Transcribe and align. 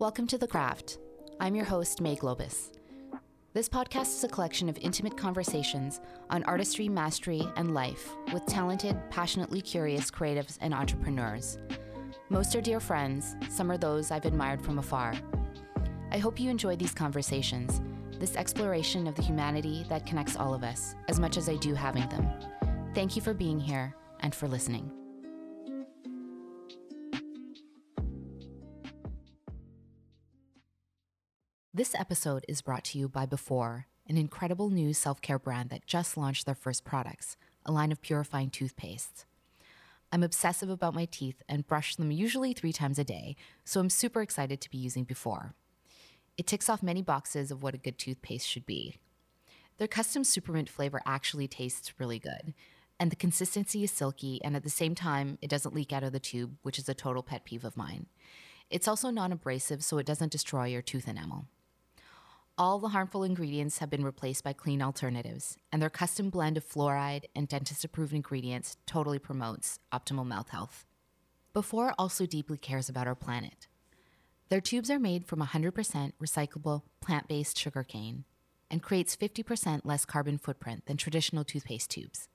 Welcome 0.00 0.26
to 0.26 0.38
The 0.38 0.48
Craft. 0.48 0.98
I'm 1.38 1.54
your 1.54 1.64
host, 1.64 2.00
May 2.00 2.16
Globus. 2.16 2.72
This 3.52 3.68
podcast 3.68 4.16
is 4.16 4.24
a 4.24 4.28
collection 4.28 4.68
of 4.68 4.76
intimate 4.78 5.16
conversations 5.16 6.00
on 6.30 6.42
artistry, 6.44 6.88
mastery, 6.88 7.46
and 7.54 7.74
life 7.74 8.10
with 8.32 8.44
talented, 8.46 8.96
passionately 9.10 9.60
curious 9.60 10.10
creatives 10.10 10.58
and 10.60 10.74
entrepreneurs. 10.74 11.58
Most 12.28 12.56
are 12.56 12.60
dear 12.60 12.80
friends, 12.80 13.36
some 13.48 13.70
are 13.70 13.78
those 13.78 14.10
I've 14.10 14.24
admired 14.24 14.60
from 14.60 14.80
afar. 14.80 15.14
I 16.10 16.18
hope 16.18 16.40
you 16.40 16.50
enjoy 16.50 16.74
these 16.74 16.92
conversations, 16.92 17.80
this 18.18 18.34
exploration 18.34 19.06
of 19.06 19.14
the 19.14 19.22
humanity 19.22 19.86
that 19.88 20.06
connects 20.06 20.34
all 20.36 20.54
of 20.54 20.64
us, 20.64 20.96
as 21.06 21.20
much 21.20 21.36
as 21.36 21.48
I 21.48 21.54
do 21.54 21.72
having 21.72 22.08
them. 22.08 22.28
Thank 22.94 23.14
you 23.14 23.22
for 23.22 23.32
being 23.32 23.60
here 23.60 23.94
and 24.20 24.34
for 24.34 24.48
listening. 24.48 24.90
This 31.76 31.96
episode 31.96 32.44
is 32.46 32.62
brought 32.62 32.84
to 32.84 32.98
you 33.00 33.08
by 33.08 33.26
Before, 33.26 33.88
an 34.08 34.16
incredible 34.16 34.70
new 34.70 34.94
self 34.94 35.20
care 35.20 35.40
brand 35.40 35.70
that 35.70 35.88
just 35.88 36.16
launched 36.16 36.46
their 36.46 36.54
first 36.54 36.84
products, 36.84 37.36
a 37.66 37.72
line 37.72 37.90
of 37.90 38.00
purifying 38.00 38.48
toothpastes. 38.48 39.24
I'm 40.12 40.22
obsessive 40.22 40.70
about 40.70 40.94
my 40.94 41.06
teeth 41.06 41.42
and 41.48 41.66
brush 41.66 41.96
them 41.96 42.12
usually 42.12 42.52
three 42.52 42.72
times 42.72 42.96
a 43.00 43.02
day, 43.02 43.34
so 43.64 43.80
I'm 43.80 43.90
super 43.90 44.22
excited 44.22 44.60
to 44.60 44.70
be 44.70 44.78
using 44.78 45.02
Before. 45.02 45.56
It 46.38 46.46
ticks 46.46 46.68
off 46.68 46.80
many 46.80 47.02
boxes 47.02 47.50
of 47.50 47.64
what 47.64 47.74
a 47.74 47.78
good 47.78 47.98
toothpaste 47.98 48.46
should 48.46 48.66
be. 48.66 48.94
Their 49.78 49.88
custom 49.88 50.22
supermint 50.22 50.68
flavor 50.68 51.02
actually 51.04 51.48
tastes 51.48 51.98
really 51.98 52.20
good, 52.20 52.54
and 53.00 53.10
the 53.10 53.16
consistency 53.16 53.82
is 53.82 53.90
silky, 53.90 54.40
and 54.44 54.54
at 54.54 54.62
the 54.62 54.70
same 54.70 54.94
time, 54.94 55.38
it 55.42 55.50
doesn't 55.50 55.74
leak 55.74 55.92
out 55.92 56.04
of 56.04 56.12
the 56.12 56.20
tube, 56.20 56.54
which 56.62 56.78
is 56.78 56.88
a 56.88 56.94
total 56.94 57.24
pet 57.24 57.44
peeve 57.44 57.64
of 57.64 57.76
mine. 57.76 58.06
It's 58.70 58.86
also 58.86 59.10
non 59.10 59.32
abrasive, 59.32 59.82
so 59.82 59.98
it 59.98 60.06
doesn't 60.06 60.30
destroy 60.30 60.66
your 60.66 60.80
tooth 60.80 61.08
enamel. 61.08 61.48
All 62.56 62.78
the 62.78 62.90
harmful 62.90 63.24
ingredients 63.24 63.78
have 63.78 63.90
been 63.90 64.04
replaced 64.04 64.44
by 64.44 64.52
clean 64.52 64.80
alternatives, 64.80 65.56
and 65.72 65.82
their 65.82 65.90
custom 65.90 66.30
blend 66.30 66.56
of 66.56 66.64
fluoride 66.64 67.24
and 67.34 67.48
dentist 67.48 67.84
approved 67.84 68.12
ingredients 68.12 68.76
totally 68.86 69.18
promotes 69.18 69.80
optimal 69.92 70.24
mouth 70.24 70.50
health. 70.50 70.86
Before 71.52 71.94
also 71.98 72.26
deeply 72.26 72.56
cares 72.56 72.88
about 72.88 73.08
our 73.08 73.16
planet. 73.16 73.66
Their 74.50 74.60
tubes 74.60 74.88
are 74.88 75.00
made 75.00 75.26
from 75.26 75.40
100% 75.40 76.12
recyclable 76.22 76.82
plant 77.00 77.26
based 77.26 77.58
sugarcane 77.58 78.22
and 78.70 78.80
creates 78.80 79.16
50% 79.16 79.80
less 79.82 80.04
carbon 80.04 80.38
footprint 80.38 80.86
than 80.86 80.96
traditional 80.96 81.42
toothpaste 81.42 81.90
tubes. 81.90 82.28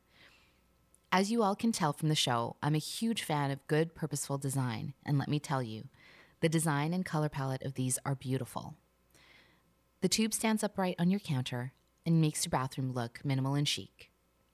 As 1.13 1.31
you 1.31 1.43
all 1.43 1.55
can 1.55 1.71
tell 1.71 1.93
from 1.93 2.09
the 2.09 2.15
show, 2.15 2.57
I'm 2.61 2.75
a 2.75 2.79
huge 2.79 3.23
fan 3.23 3.51
of 3.51 3.65
good, 3.67 3.95
purposeful 3.95 4.37
design, 4.37 4.95
and 5.05 5.17
let 5.17 5.29
me 5.29 5.39
tell 5.39 5.63
you, 5.63 5.85
the 6.41 6.49
design 6.49 6.93
and 6.93 7.05
color 7.05 7.29
palette 7.29 7.63
of 7.63 7.75
these 7.75 7.97
are 8.05 8.15
beautiful. 8.15 8.75
The 10.02 10.09
tube 10.09 10.33
stands 10.33 10.64
upright 10.64 10.95
on 10.97 11.09
your 11.09 11.19
counter 11.19 11.73
and 12.05 12.22
makes 12.22 12.45
your 12.45 12.52
bathroom 12.52 12.94
look 12.94 13.19
minimal 13.25 13.55
and 13.55 13.67
chic. 13.67 14.09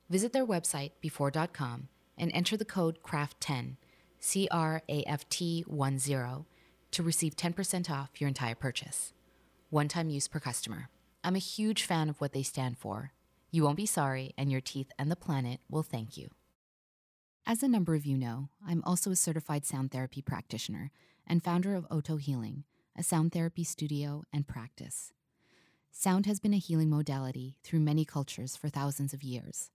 Visit 0.09 0.33
their 0.33 0.45
website, 0.45 0.91
before.com, 1.01 1.87
and 2.17 2.31
enter 2.33 2.57
the 2.57 2.65
code 2.65 2.97
CRAFT10, 3.03 3.77
C 4.19 4.47
R 4.49 4.81
A 4.89 5.03
F 5.03 5.29
T 5.29 5.63
10, 5.63 6.45
to 6.91 7.03
receive 7.03 7.35
10% 7.35 7.91
off 7.91 8.19
your 8.19 8.27
entire 8.27 8.55
purchase. 8.55 9.13
One 9.69 9.87
time 9.87 10.09
use 10.09 10.27
per 10.27 10.39
customer. 10.39 10.89
I'm 11.23 11.35
a 11.35 11.39
huge 11.39 11.83
fan 11.83 12.09
of 12.09 12.19
what 12.19 12.33
they 12.33 12.43
stand 12.43 12.79
for. 12.79 13.11
You 13.51 13.63
won't 13.63 13.77
be 13.77 13.85
sorry, 13.85 14.33
and 14.37 14.51
your 14.51 14.61
teeth 14.61 14.91
and 14.97 15.11
the 15.11 15.15
planet 15.15 15.59
will 15.69 15.83
thank 15.83 16.17
you. 16.17 16.29
As 17.45 17.61
a 17.61 17.67
number 17.67 17.93
of 17.93 18.05
you 18.07 18.17
know, 18.17 18.49
I'm 18.67 18.83
also 18.83 19.11
a 19.11 19.15
certified 19.15 19.65
sound 19.65 19.91
therapy 19.91 20.23
practitioner 20.23 20.91
and 21.27 21.43
founder 21.43 21.75
of 21.75 21.85
Oto 21.91 22.17
Healing, 22.17 22.63
a 22.97 23.03
sound 23.03 23.31
therapy 23.31 23.63
studio 23.63 24.23
and 24.33 24.47
practice. 24.47 25.13
Sound 25.97 26.25
has 26.25 26.41
been 26.41 26.53
a 26.53 26.57
healing 26.57 26.89
modality 26.89 27.55
through 27.63 27.79
many 27.79 28.03
cultures 28.03 28.57
for 28.57 28.67
thousands 28.67 29.13
of 29.13 29.23
years. 29.23 29.71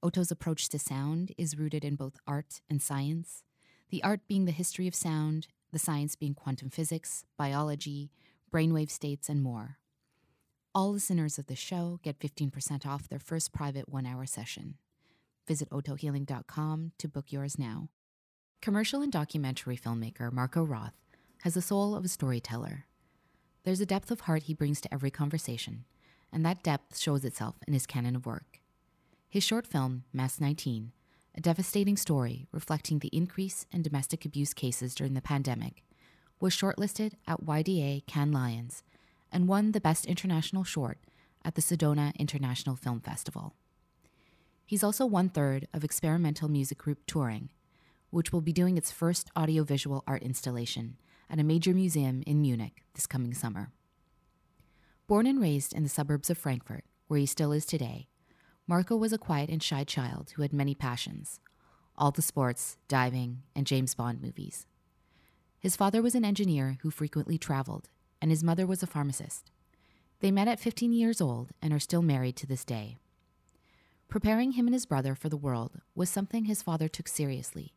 Oto's 0.00 0.30
approach 0.30 0.68
to 0.68 0.78
sound 0.78 1.32
is 1.36 1.58
rooted 1.58 1.84
in 1.84 1.96
both 1.96 2.20
art 2.24 2.60
and 2.70 2.80
science, 2.80 3.42
the 3.90 4.02
art 4.04 4.20
being 4.28 4.44
the 4.44 4.52
history 4.52 4.86
of 4.86 4.94
sound, 4.94 5.48
the 5.72 5.80
science 5.80 6.14
being 6.14 6.34
quantum 6.34 6.70
physics, 6.70 7.24
biology, 7.36 8.12
brainwave 8.52 8.90
states, 8.90 9.28
and 9.28 9.42
more. 9.42 9.78
All 10.72 10.92
listeners 10.92 11.36
of 11.36 11.48
the 11.48 11.56
show 11.56 11.98
get 12.04 12.20
15% 12.20 12.86
off 12.86 13.08
their 13.08 13.18
first 13.18 13.52
private 13.52 13.88
one 13.88 14.06
hour 14.06 14.24
session. 14.24 14.76
Visit 15.48 15.68
otohealing.com 15.70 16.92
to 16.96 17.08
book 17.08 17.32
yours 17.32 17.58
now. 17.58 17.88
Commercial 18.62 19.02
and 19.02 19.10
documentary 19.10 19.76
filmmaker 19.76 20.32
Marko 20.32 20.62
Roth 20.62 20.94
has 21.42 21.54
the 21.54 21.60
soul 21.60 21.96
of 21.96 22.04
a 22.04 22.08
storyteller 22.08 22.86
there's 23.66 23.80
a 23.80 23.86
depth 23.86 24.12
of 24.12 24.20
heart 24.20 24.44
he 24.44 24.54
brings 24.54 24.80
to 24.80 24.94
every 24.94 25.10
conversation, 25.10 25.84
and 26.32 26.46
that 26.46 26.62
depth 26.62 26.96
shows 26.96 27.24
itself 27.24 27.56
in 27.66 27.74
his 27.74 27.84
canon 27.84 28.14
of 28.14 28.24
work. 28.24 28.60
His 29.28 29.42
short 29.42 29.66
film, 29.66 30.04
Masque 30.12 30.40
19, 30.40 30.92
a 31.34 31.40
devastating 31.40 31.96
story 31.96 32.46
reflecting 32.52 33.00
the 33.00 33.08
increase 33.08 33.66
in 33.72 33.82
domestic 33.82 34.24
abuse 34.24 34.54
cases 34.54 34.94
during 34.94 35.14
the 35.14 35.20
pandemic, 35.20 35.82
was 36.38 36.54
shortlisted 36.54 37.14
at 37.26 37.44
YDA 37.44 38.06
Cannes 38.06 38.30
Lions 38.30 38.84
and 39.32 39.48
won 39.48 39.72
the 39.72 39.80
Best 39.80 40.06
International 40.06 40.62
Short 40.62 40.98
at 41.44 41.56
the 41.56 41.60
Sedona 41.60 42.14
International 42.16 42.76
Film 42.76 43.00
Festival. 43.00 43.52
He's 44.64 44.84
also 44.84 45.04
one 45.04 45.28
third 45.28 45.66
of 45.74 45.82
experimental 45.82 46.48
music 46.48 46.78
group 46.78 47.00
Touring, 47.08 47.50
which 48.10 48.32
will 48.32 48.40
be 48.40 48.52
doing 48.52 48.78
its 48.78 48.92
first 48.92 49.28
audiovisual 49.36 50.04
art 50.06 50.22
installation 50.22 50.98
at 51.30 51.38
a 51.38 51.44
major 51.44 51.74
museum 51.74 52.22
in 52.26 52.40
Munich 52.40 52.84
this 52.94 53.06
coming 53.06 53.34
summer. 53.34 53.70
Born 55.06 55.26
and 55.26 55.40
raised 55.40 55.72
in 55.72 55.82
the 55.82 55.88
suburbs 55.88 56.30
of 56.30 56.38
Frankfurt, 56.38 56.84
where 57.06 57.20
he 57.20 57.26
still 57.26 57.52
is 57.52 57.66
today, 57.66 58.08
Marko 58.66 58.96
was 58.96 59.12
a 59.12 59.18
quiet 59.18 59.48
and 59.48 59.62
shy 59.62 59.84
child 59.84 60.32
who 60.34 60.42
had 60.42 60.52
many 60.52 60.74
passions 60.74 61.40
all 61.98 62.10
the 62.10 62.20
sports, 62.20 62.76
diving, 62.88 63.42
and 63.54 63.66
James 63.66 63.94
Bond 63.94 64.20
movies. 64.20 64.66
His 65.58 65.76
father 65.76 66.02
was 66.02 66.14
an 66.14 66.26
engineer 66.26 66.76
who 66.82 66.90
frequently 66.90 67.38
traveled, 67.38 67.88
and 68.20 68.30
his 68.30 68.44
mother 68.44 68.66
was 68.66 68.82
a 68.82 68.86
pharmacist. 68.86 69.50
They 70.20 70.30
met 70.30 70.46
at 70.48 70.60
15 70.60 70.92
years 70.92 71.22
old 71.22 71.52
and 71.62 71.72
are 71.72 71.78
still 71.78 72.02
married 72.02 72.36
to 72.36 72.46
this 72.46 72.64
day. 72.64 72.98
Preparing 74.08 74.52
him 74.52 74.66
and 74.66 74.74
his 74.74 74.86
brother 74.86 75.14
for 75.14 75.28
the 75.28 75.36
world 75.36 75.80
was 75.94 76.10
something 76.10 76.44
his 76.44 76.62
father 76.62 76.88
took 76.88 77.08
seriously 77.08 77.72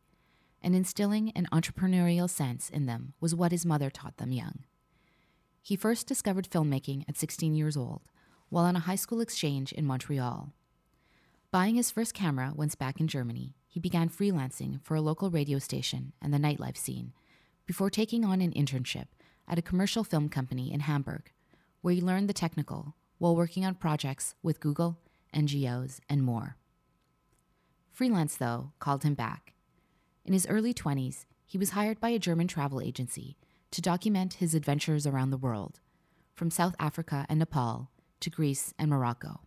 and 0.62 0.74
instilling 0.74 1.30
an 1.30 1.46
entrepreneurial 1.52 2.28
sense 2.28 2.68
in 2.70 2.86
them 2.86 3.14
was 3.20 3.34
what 3.34 3.52
his 3.52 3.66
mother 3.66 3.90
taught 3.90 4.16
them 4.18 4.32
young. 4.32 4.64
He 5.62 5.76
first 5.76 6.06
discovered 6.06 6.48
filmmaking 6.50 7.04
at 7.08 7.16
16 7.16 7.54
years 7.54 7.76
old 7.76 8.02
while 8.48 8.64
on 8.64 8.76
a 8.76 8.80
high 8.80 8.96
school 8.96 9.20
exchange 9.20 9.72
in 9.72 9.86
Montreal. 9.86 10.52
Buying 11.52 11.76
his 11.76 11.90
first 11.90 12.14
camera 12.14 12.52
once 12.54 12.74
back 12.74 13.00
in 13.00 13.08
Germany, 13.08 13.54
he 13.66 13.80
began 13.80 14.08
freelancing 14.08 14.82
for 14.82 14.96
a 14.96 15.00
local 15.00 15.30
radio 15.30 15.58
station 15.58 16.12
and 16.20 16.34
the 16.34 16.38
nightlife 16.38 16.76
scene 16.76 17.12
before 17.66 17.90
taking 17.90 18.24
on 18.24 18.40
an 18.40 18.52
internship 18.52 19.06
at 19.46 19.58
a 19.58 19.62
commercial 19.62 20.02
film 20.02 20.28
company 20.28 20.72
in 20.72 20.80
Hamburg, 20.80 21.30
where 21.80 21.94
he 21.94 22.00
learned 22.00 22.28
the 22.28 22.34
technical 22.34 22.94
while 23.18 23.36
working 23.36 23.64
on 23.64 23.74
projects 23.74 24.34
with 24.42 24.60
Google, 24.60 24.98
NGOs, 25.34 26.00
and 26.08 26.22
more. 26.22 26.56
Freelance, 27.92 28.36
though, 28.36 28.72
called 28.78 29.04
him 29.04 29.14
back 29.14 29.54
in 30.24 30.32
his 30.32 30.46
early 30.46 30.74
20s, 30.74 31.24
he 31.46 31.58
was 31.58 31.70
hired 31.70 32.00
by 32.00 32.10
a 32.10 32.18
German 32.18 32.46
travel 32.46 32.80
agency 32.80 33.36
to 33.70 33.80
document 33.80 34.34
his 34.34 34.54
adventures 34.54 35.06
around 35.06 35.30
the 35.30 35.36
world, 35.36 35.80
from 36.34 36.50
South 36.50 36.74
Africa 36.78 37.26
and 37.28 37.38
Nepal 37.38 37.90
to 38.20 38.30
Greece 38.30 38.74
and 38.78 38.90
Morocco. 38.90 39.40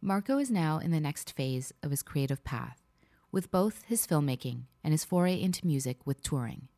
Marko 0.00 0.38
is 0.38 0.50
now 0.50 0.78
in 0.78 0.90
the 0.90 1.00
next 1.00 1.32
phase 1.32 1.72
of 1.82 1.90
his 1.90 2.02
creative 2.02 2.44
path, 2.44 2.82
with 3.32 3.50
both 3.50 3.82
his 3.86 4.06
filmmaking 4.06 4.62
and 4.84 4.92
his 4.92 5.04
foray 5.04 5.40
into 5.40 5.66
music 5.66 5.98
with 6.04 6.22
touring. 6.22 6.68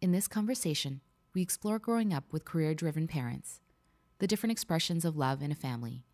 In 0.00 0.12
this 0.12 0.28
conversation, 0.28 1.00
we 1.34 1.42
explore 1.42 1.78
growing 1.78 2.12
up 2.14 2.32
with 2.32 2.44
career 2.44 2.74
driven 2.74 3.06
parents, 3.06 3.60
the 4.18 4.26
different 4.26 4.52
expressions 4.52 5.04
of 5.04 5.16
love 5.16 5.42
in 5.42 5.52
a 5.52 5.56
family, 5.56 6.04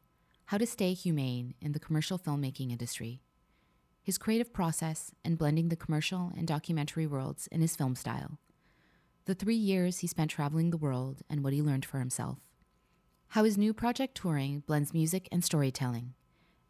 how 0.46 0.58
to 0.58 0.66
stay 0.66 0.92
humane 0.92 1.54
in 1.60 1.72
the 1.72 1.80
commercial 1.80 2.18
filmmaking 2.18 2.70
industry, 2.70 3.20
his 4.06 4.18
creative 4.18 4.52
process, 4.52 5.10
and 5.24 5.36
blending 5.36 5.68
the 5.68 5.74
commercial 5.74 6.30
and 6.36 6.46
documentary 6.46 7.08
worlds 7.08 7.48
in 7.48 7.60
his 7.60 7.74
film 7.74 7.96
style. 7.96 8.38
The 9.24 9.34
three 9.34 9.56
years 9.56 9.98
he 9.98 10.06
spent 10.06 10.30
traveling 10.30 10.70
the 10.70 10.76
world 10.76 11.22
and 11.28 11.42
what 11.42 11.52
he 11.52 11.60
learned 11.60 11.84
for 11.84 11.98
himself. 11.98 12.38
How 13.30 13.42
his 13.42 13.58
new 13.58 13.74
project 13.74 14.14
touring 14.14 14.60
blends 14.60 14.94
music 14.94 15.28
and 15.32 15.42
storytelling. 15.42 16.14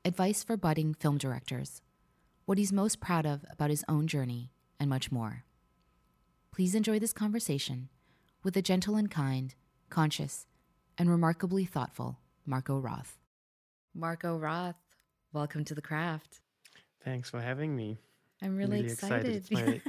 Advice 0.02 0.42
for 0.42 0.56
budding 0.56 0.94
film 0.94 1.18
directors. 1.18 1.82
What 2.46 2.56
he's 2.56 2.72
most 2.72 3.00
proud 3.00 3.26
of 3.26 3.44
about 3.50 3.68
his 3.68 3.84
own 3.86 4.06
journey, 4.06 4.50
and 4.80 4.88
much 4.88 5.12
more. 5.12 5.44
Please 6.52 6.74
enjoy 6.74 6.98
this 6.98 7.12
conversation 7.12 7.90
with 8.44 8.54
the 8.54 8.62
gentle 8.62 8.96
and 8.96 9.10
kind, 9.10 9.54
conscious, 9.90 10.46
and 10.96 11.10
remarkably 11.10 11.66
thoughtful 11.66 12.18
Marko 12.46 12.78
Roth. 12.78 13.18
Marko 13.94 14.38
Roth, 14.38 14.76
welcome 15.34 15.66
to 15.66 15.74
the 15.74 15.82
craft. 15.82 16.40
Thanks 17.06 17.30
for 17.30 17.40
having 17.40 17.74
me. 17.74 17.96
I'm 18.42 18.56
really, 18.56 18.78
really 18.82 18.92
excited. 18.92 19.36
excited. 19.36 19.36
It's 19.36 19.50
my 19.50 19.80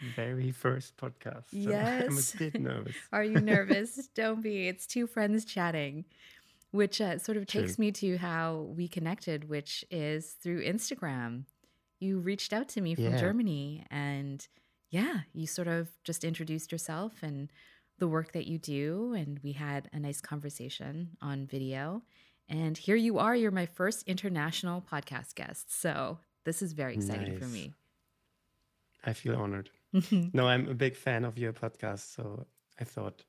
very 0.16 0.50
first 0.50 0.96
podcast. 0.96 1.44
So 1.50 1.70
Yes. 1.70 2.34
I'm 2.34 2.46
a 2.46 2.50
bit 2.50 2.60
nervous. 2.60 2.96
Are 3.12 3.24
you 3.24 3.40
nervous? 3.40 4.08
Don't 4.14 4.42
be. 4.42 4.66
It's 4.68 4.86
two 4.86 5.06
friends 5.06 5.44
chatting, 5.44 6.04
which 6.72 7.00
uh, 7.00 7.18
sort 7.18 7.36
of 7.38 7.46
takes 7.46 7.76
True. 7.76 7.84
me 7.86 7.92
to 7.92 8.18
how 8.18 8.66
we 8.76 8.88
connected, 8.88 9.48
which 9.48 9.84
is 9.90 10.32
through 10.42 10.64
Instagram. 10.64 11.44
You 12.00 12.18
reached 12.18 12.52
out 12.52 12.68
to 12.70 12.80
me 12.80 12.96
from 12.96 13.04
Yeah. 13.04 13.18
Germany 13.20 13.86
and 13.90 14.46
yeah, 14.90 15.20
you 15.32 15.46
sort 15.46 15.68
of 15.68 15.88
just 16.04 16.24
introduced 16.24 16.72
yourself 16.72 17.12
and 17.22 17.50
the 17.98 18.08
work 18.08 18.32
that 18.32 18.46
you 18.48 18.58
do. 18.58 19.14
And 19.16 19.38
we 19.44 19.52
had 19.52 19.88
a 19.92 20.00
nice 20.00 20.20
conversation 20.20 21.10
on 21.22 21.46
video. 21.46 22.02
And 22.48 22.76
here 22.76 22.96
you 22.96 23.18
are. 23.18 23.34
You're 23.36 23.52
my 23.52 23.64
first 23.66 24.02
international 24.08 24.82
podcast 24.82 25.36
guest. 25.36 25.80
So 25.80 26.18
this 26.44 26.62
is 26.62 26.72
very 26.72 26.94
exciting 26.94 27.38
for 27.38 27.46
me. 27.46 27.72
I 29.04 29.12
feel 29.12 29.36
honored. 29.36 29.70
No, 30.32 30.48
I'm 30.48 30.68
a 30.68 30.74
big 30.74 30.96
fan 30.96 31.24
of 31.24 31.36
your 31.36 31.52
podcast. 31.52 32.14
So 32.14 32.46
I 32.80 32.84
thought, 32.84 33.24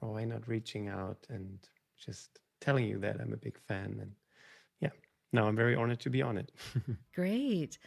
well, 0.00 0.14
why 0.14 0.24
not 0.24 0.48
reaching 0.48 0.88
out 0.88 1.24
and 1.28 1.58
just 1.96 2.40
telling 2.60 2.86
you 2.86 2.98
that 2.98 3.20
I'm 3.20 3.32
a 3.32 3.36
big 3.36 3.56
fan? 3.68 3.98
And 4.00 4.12
yeah, 4.80 4.90
no, 5.32 5.46
I'm 5.46 5.54
very 5.54 5.76
honored 5.76 6.00
to 6.00 6.10
be 6.10 6.22
on 6.22 6.36
it. 6.38 6.50
Great. 7.14 7.78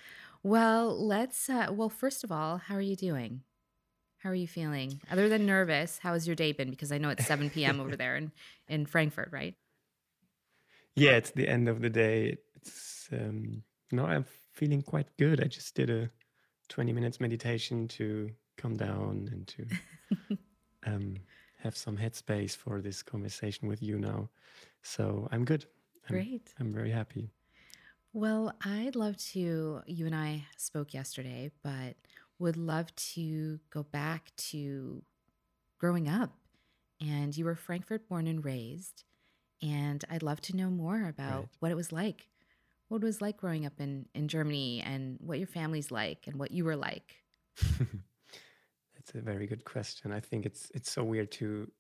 Well, 0.44 0.95
let's, 1.06 1.50
uh, 1.50 1.68
well, 1.71 1.89
first 1.89 2.23
of 2.23 2.31
all, 2.31 2.57
how 2.57 2.75
are 2.75 2.81
you 2.81 2.95
doing? 2.95 3.41
How 4.19 4.29
are 4.29 4.35
you 4.35 4.47
feeling? 4.47 5.01
Other 5.11 5.27
than 5.27 5.45
nervous, 5.45 6.00
how 6.00 6.13
has 6.13 6.25
your 6.25 6.35
day 6.35 6.51
been? 6.53 6.69
Because 6.69 6.91
I 6.91 6.97
know 6.97 7.09
it's 7.09 7.27
7 7.27 7.50
p.m. 7.50 7.79
over 7.81 7.95
there 7.97 8.15
in, 8.15 8.31
in 8.69 8.85
Frankfurt, 8.85 9.29
right? 9.31 9.56
yeah, 10.95 11.11
it's 11.11 11.31
the 11.31 11.47
end 11.47 11.68
of 11.68 11.81
the 11.81 11.89
day. 11.89 12.38
It's, 12.56 13.09
um, 13.11 13.63
no, 13.91 14.06
I'm 14.06 14.25
feeling 14.56 14.81
quite 14.81 15.07
good. 15.18 15.42
I 15.44 15.48
just 15.48 15.75
did 15.75 15.90
a 15.90 16.10
20 16.69 16.94
minutes 16.94 17.19
meditation 17.19 17.88
to 17.90 18.31
come 18.57 18.75
down 18.75 19.30
and 19.31 19.48
to 19.48 19.68
um, 20.86 21.16
have 21.60 21.75
some 21.75 21.98
headspace 21.98 22.56
for 22.56 22.81
this 22.81 23.04
conversation 23.04 23.68
with 23.68 23.81
you 23.81 24.00
now. 24.00 24.30
So 24.84 25.28
I'm 25.31 25.46
good. 25.46 25.66
I'm, 26.10 26.16
Great. 26.16 26.54
I'm 26.60 26.74
very 26.74 26.92
happy. 26.92 27.31
Well, 28.13 28.54
I'd 28.63 28.96
love 28.96 29.18
to, 29.34 29.81
you 29.88 30.06
and 30.06 30.16
I 30.16 30.46
spoke 30.57 30.94
yesterday, 30.94 31.52
but 31.63 31.96
would 32.40 32.56
love 32.57 32.96
to 32.96 33.60
go 33.69 33.84
back 33.84 34.31
to 34.38 35.04
growing 35.80 36.07
up. 36.07 36.31
And 37.02 37.36
you 37.36 37.46
were 37.46 37.56
Frankfurt 37.56 38.07
born 38.07 38.28
and 38.28 38.44
raised. 38.44 39.04
And 39.62 40.04
I'd 40.10 40.24
love 40.24 40.40
to 40.42 40.56
know 40.56 40.69
more 40.69 41.07
about 41.07 41.40
Right. 41.40 41.50
what 41.60 41.72
it 41.72 41.75
was 41.75 41.92
like. 41.92 42.28
What 42.87 43.01
it 43.01 43.05
was 43.05 43.21
like 43.21 43.37
growing 43.37 43.65
up 43.65 43.79
in, 43.79 44.05
in 44.13 44.27
Germany 44.27 44.81
and 44.85 45.17
what 45.19 45.39
your 45.39 45.47
family's 45.47 45.91
like 45.91 46.27
and 46.27 46.37
what 46.37 46.51
you 46.51 46.65
were 46.65 46.75
like. 46.75 47.15
That's 47.57 49.15
a 49.15 49.21
very 49.21 49.47
good 49.47 49.65
question. 49.65 50.11
I 50.11 50.19
think 50.19 50.45
it's 50.45 50.71
it's 50.73 50.91
so 50.91 51.03
weird 51.03 51.31
to 51.33 51.71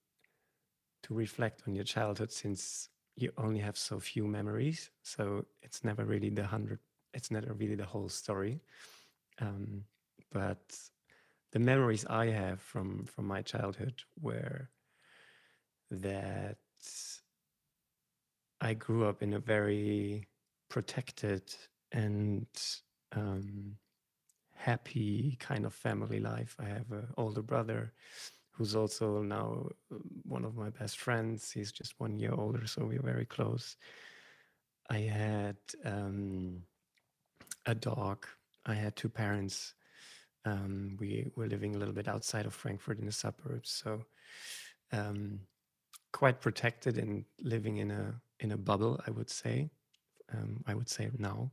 to 1.03 1.13
reflect 1.13 1.63
on 1.67 1.75
your 1.75 1.83
childhood 1.83 2.31
since 2.31 2.89
you 3.15 3.31
only 3.37 3.59
have 3.59 3.77
so 3.77 3.99
few 3.99 4.25
memories. 4.27 4.89
So 5.03 5.45
it's 5.61 5.83
never 5.83 6.05
really 6.05 6.29
the 6.29 6.45
hundred. 6.45 6.79
It's 7.13 7.31
never 7.31 7.53
really 7.53 7.75
the 7.75 7.85
whole 7.85 8.09
story. 8.09 8.61
Um, 9.39 9.83
but 10.31 10.77
the 11.51 11.59
memories 11.59 12.05
I 12.09 12.27
have 12.27 12.59
from 12.61 13.05
from 13.05 13.25
my 13.27 13.41
childhood 13.41 14.03
were 14.19 14.69
that 15.91 16.57
I 18.61 18.73
grew 18.73 19.05
up 19.05 19.21
in 19.21 19.33
a 19.33 19.39
very 19.39 20.27
protected 20.75 21.55
and 21.93 22.47
um, 23.15 23.77
happy 24.53 25.37
kind 25.39 25.65
of 25.65 25.73
family 25.73 26.19
life. 26.19 26.53
I 26.59 26.65
have 26.65 26.91
an 26.91 27.07
older 27.15 27.41
brother 27.41 27.93
who's 28.51 28.75
also 28.75 29.21
now 29.21 29.69
uh, 29.89 29.99
one 30.23 30.43
of 30.43 30.57
my 30.57 30.69
best 30.69 30.99
friends. 30.99 31.49
He's 31.49 31.71
just 31.71 31.93
one 31.97 32.19
year 32.19 32.33
older, 32.33 32.67
so 32.67 32.83
we're 32.83 33.09
very 33.13 33.23
close. 33.25 33.77
I 34.89 34.97
had 34.97 35.55
um, 35.85 36.63
a 37.65 37.73
dog. 37.73 38.27
I 38.65 38.73
had 38.73 38.97
two 38.97 39.07
parents. 39.07 39.75
Um, 40.43 40.97
we 40.99 41.31
were 41.37 41.47
living 41.47 41.73
a 41.75 41.79
little 41.79 41.93
bit 41.93 42.09
outside 42.09 42.45
of 42.45 42.53
Frankfurt 42.53 42.99
in 42.99 43.05
the 43.05 43.13
suburbs, 43.13 43.71
so 43.81 44.03
um, 44.91 45.39
quite 46.11 46.41
protected 46.41 46.97
and 46.97 47.23
living 47.41 47.77
in 47.77 47.91
a 47.91 48.19
in 48.41 48.51
a 48.51 48.57
bubble. 48.57 48.99
I 49.07 49.11
would 49.11 49.29
say. 49.29 49.69
Um, 50.33 50.63
I 50.67 50.73
would 50.73 50.89
say 50.89 51.09
now. 51.17 51.51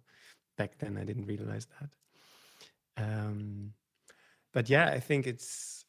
Back 0.59 0.79
then, 0.79 0.99
I 0.99 1.05
didn't 1.05 1.27
realize 1.27 1.67
that. 1.81 3.03
Um, 3.03 3.73
but 4.53 4.69
yeah, 4.69 4.89
I 4.89 5.01
think 5.01 5.27
it's 5.27 5.85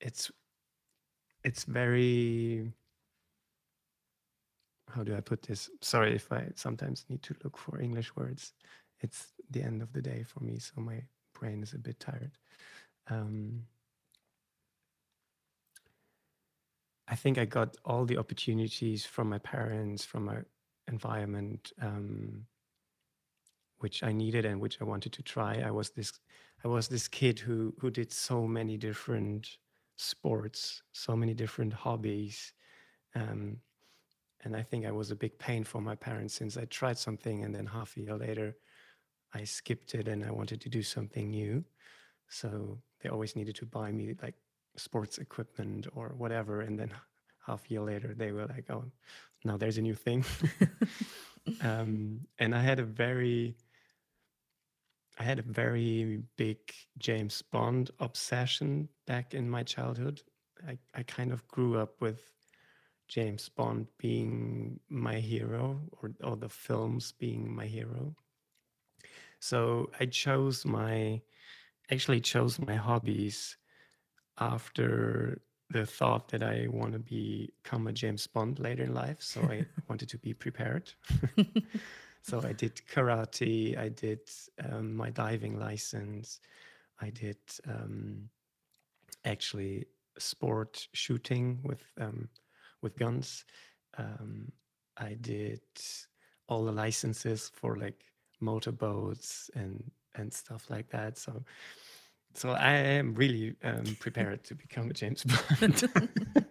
it's 0.00 0.30
it's 1.44 1.64
very 1.64 2.72
how 4.88 5.04
do 5.04 5.14
I 5.14 5.20
put 5.20 5.42
this? 5.42 5.70
Sorry 5.80 6.14
if 6.14 6.32
I 6.32 6.48
sometimes 6.54 7.04
need 7.08 7.22
to 7.24 7.34
look 7.44 7.56
for 7.56 7.80
English 7.80 8.16
words. 8.16 8.54
It's 9.00 9.32
the 9.50 9.62
end 9.62 9.82
of 9.82 9.92
the 9.92 10.02
day 10.02 10.24
for 10.24 10.42
me, 10.42 10.58
so 10.58 10.80
my 10.80 11.02
brain 11.38 11.62
is 11.62 11.74
a 11.74 11.78
bit 11.78 12.00
tired. 12.00 12.32
Um, 13.08 13.62
I 17.10 17.14
think 17.14 17.38
I 17.38 17.44
got 17.44 17.76
all 17.84 18.04
the 18.04 18.18
opportunities 18.18 19.06
from 19.06 19.28
my 19.28 19.38
parents, 19.38 20.04
from 20.04 20.26
my 20.26 20.38
environment, 20.88 21.72
um, 21.80 22.44
which 23.78 24.02
I 24.02 24.12
needed 24.12 24.44
and 24.44 24.60
which 24.60 24.80
I 24.80 24.84
wanted 24.84 25.12
to 25.14 25.22
try. 25.22 25.60
I 25.60 25.70
was 25.70 25.90
this, 25.90 26.12
I 26.64 26.68
was 26.68 26.88
this 26.88 27.08
kid 27.08 27.38
who 27.38 27.74
who 27.78 27.90
did 27.90 28.12
so 28.12 28.46
many 28.46 28.76
different 28.76 29.58
sports, 29.96 30.82
so 30.92 31.16
many 31.16 31.34
different 31.34 31.72
hobbies, 31.72 32.52
um, 33.14 33.58
and 34.44 34.54
I 34.54 34.62
think 34.62 34.86
I 34.86 34.92
was 34.92 35.10
a 35.10 35.16
big 35.16 35.38
pain 35.38 35.64
for 35.64 35.80
my 35.80 35.94
parents 35.94 36.34
since 36.34 36.56
I 36.56 36.64
tried 36.66 36.98
something 36.98 37.44
and 37.44 37.54
then 37.54 37.66
half 37.66 37.96
a 37.96 38.00
year 38.00 38.16
later, 38.16 38.56
I 39.34 39.44
skipped 39.44 39.94
it 39.94 40.08
and 40.08 40.24
I 40.24 40.30
wanted 40.30 40.60
to 40.62 40.68
do 40.68 40.82
something 40.82 41.30
new. 41.30 41.64
So 42.28 42.78
they 43.00 43.08
always 43.08 43.34
needed 43.34 43.56
to 43.56 43.66
buy 43.66 43.90
me 43.92 44.14
like 44.22 44.34
sports 44.78 45.18
equipment 45.18 45.86
or 45.94 46.14
whatever, 46.16 46.60
and 46.62 46.78
then 46.78 46.92
half 47.46 47.64
a 47.66 47.68
year 47.68 47.82
later 47.82 48.14
they 48.14 48.32
were 48.32 48.46
like, 48.46 48.70
"Oh, 48.70 48.84
now 49.44 49.56
there's 49.56 49.78
a 49.78 49.82
new 49.82 49.94
thing." 49.94 50.24
um, 51.62 52.20
and 52.38 52.54
I 52.54 52.62
had 52.62 52.78
a 52.78 52.84
very 52.84 53.56
I 55.18 55.24
had 55.24 55.38
a 55.40 55.42
very 55.42 56.22
big 56.36 56.58
James 56.98 57.42
Bond 57.42 57.90
obsession 57.98 58.88
back 59.06 59.34
in 59.34 59.50
my 59.50 59.64
childhood. 59.64 60.22
I, 60.66 60.78
I 60.94 61.02
kind 61.02 61.32
of 61.32 61.46
grew 61.48 61.76
up 61.76 62.00
with 62.00 62.32
James 63.08 63.48
Bond 63.48 63.88
being 63.98 64.78
my 64.88 65.18
hero 65.18 65.80
or, 66.00 66.12
or 66.22 66.36
the 66.36 66.48
films 66.48 67.12
being 67.12 67.52
my 67.52 67.66
hero. 67.66 68.14
So 69.40 69.90
I 69.98 70.06
chose 70.06 70.64
my 70.64 71.20
actually 71.90 72.20
chose 72.20 72.58
my 72.58 72.74
hobbies 72.74 73.56
after 74.40 75.40
the 75.70 75.84
thought 75.84 76.28
that 76.28 76.42
I 76.42 76.66
want 76.70 76.92
to 76.94 76.98
become 76.98 77.86
a 77.86 77.92
James 77.92 78.26
Bond 78.26 78.58
later 78.58 78.84
in 78.84 78.94
life. 78.94 79.18
So 79.20 79.42
I 79.42 79.66
wanted 79.88 80.08
to 80.10 80.18
be 80.18 80.32
prepared. 80.32 80.92
so 82.22 82.40
I 82.42 82.52
did 82.52 82.80
karate, 82.90 83.76
I 83.78 83.88
did 83.88 84.20
um, 84.64 84.96
my 84.96 85.10
diving 85.10 85.58
license, 85.58 86.40
I 87.00 87.10
did 87.10 87.38
um, 87.66 88.28
actually 89.24 89.86
sport 90.18 90.88
shooting 90.92 91.60
with 91.62 91.82
um, 92.00 92.28
with 92.82 92.96
guns. 92.96 93.44
Um, 93.96 94.52
I 94.96 95.16
did 95.20 95.60
all 96.48 96.64
the 96.64 96.72
licenses 96.72 97.50
for 97.54 97.76
like 97.76 98.04
motorboats 98.40 99.50
and 99.54 99.90
and 100.14 100.32
stuff 100.32 100.70
like 100.70 100.88
that. 100.90 101.18
So 101.18 101.44
so 102.38 102.50
I 102.50 102.72
am 102.72 103.14
really 103.14 103.54
um, 103.64 103.96
prepared 103.98 104.44
to 104.44 104.54
become 104.54 104.90
a 104.90 104.94
James 104.94 105.24
Bond. 105.24 105.88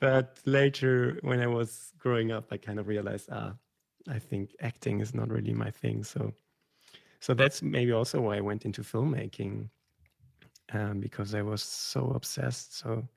but 0.00 0.38
later, 0.44 1.18
when 1.22 1.40
I 1.40 1.46
was 1.46 1.92
growing 1.98 2.30
up, 2.32 2.48
I 2.52 2.58
kind 2.58 2.78
of 2.78 2.86
realized, 2.86 3.28
ah, 3.32 3.54
I 4.08 4.18
think 4.18 4.50
acting 4.60 5.00
is 5.00 5.14
not 5.14 5.30
really 5.30 5.54
my 5.54 5.70
thing. 5.70 6.04
So, 6.04 6.32
so 7.20 7.34
that's 7.34 7.62
maybe 7.62 7.92
also 7.92 8.20
why 8.20 8.36
I 8.36 8.40
went 8.40 8.64
into 8.64 8.82
filmmaking, 8.82 9.68
um, 10.72 11.00
because 11.00 11.34
I 11.34 11.42
was 11.42 11.62
so 11.62 12.12
obsessed. 12.14 12.78
So, 12.78 13.08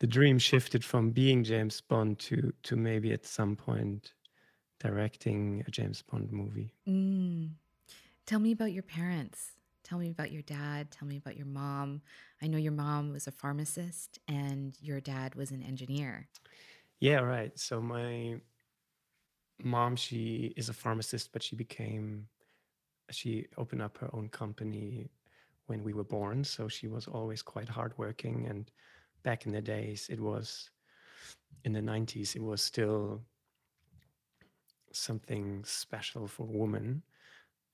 the 0.00 0.06
dream 0.06 0.38
shifted 0.38 0.84
from 0.84 1.10
being 1.10 1.44
James 1.44 1.80
Bond 1.80 2.18
to 2.20 2.52
to 2.64 2.76
maybe 2.76 3.12
at 3.12 3.26
some 3.26 3.54
point 3.54 4.14
directing 4.80 5.64
a 5.66 5.70
James 5.70 6.02
Bond 6.02 6.32
movie. 6.32 6.72
Mm. 6.88 7.50
Tell 8.26 8.38
me 8.38 8.52
about 8.52 8.72
your 8.72 8.82
parents. 8.82 9.53
Tell 9.84 9.98
me 9.98 10.10
about 10.10 10.32
your 10.32 10.42
dad. 10.42 10.90
Tell 10.90 11.06
me 11.06 11.18
about 11.18 11.36
your 11.36 11.46
mom. 11.46 12.02
I 12.42 12.46
know 12.46 12.58
your 12.58 12.72
mom 12.72 13.12
was 13.12 13.26
a 13.26 13.32
pharmacist 13.32 14.18
and 14.26 14.76
your 14.80 15.00
dad 15.00 15.34
was 15.34 15.50
an 15.50 15.62
engineer. 15.62 16.28
Yeah, 17.00 17.20
right. 17.20 17.56
So 17.58 17.80
my 17.80 18.40
mom, 19.62 19.94
she 19.96 20.54
is 20.56 20.70
a 20.70 20.72
pharmacist, 20.72 21.32
but 21.32 21.42
she 21.42 21.54
became 21.54 22.26
she 23.10 23.46
opened 23.58 23.82
up 23.82 23.98
her 23.98 24.08
own 24.14 24.28
company 24.30 25.10
when 25.66 25.82
we 25.82 25.92
were 25.92 26.04
born. 26.04 26.44
So 26.44 26.68
she 26.68 26.88
was 26.88 27.06
always 27.06 27.42
quite 27.42 27.68
hardworking. 27.68 28.46
And 28.48 28.70
back 29.22 29.46
in 29.46 29.52
the 29.52 29.60
days, 29.60 30.06
it 30.10 30.20
was 30.20 30.70
in 31.64 31.72
the 31.72 31.80
90s, 31.80 32.36
it 32.36 32.42
was 32.42 32.62
still 32.62 33.22
something 34.92 35.62
special 35.64 36.26
for 36.26 36.44
a 36.44 36.58
woman, 36.58 37.02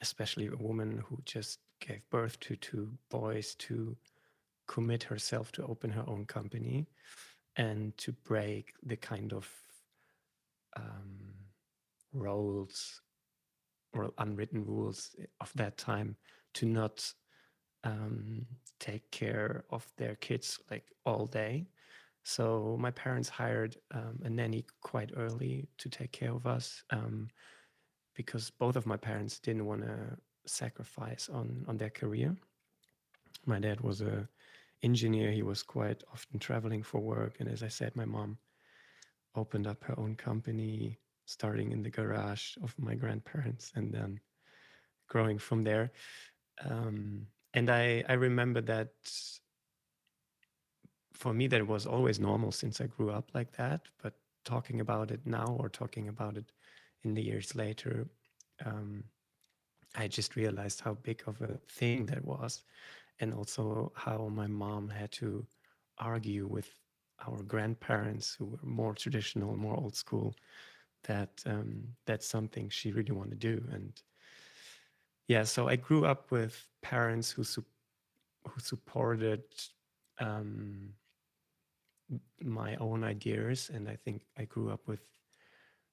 especially 0.00 0.46
a 0.48 0.56
woman 0.56 1.02
who 1.06 1.18
just 1.24 1.60
gave 1.80 2.08
birth 2.10 2.38
to 2.40 2.56
two 2.56 2.92
boys 3.10 3.54
to 3.56 3.96
commit 4.68 5.02
herself 5.02 5.50
to 5.52 5.64
open 5.66 5.90
her 5.90 6.04
own 6.06 6.24
company 6.24 6.86
and 7.56 7.96
to 7.98 8.12
break 8.12 8.72
the 8.84 8.96
kind 8.96 9.32
of 9.32 9.48
um, 10.76 11.34
roles 12.12 13.00
or 13.92 14.10
unwritten 14.18 14.64
rules 14.64 15.14
of 15.40 15.52
that 15.56 15.76
time 15.76 16.16
to 16.54 16.66
not 16.66 17.12
um, 17.84 18.46
take 18.78 19.10
care 19.10 19.64
of 19.70 19.86
their 19.96 20.14
kids 20.16 20.58
like 20.70 20.84
all 21.04 21.26
day. 21.26 21.66
So 22.22 22.76
my 22.78 22.90
parents 22.90 23.28
hired 23.28 23.76
um, 23.92 24.20
a 24.22 24.30
nanny 24.30 24.64
quite 24.82 25.10
early 25.16 25.68
to 25.78 25.88
take 25.88 26.12
care 26.12 26.32
of 26.32 26.46
us 26.46 26.82
um, 26.90 27.28
because 28.14 28.50
both 28.50 28.76
of 28.76 28.86
my 28.86 28.96
parents 28.96 29.38
didn't 29.38 29.66
want 29.66 29.82
to 29.82 30.16
sacrifice 30.46 31.28
on 31.28 31.64
on 31.68 31.76
their 31.76 31.90
career. 31.90 32.36
My 33.46 33.58
dad 33.58 33.80
was 33.80 34.00
a 34.00 34.28
engineer. 34.82 35.30
He 35.30 35.42
was 35.42 35.62
quite 35.62 36.02
often 36.12 36.38
traveling 36.38 36.82
for 36.82 37.00
work, 37.00 37.36
and 37.40 37.48
as 37.48 37.62
I 37.62 37.68
said, 37.68 37.96
my 37.96 38.04
mom 38.04 38.38
opened 39.34 39.66
up 39.66 39.84
her 39.84 39.98
own 39.98 40.16
company, 40.16 40.98
starting 41.24 41.72
in 41.72 41.82
the 41.82 41.90
garage 41.90 42.56
of 42.62 42.74
my 42.78 42.94
grandparents, 42.94 43.72
and 43.74 43.92
then 43.92 44.20
growing 45.08 45.38
from 45.38 45.62
there. 45.62 45.92
Um, 46.64 47.26
and 47.54 47.70
I 47.70 48.04
I 48.08 48.14
remember 48.14 48.60
that 48.62 48.92
for 51.12 51.34
me 51.34 51.46
that 51.48 51.66
was 51.66 51.86
always 51.86 52.18
normal 52.18 52.52
since 52.52 52.80
I 52.80 52.86
grew 52.86 53.10
up 53.10 53.30
like 53.34 53.52
that. 53.52 53.82
But 54.02 54.14
talking 54.44 54.80
about 54.80 55.10
it 55.10 55.20
now 55.26 55.56
or 55.58 55.68
talking 55.68 56.08
about 56.08 56.36
it 56.36 56.52
in 57.04 57.14
the 57.14 57.22
years 57.22 57.54
later, 57.54 58.08
um, 58.64 59.04
I 59.96 60.08
just 60.08 60.36
realized 60.36 60.80
how 60.80 60.94
big 60.94 61.22
of 61.26 61.40
a 61.42 61.58
thing 61.68 62.06
that 62.06 62.24
was, 62.24 62.62
and 63.18 63.34
also 63.34 63.92
how 63.94 64.28
my 64.28 64.46
mom 64.46 64.88
had 64.88 65.10
to 65.12 65.46
argue 65.98 66.46
with 66.46 66.68
our 67.26 67.42
grandparents 67.42 68.34
who 68.34 68.46
were 68.46 68.58
more 68.62 68.94
traditional, 68.94 69.56
more 69.56 69.76
old 69.76 69.94
school, 69.94 70.34
that 71.04 71.42
um, 71.46 71.82
that's 72.06 72.26
something 72.26 72.68
she 72.68 72.92
really 72.92 73.12
wanted 73.12 73.40
to 73.40 73.56
do. 73.56 73.64
And 73.72 74.00
yeah, 75.28 75.44
so 75.44 75.68
I 75.68 75.76
grew 75.76 76.04
up 76.04 76.30
with 76.30 76.66
parents 76.82 77.30
who 77.30 77.44
su- 77.44 77.64
who 78.48 78.60
supported 78.60 79.42
um, 80.18 80.94
my 82.42 82.76
own 82.76 83.04
ideas, 83.04 83.70
and 83.72 83.88
I 83.88 83.96
think 83.96 84.22
I 84.38 84.44
grew 84.44 84.70
up 84.70 84.86
with 84.86 85.00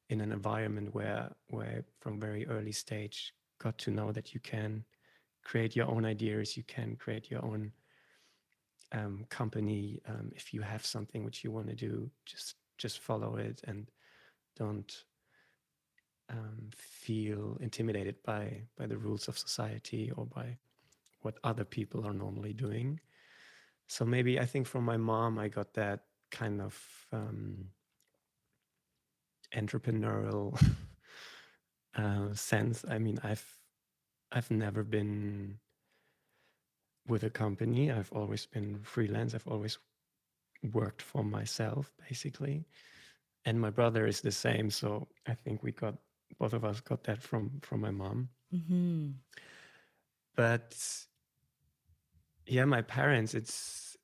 in 0.10 0.22
an 0.22 0.32
environment 0.32 0.94
where 0.94 1.36
where 1.50 1.84
from 2.00 2.20
very 2.20 2.48
early 2.48 2.72
stage 2.72 3.34
got 3.60 3.78
to 3.80 3.92
know 3.92 4.12
that 4.12 4.34
you 4.34 4.40
can 4.40 4.84
create 5.44 5.76
your 5.76 5.88
own 5.88 6.06
ideas, 6.06 6.58
you 6.58 6.64
can 6.64 6.96
create 6.96 7.32
your 7.32 7.44
own 7.44 7.72
um, 8.92 9.26
company. 9.30 10.02
Um, 10.08 10.32
if 10.36 10.54
you 10.54 10.62
have 10.62 10.86
something 10.86 11.24
which 11.24 11.44
you 11.44 11.52
want 11.52 11.68
to 11.68 11.76
do, 11.76 12.10
just 12.26 12.56
just 12.78 13.00
follow 13.00 13.38
it 13.38 13.62
and 13.68 13.90
don't 14.56 15.04
um, 16.30 16.70
feel 16.76 17.58
intimidated 17.62 18.16
by 18.24 18.62
by 18.78 18.86
the 18.86 18.98
rules 18.98 19.28
of 19.28 19.38
society 19.38 20.12
or 20.16 20.26
by 20.26 20.58
what 21.22 21.38
other 21.44 21.66
people 21.66 22.06
are 22.06 22.14
normally 22.14 22.54
doing. 22.54 23.00
So 23.88 24.06
maybe 24.06 24.40
I 24.40 24.46
think 24.46 24.68
from 24.68 24.84
my 24.84 24.98
mom 24.98 25.40
I 25.40 25.48
got 25.48 25.74
that 25.74 26.02
kind 26.30 26.62
of 26.62 26.78
um, 27.14 27.70
entrepreneurial 29.56 30.60
uh, 31.98 32.34
sense. 32.34 32.86
I 32.89 33.00
mean, 33.00 33.20
I've 33.24 33.46
I've 34.32 34.51
never 34.51 34.84
been 34.84 35.60
with 37.08 37.24
a 37.24 37.30
company. 37.30 37.92
I've 37.92 38.12
always 38.12 38.46
been 38.46 38.80
freelance. 38.84 39.34
I've 39.34 39.48
always 39.48 39.77
worked 40.74 41.01
for 41.01 41.24
myself, 41.24 41.92
basically. 42.08 42.66
And 43.46 43.60
my 43.60 43.70
brother 43.70 44.06
is 44.06 44.22
the 44.22 44.32
same. 44.32 44.70
So 44.70 45.08
I 45.25 45.34
think 45.34 45.63
we 45.63 45.72
got 45.72 45.96
both 46.39 46.54
of 46.54 46.66
us 46.66 46.82
got 46.82 47.04
that 47.06 47.22
from 47.22 47.60
from 47.62 47.82
my 47.82 47.92
mom. 47.92 48.30
Mm-hmm. 48.54 49.12
But 50.36 50.75
yeah, 52.46 52.66
my 52.66 52.82
parents. 52.82 53.34
It's 53.34 53.98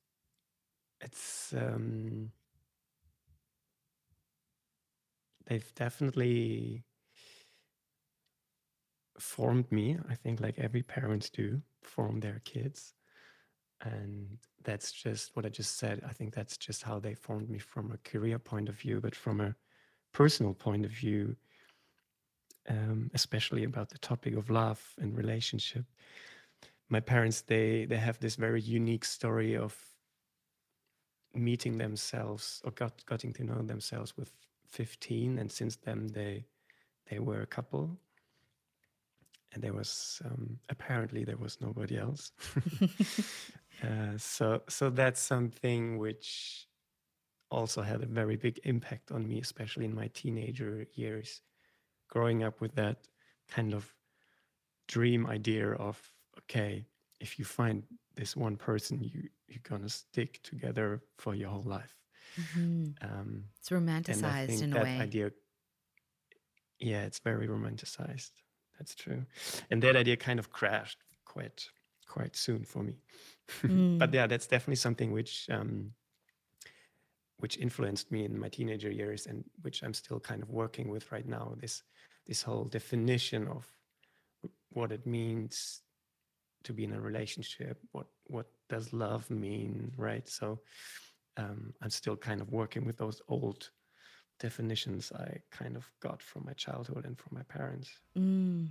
it's 1.00 1.52
um, 1.52 2.30
they've 5.46 5.74
definitely 5.74 6.84
formed 9.18 9.70
me. 9.70 9.98
I 10.08 10.14
think, 10.14 10.40
like 10.40 10.58
every 10.58 10.82
parents 10.82 11.30
do, 11.30 11.62
form 11.82 12.20
their 12.20 12.40
kids. 12.44 12.94
And 13.82 14.38
that's 14.62 14.92
just 14.92 15.36
what 15.36 15.44
I 15.44 15.50
just 15.50 15.78
said. 15.78 16.00
I 16.08 16.12
think 16.12 16.34
that's 16.34 16.56
just 16.56 16.82
how 16.82 16.98
they 16.98 17.14
formed 17.14 17.50
me 17.50 17.58
from 17.58 17.92
a 17.92 18.08
career 18.08 18.38
point 18.38 18.68
of 18.68 18.76
view, 18.76 19.00
but 19.00 19.14
from 19.14 19.40
a 19.40 19.54
personal 20.12 20.54
point 20.54 20.84
of 20.84 20.90
view, 20.90 21.36
um, 22.68 23.10
especially 23.14 23.64
about 23.64 23.90
the 23.90 23.98
topic 23.98 24.36
of 24.36 24.48
love 24.48 24.80
and 24.98 25.16
relationship. 25.16 25.84
My 26.88 27.00
parents, 27.00 27.42
they 27.42 27.84
they 27.84 27.96
have 27.96 28.18
this 28.18 28.36
very 28.36 28.60
unique 28.60 29.04
story 29.04 29.56
of 29.56 29.76
meeting 31.34 31.78
themselves 31.78 32.62
or 32.64 32.70
got 32.70 33.04
getting 33.06 33.32
to 33.34 33.44
know 33.44 33.60
themselves 33.62 34.16
with 34.16 34.30
15, 34.68 35.38
and 35.38 35.50
since 35.50 35.76
then 35.76 36.06
they 36.12 36.46
they 37.10 37.18
were 37.18 37.42
a 37.42 37.46
couple 37.46 37.98
and 39.54 39.62
there 39.62 39.72
was 39.72 40.20
um, 40.24 40.58
apparently 40.68 41.24
there 41.24 41.36
was 41.36 41.60
nobody 41.60 41.96
else. 41.96 42.32
uh, 43.82 44.18
so 44.18 44.62
so 44.68 44.90
that's 44.90 45.20
something 45.20 45.98
which 45.98 46.66
also 47.50 47.82
had 47.82 48.02
a 48.02 48.06
very 48.06 48.36
big 48.36 48.58
impact 48.64 49.12
on 49.12 49.26
me, 49.26 49.40
especially 49.40 49.84
in 49.84 49.94
my 49.94 50.08
teenager 50.08 50.86
years, 50.94 51.40
growing 52.10 52.42
up 52.42 52.60
with 52.60 52.74
that 52.74 53.06
kind 53.48 53.72
of 53.72 53.94
dream 54.88 55.26
idea 55.26 55.72
of 55.72 55.96
okay, 56.38 56.84
if 57.20 57.38
you 57.38 57.44
find 57.44 57.84
this 58.16 58.36
one 58.36 58.56
person, 58.56 59.02
you 59.02 59.28
you're 59.48 59.62
gonna 59.62 59.88
stick 59.88 60.42
together 60.42 61.02
for 61.18 61.34
your 61.34 61.50
whole 61.50 61.62
life. 61.62 61.94
Mm-hmm. 62.40 62.84
Um, 63.02 63.44
it's 63.60 63.70
romanticized 63.70 64.62
in 64.62 64.76
a 64.76 64.82
way. 64.82 64.98
Idea, 64.98 65.30
yeah, 66.80 67.02
it's 67.02 67.20
very 67.20 67.46
romanticized 67.46 68.32
that's 68.78 68.94
true. 68.94 69.24
And 69.70 69.82
that 69.82 69.96
idea 69.96 70.16
kind 70.16 70.38
of 70.38 70.50
crashed 70.50 70.98
quite 71.24 71.68
quite 72.06 72.36
soon 72.36 72.64
for 72.64 72.82
me. 72.82 72.96
Mm. 73.62 73.98
but 74.00 74.12
yeah, 74.12 74.26
that's 74.26 74.46
definitely 74.46 74.76
something 74.76 75.12
which 75.12 75.48
um, 75.50 75.92
which 77.38 77.58
influenced 77.58 78.10
me 78.10 78.24
in 78.24 78.38
my 78.38 78.48
teenager 78.48 78.90
years 78.90 79.26
and 79.26 79.44
which 79.62 79.82
I'm 79.82 79.94
still 79.94 80.20
kind 80.20 80.42
of 80.42 80.50
working 80.50 80.88
with 80.88 81.10
right 81.12 81.26
now. 81.26 81.54
This 81.60 81.82
this 82.26 82.42
whole 82.42 82.64
definition 82.64 83.48
of 83.48 83.66
what 84.70 84.92
it 84.92 85.06
means 85.06 85.82
to 86.64 86.72
be 86.72 86.84
in 86.84 86.92
a 86.92 87.00
relationship. 87.00 87.78
What 87.92 88.06
what 88.26 88.46
does 88.68 88.92
love 88.92 89.30
mean, 89.30 89.92
right? 89.96 90.28
So 90.28 90.60
um, 91.36 91.74
I'm 91.82 91.90
still 91.90 92.16
kind 92.16 92.40
of 92.40 92.50
working 92.50 92.84
with 92.84 92.96
those 92.96 93.20
old 93.28 93.70
definitions 94.38 95.12
I 95.12 95.38
kind 95.50 95.76
of 95.76 95.90
got 96.00 96.22
from 96.22 96.44
my 96.46 96.52
childhood 96.52 97.04
and 97.04 97.18
from 97.18 97.36
my 97.36 97.42
parents. 97.44 97.90
Mm. 98.16 98.68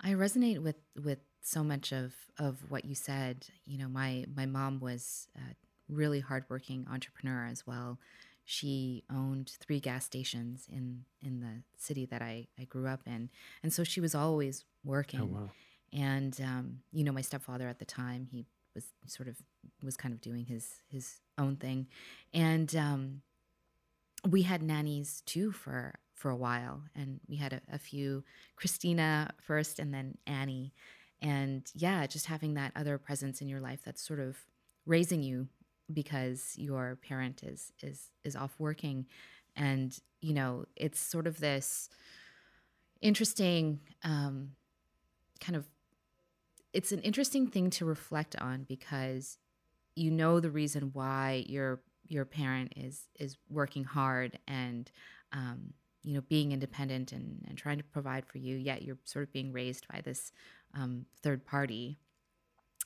I 0.00 0.10
resonate 0.10 0.58
with 0.58 0.76
with 1.02 1.18
so 1.42 1.62
much 1.62 1.92
of 1.92 2.14
of 2.38 2.58
what 2.68 2.84
you 2.84 2.94
said. 2.94 3.46
You 3.64 3.78
know, 3.78 3.88
my 3.88 4.26
my 4.34 4.46
mom 4.46 4.80
was 4.80 5.28
a 5.36 5.54
really 5.88 6.20
hardworking 6.20 6.86
entrepreneur 6.90 7.46
as 7.46 7.66
well. 7.66 7.98
She 8.44 9.04
owned 9.10 9.52
three 9.60 9.80
gas 9.80 10.04
stations 10.04 10.66
in 10.70 11.04
in 11.22 11.40
the 11.40 11.62
city 11.78 12.06
that 12.06 12.22
I 12.22 12.48
I 12.58 12.64
grew 12.64 12.86
up 12.86 13.00
in, 13.06 13.30
and 13.62 13.72
so 13.72 13.84
she 13.84 14.00
was 14.00 14.14
always 14.14 14.64
working. 14.84 15.20
Oh, 15.20 15.40
wow. 15.40 15.50
And 15.92 16.38
um, 16.42 16.78
you 16.92 17.04
know, 17.04 17.12
my 17.12 17.22
stepfather 17.22 17.68
at 17.68 17.78
the 17.78 17.84
time, 17.84 18.28
he 18.30 18.44
was 18.74 18.92
sort 19.06 19.28
of 19.28 19.36
was 19.82 19.96
kind 19.96 20.12
of 20.12 20.20
doing 20.20 20.44
his 20.44 20.82
his 20.88 21.20
own 21.38 21.56
thing, 21.56 21.88
and 22.34 22.74
um, 22.76 23.22
we 24.26 24.42
had 24.42 24.62
nannies 24.62 25.22
too 25.26 25.52
for 25.52 25.94
for 26.14 26.30
a 26.30 26.36
while 26.36 26.82
and 26.94 27.20
we 27.28 27.36
had 27.36 27.52
a, 27.52 27.60
a, 27.70 27.78
few 27.78 28.24
christina 28.56 29.30
first 29.38 29.78
and 29.78 29.92
then 29.92 30.16
annie. 30.26 30.72
And 31.22 31.70
yeah 31.74 32.06
just 32.06 32.26
having 32.26 32.54
that 32.54 32.72
other 32.76 32.98
presence 32.98 33.40
in 33.40 33.48
your 33.48 33.60
life 33.60 33.80
that's 33.84 34.02
sort 34.02 34.20
of 34.20 34.36
raising 34.86 35.22
you 35.22 35.48
because 35.92 36.54
your 36.56 36.98
parent 37.06 37.42
is 37.42 37.72
is 37.82 38.10
is 38.24 38.36
off 38.36 38.54
working. 38.58 39.06
And 39.54 39.98
you 40.20 40.34
know 40.34 40.64
it's 40.74 40.98
sort 41.00 41.26
of 41.26 41.38
this 41.38 41.88
interesting 43.00 43.80
um 44.02 44.52
kind 45.40 45.56
of 45.56 45.66
it's 46.72 46.92
an 46.92 47.00
interesting 47.00 47.46
thing 47.46 47.70
to 47.70 47.84
reflect 47.84 48.36
on 48.36 48.64
because 48.68 49.38
you 49.94 50.10
know 50.10 50.40
the 50.40 50.50
reason 50.50 50.90
why 50.92 51.44
your 51.46 51.80
your 52.08 52.24
parent 52.24 52.72
is 52.76 53.08
is 53.18 53.36
working 53.48 53.84
hard 53.84 54.38
and 54.46 54.90
um, 55.32 55.72
you 56.02 56.14
know 56.14 56.20
being 56.28 56.52
independent 56.52 57.12
and, 57.12 57.44
and 57.48 57.58
trying 57.58 57.78
to 57.78 57.84
provide 57.84 58.24
for 58.26 58.38
you 58.38 58.56
yet 58.56 58.82
you're 58.82 58.98
sort 59.04 59.24
of 59.24 59.32
being 59.32 59.52
raised 59.52 59.86
by 59.88 60.00
this 60.04 60.32
um, 60.74 61.06
third 61.22 61.44
party 61.44 61.98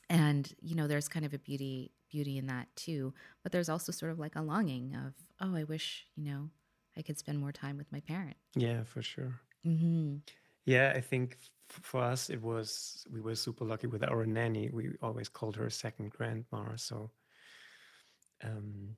and 0.09 0.53
you 0.61 0.75
know 0.75 0.87
there's 0.87 1.07
kind 1.07 1.25
of 1.25 1.33
a 1.33 1.39
beauty 1.39 1.91
beauty 2.09 2.37
in 2.37 2.47
that 2.47 2.67
too 2.75 3.13
but 3.43 3.51
there's 3.51 3.69
also 3.69 3.91
sort 3.91 4.11
of 4.11 4.19
like 4.19 4.35
a 4.35 4.41
longing 4.41 4.93
of 4.95 5.13
oh 5.39 5.55
i 5.55 5.63
wish 5.63 6.05
you 6.15 6.25
know 6.25 6.49
i 6.97 7.01
could 7.01 7.17
spend 7.17 7.39
more 7.39 7.51
time 7.53 7.77
with 7.77 7.91
my 7.91 8.01
parent 8.01 8.35
Yeah, 8.55 8.83
for 8.83 9.01
sure. 9.01 9.39
mm-hmm. 9.65 10.17
Yeah, 10.65 10.93
I 10.95 11.01
think 11.01 11.37
for 11.69 12.01
us 12.01 12.29
it 12.29 12.41
was 12.41 13.05
we 13.11 13.21
were 13.21 13.35
super 13.35 13.65
lucky 13.65 13.87
with 13.87 14.03
our 14.03 14.25
nanny. 14.25 14.69
We 14.71 14.89
always 15.01 15.29
called 15.29 15.55
her 15.55 15.69
second 15.69 16.11
grandma, 16.11 16.75
so 16.75 17.11
um, 18.43 18.95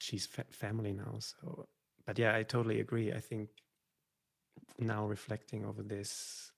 she's 0.00 0.26
fa- 0.26 0.44
family 0.50 0.92
now. 0.92 1.16
So, 1.18 1.66
but 2.06 2.18
yeah, 2.18 2.34
I 2.34 2.42
totally 2.42 2.80
agree. 2.80 3.12
I 3.12 3.20
think 3.20 3.48
now 4.78 5.06
reflecting 5.06 5.64
over 5.64 5.82
this 5.82 6.52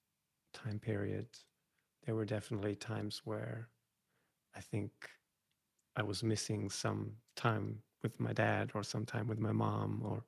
time 0.52 0.78
period, 0.78 1.26
there 2.04 2.14
were 2.14 2.24
definitely 2.24 2.74
times 2.74 3.22
where 3.24 3.68
I 4.56 4.60
think 4.60 4.90
I 5.96 6.02
was 6.02 6.22
missing 6.22 6.70
some 6.70 7.12
time 7.36 7.78
with 8.02 8.18
my 8.20 8.32
dad 8.32 8.70
or 8.74 8.82
some 8.82 9.04
time 9.04 9.26
with 9.26 9.38
my 9.38 9.52
mom, 9.52 10.02
or 10.04 10.24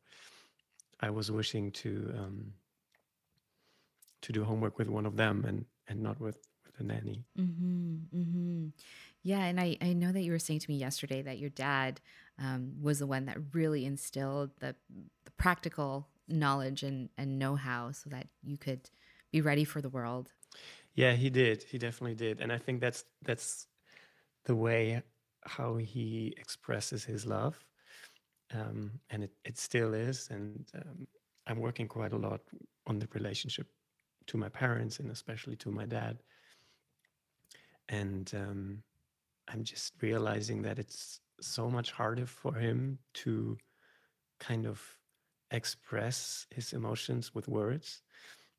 I 1.00 1.11
was 1.11 1.31
wishing 1.31 1.71
to 1.73 2.14
um, 2.19 2.52
to 4.23 4.33
do 4.33 4.45
homework 4.45 4.79
with 4.79 4.88
one 4.88 5.07
of 5.07 5.17
them 5.17 5.45
and 5.47 5.64
and 5.88 6.02
not 6.02 6.21
with 6.21 6.38
with 6.67 6.81
a 6.81 6.83
nanny. 6.83 7.25
Mm-hmm, 7.38 8.17
mm-hmm. 8.17 8.67
Yeah, 9.23 9.45
and 9.45 9.61
I, 9.61 9.76
I 9.81 9.93
know 9.93 10.12
that 10.12 10.23
you 10.23 10.33
were 10.33 10.38
saying 10.38 10.61
to 10.61 10.71
me 10.71 10.76
yesterday 10.76 11.23
that 11.23 11.38
your 11.38 11.50
dad 11.50 12.00
um, 12.40 12.73
was 12.80 12.99
the 12.99 13.06
one 13.06 13.26
that 13.26 13.38
really 13.52 13.85
instilled 13.85 14.50
the, 14.61 14.75
the 15.25 15.30
practical 15.32 16.09
knowledge 16.28 16.82
and, 16.82 17.11
and 17.18 17.38
know 17.38 17.54
how 17.54 17.92
so 17.92 18.09
that 18.11 18.28
you 18.42 18.56
could 18.56 18.90
be 19.30 19.40
ready 19.40 19.64
for 19.64 19.80
the 19.80 19.88
world. 19.88 20.32
Yeah, 20.94 21.12
he 21.12 21.30
did. 21.30 21.62
He 21.62 21.78
definitely 21.78 22.16
did, 22.16 22.40
and 22.40 22.52
I 22.52 22.59
think 22.59 22.80
that's 22.80 23.04
that's 23.23 23.68
the 24.44 24.56
way 24.56 25.02
how 25.44 25.76
he 25.76 26.35
expresses 26.37 27.04
his 27.04 27.25
love, 27.26 27.64
um, 28.52 28.90
and 29.11 29.23
it 29.25 29.32
it 29.44 29.56
still 29.56 29.94
is. 29.94 30.28
And 30.30 30.66
um, 30.75 31.06
I'm 31.47 31.61
working 31.61 31.87
quite 31.87 32.12
a 32.12 32.16
lot 32.18 32.40
on 32.87 32.99
the 32.99 33.09
relationship 33.14 33.68
to 34.26 34.37
my 34.37 34.49
parents 34.49 35.00
and 35.00 35.11
especially 35.11 35.56
to 35.56 35.70
my 35.70 35.87
dad. 35.87 36.18
And 37.88 38.30
um, 38.35 38.82
I'm 39.49 39.64
just 39.64 39.94
realizing 40.00 40.62
that 40.62 40.78
it's 40.78 41.20
so 41.42 41.70
much 41.70 41.92
harder 41.92 42.26
for 42.26 42.54
him 42.54 42.99
to 43.14 43.59
kind 44.40 44.66
of 44.66 44.99
express 45.50 46.47
his 46.50 46.73
emotions 46.73 47.35
with 47.35 47.49
words 47.49 48.02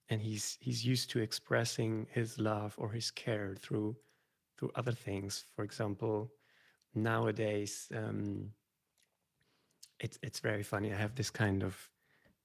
and 0.09 0.21
he's 0.21 0.57
he's 0.61 0.85
used 0.85 1.09
to 1.11 1.19
expressing 1.19 2.07
his 2.11 2.39
love 2.39 2.75
or 2.77 2.91
his 2.91 3.11
care 3.11 3.55
through 3.55 3.95
through 4.57 4.71
other 4.75 4.91
things 4.93 5.45
for 5.55 5.63
example 5.63 6.31
nowadays 6.95 7.89
um 7.95 8.51
it's 9.99 10.19
it's 10.23 10.39
very 10.39 10.63
funny 10.63 10.91
i 10.91 10.95
have 10.95 11.15
this 11.15 11.29
kind 11.29 11.63
of 11.63 11.89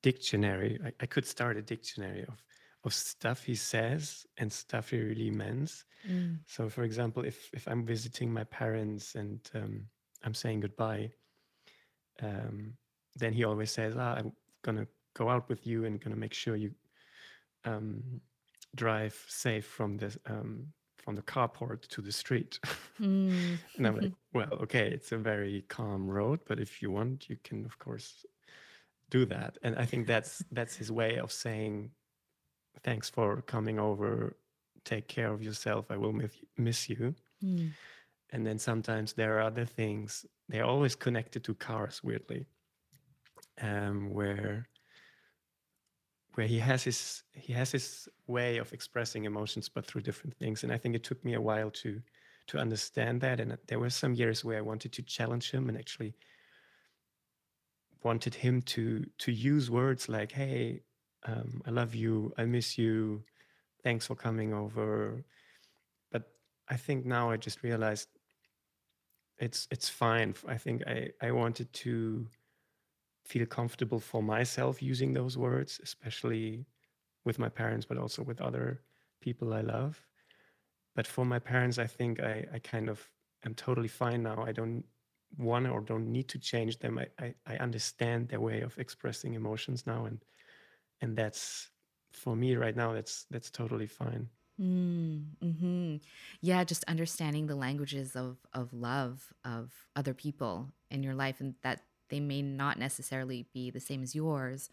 dictionary 0.02 0.78
i, 0.84 0.92
I 1.00 1.06
could 1.06 1.26
start 1.26 1.56
a 1.56 1.62
dictionary 1.62 2.24
of 2.26 2.44
of 2.84 2.94
stuff 2.94 3.44
he 3.44 3.54
says 3.56 4.26
and 4.38 4.52
stuff 4.52 4.90
he 4.90 4.98
really 5.00 5.30
means 5.30 5.84
Mm. 6.04 6.44
so, 6.46 6.68
for 6.68 6.84
example, 6.84 7.24
if 7.24 7.50
if 7.54 7.68
I'm 7.68 7.86
visiting 7.86 8.32
my 8.32 8.44
parents 8.44 9.14
and 9.16 9.40
um, 9.54 9.88
I'm 10.26 10.34
saying 10.34 10.60
goodbye, 10.60 11.12
um, 12.20 12.76
then 13.14 13.32
he 13.32 13.44
always 13.44 13.70
says, 13.70 13.94
ah, 13.96 14.14
"I'm 14.18 14.32
gonna 14.62 14.88
go 15.14 15.30
out 15.30 15.48
with 15.48 15.66
you 15.66 15.84
and 15.84 16.00
gonna 16.00 16.16
make 16.16 16.34
sure 16.34 16.56
you 16.56 16.74
um, 17.64 18.20
drive 18.74 19.14
safe 19.28 19.66
from 19.66 19.96
the 19.98 20.18
um, 20.26 20.72
from 20.98 21.14
the 21.14 21.22
carport 21.22 21.86
to 21.88 22.02
the 22.02 22.12
street." 22.12 22.58
Mm. 23.00 23.58
and 23.76 23.86
I'm 23.86 23.96
like, 24.00 24.12
"Well, 24.34 24.52
okay, 24.64 24.90
it's 24.90 25.12
a 25.12 25.18
very 25.18 25.62
calm 25.68 26.08
road, 26.08 26.40
but 26.46 26.58
if 26.58 26.82
you 26.82 26.90
want, 26.90 27.30
you 27.30 27.38
can, 27.44 27.64
of 27.64 27.78
course, 27.78 28.26
do 29.10 29.24
that." 29.26 29.58
And 29.62 29.76
I 29.76 29.86
think 29.86 30.08
that's 30.08 30.42
that's 30.50 30.76
his 30.76 30.90
way 30.90 31.18
of 31.18 31.30
saying, 31.30 31.92
"Thanks 32.82 33.08
for 33.08 33.42
coming 33.42 33.78
over." 33.78 34.36
take 34.84 35.08
care 35.08 35.32
of 35.32 35.42
yourself 35.42 35.90
i 35.90 35.96
will 35.96 36.12
miss, 36.12 36.30
miss 36.56 36.88
you 36.88 37.12
Mm. 37.44 37.72
And 38.32 38.46
then 38.46 38.58
sometimes 38.58 39.12
there 39.12 39.36
are 39.36 39.42
other 39.42 39.64
things 39.64 40.26
they're 40.48 40.64
always 40.64 40.94
connected 40.94 41.42
to 41.44 41.54
cars 41.54 42.02
weirdly 42.02 42.46
um, 43.60 44.10
where 44.10 44.68
where 46.34 46.46
he 46.46 46.58
has 46.58 46.82
his 46.84 47.22
he 47.32 47.52
has 47.52 47.72
his 47.72 48.08
way 48.26 48.58
of 48.58 48.72
expressing 48.72 49.24
emotions 49.24 49.68
but 49.68 49.86
through 49.86 50.02
different 50.02 50.36
things 50.36 50.62
and 50.62 50.72
i 50.72 50.78
think 50.78 50.94
it 50.94 51.02
took 51.02 51.24
me 51.24 51.34
a 51.34 51.40
while 51.40 51.70
to 51.70 52.00
to 52.46 52.58
understand 52.58 53.20
that 53.20 53.40
and 53.40 53.56
there 53.66 53.78
were 53.78 53.90
some 53.90 54.14
years 54.14 54.44
where 54.44 54.58
i 54.58 54.60
wanted 54.60 54.92
to 54.92 55.02
challenge 55.02 55.50
him 55.50 55.68
and 55.68 55.78
actually 55.78 56.14
wanted 58.02 58.34
him 58.34 58.62
to 58.62 59.04
to 59.18 59.32
use 59.32 59.70
words 59.70 60.08
like 60.08 60.32
hey 60.32 60.80
um, 61.24 61.62
i 61.66 61.70
love 61.70 61.94
you 61.94 62.32
i 62.38 62.44
miss 62.44 62.76
you 62.78 63.22
thanks 63.86 64.04
for 64.04 64.16
coming 64.16 64.52
over. 64.52 65.22
But 66.10 66.24
i 66.68 66.76
think 66.76 67.06
now 67.06 67.30
i 67.30 67.36
just 67.36 67.62
realized 67.62 68.08
it's 69.38 69.68
it's 69.70 69.88
fine. 69.88 70.34
I 70.48 70.56
think 70.56 70.82
i 70.86 71.10
i 71.22 71.30
wanted 71.30 71.72
to 71.72 72.26
feel 73.24 73.46
comfortable 73.46 74.00
for 74.00 74.22
myself 74.22 74.80
using 74.80 75.12
those 75.12 75.36
words 75.36 75.80
especially 75.82 76.64
with 77.24 77.40
my 77.40 77.48
parents 77.48 77.84
but 77.84 77.98
also 77.98 78.22
with 78.22 78.40
other 78.40 78.82
people 79.20 79.52
i 79.52 79.60
love. 79.60 80.00
But 80.94 81.06
for 81.06 81.24
my 81.24 81.38
parents 81.38 81.78
i 81.78 81.86
think 81.86 82.20
i 82.20 82.46
i 82.52 82.58
kind 82.58 82.88
of 82.88 83.08
am 83.44 83.54
totally 83.54 83.88
fine 83.88 84.22
now. 84.22 84.44
I 84.44 84.52
don't 84.52 84.84
want 85.38 85.66
or 85.66 85.80
don't 85.80 86.10
need 86.10 86.28
to 86.28 86.38
change 86.38 86.78
them. 86.78 86.98
I 86.98 87.06
i, 87.18 87.34
I 87.46 87.56
understand 87.58 88.28
their 88.28 88.40
way 88.40 88.62
of 88.62 88.78
expressing 88.78 89.34
emotions 89.34 89.86
now 89.86 90.06
and 90.06 90.24
and 91.02 91.16
that's 91.16 91.70
for 92.12 92.34
me 92.36 92.56
right 92.56 92.76
now 92.76 92.92
that's 92.94 93.26
that's 93.30 93.50
totally 93.50 93.86
fine 93.86 94.28
Mm, 94.60 95.36
hmm 95.42 95.96
Yeah, 96.40 96.64
just 96.64 96.84
understanding 96.84 97.46
the 97.46 97.54
languages 97.56 98.16
of 98.16 98.38
of 98.54 98.72
love 98.72 99.32
of 99.44 99.72
other 99.94 100.14
people 100.14 100.72
in 100.90 101.02
your 101.02 101.14
life, 101.14 101.40
and 101.40 101.54
that 101.62 101.82
they 102.08 102.20
may 102.20 102.40
not 102.42 102.78
necessarily 102.78 103.48
be 103.52 103.70
the 103.70 103.80
same 103.80 104.02
as 104.02 104.14
yours, 104.14 104.70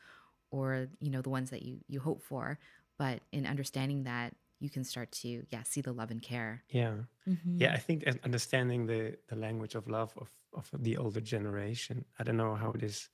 or 0.52 0.90
you 1.00 1.10
know 1.12 1.22
the 1.22 1.30
ones 1.32 1.50
that 1.52 1.64
you 1.64 1.82
you 1.88 2.00
hope 2.02 2.24
for. 2.24 2.60
But 3.00 3.24
in 3.34 3.46
understanding 3.48 4.04
that, 4.04 4.36
you 4.60 4.70
can 4.70 4.84
start 4.86 5.12
to 5.24 5.46
yeah 5.50 5.64
see 5.64 5.82
the 5.82 5.94
love 5.94 6.12
and 6.12 6.22
care. 6.22 6.66
yeah 6.70 6.96
Mm-hmm. 7.28 7.60
yeah 7.60 7.74
i 7.74 7.78
think 7.78 8.04
understanding 8.24 8.86
the 8.86 9.18
the 9.28 9.36
language 9.36 9.76
of 9.76 9.88
love 9.88 10.14
of 10.18 10.30
of 10.54 10.70
the 10.84 10.98
older 10.98 11.22
generation 11.22 12.06
i 12.20 12.24
don't 12.24 12.38
know 12.38 12.56
how 12.56 12.72
it 12.72 12.84
is 12.84 13.10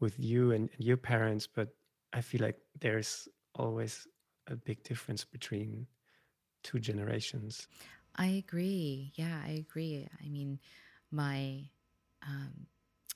with 0.00 0.18
you 0.18 0.52
and, 0.52 0.70
and 0.74 0.84
your 0.84 0.96
parents 0.96 1.46
but 1.46 1.74
i 2.12 2.20
feel 2.20 2.40
like 2.42 2.58
there's 2.80 3.28
always 3.54 4.06
a 4.46 4.56
big 4.56 4.82
difference 4.82 5.24
between 5.24 5.86
two 6.62 6.78
generations 6.80 7.68
I 8.16 8.26
agree. 8.26 9.12
Yeah, 9.14 9.40
I 9.44 9.50
agree. 9.50 10.08
I 10.24 10.28
mean, 10.28 10.58
my 11.10 11.68
um 12.26 12.66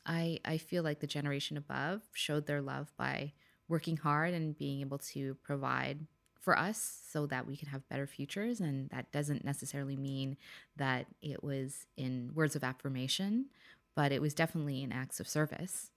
I 0.06 0.38
I 0.44 0.58
feel 0.58 0.82
like 0.82 1.00
the 1.00 1.06
generation 1.06 1.56
above 1.56 2.02
showed 2.12 2.46
their 2.46 2.60
love 2.62 2.92
by 2.96 3.32
working 3.68 3.96
hard 3.96 4.34
and 4.34 4.56
being 4.56 4.80
able 4.80 4.98
to 4.98 5.34
provide 5.42 6.06
for 6.40 6.58
us 6.58 7.00
so 7.08 7.26
that 7.26 7.46
we 7.46 7.56
can 7.56 7.68
have 7.68 7.88
better 7.88 8.06
futures 8.06 8.60
and 8.60 8.88
that 8.90 9.12
doesn't 9.12 9.44
necessarily 9.44 9.96
mean 9.96 10.36
that 10.76 11.06
it 11.22 11.44
was 11.44 11.86
in 11.96 12.32
words 12.34 12.56
of 12.56 12.64
affirmation, 12.64 13.46
but 13.94 14.10
it 14.10 14.22
was 14.22 14.34
definitely 14.34 14.82
in 14.82 14.90
acts 14.92 15.20
of 15.20 15.28
service. 15.28 15.89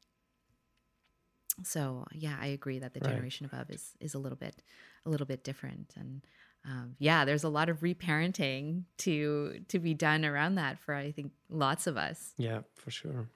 So, 1.61 2.05
yeah, 2.11 2.37
I 2.41 2.47
agree 2.47 2.79
that 2.79 2.93
the 2.93 2.99
Right. 2.99 3.09
generation 3.09 3.45
above 3.45 3.69
is 3.69 3.93
is 3.99 4.13
a 4.15 4.19
little 4.19 4.37
bit 4.37 4.63
a 5.05 5.09
little 5.09 5.27
bit 5.27 5.43
different 5.43 5.93
and 5.97 6.25
um, 6.65 6.95
yeah, 6.97 7.25
there's 7.25 7.43
a 7.43 7.49
lot 7.49 7.67
of 7.69 7.81
reparenting 7.81 8.83
to 8.99 9.59
to 9.67 9.79
be 9.79 9.93
done 9.93 10.23
around 10.25 10.55
that 10.55 10.79
for 10.79 10.95
I 10.95 11.11
think 11.11 11.31
lots 11.49 11.87
of 11.87 11.97
us. 11.97 12.33
yeah 12.37 12.61
for 12.75 12.89
sure 12.91 13.27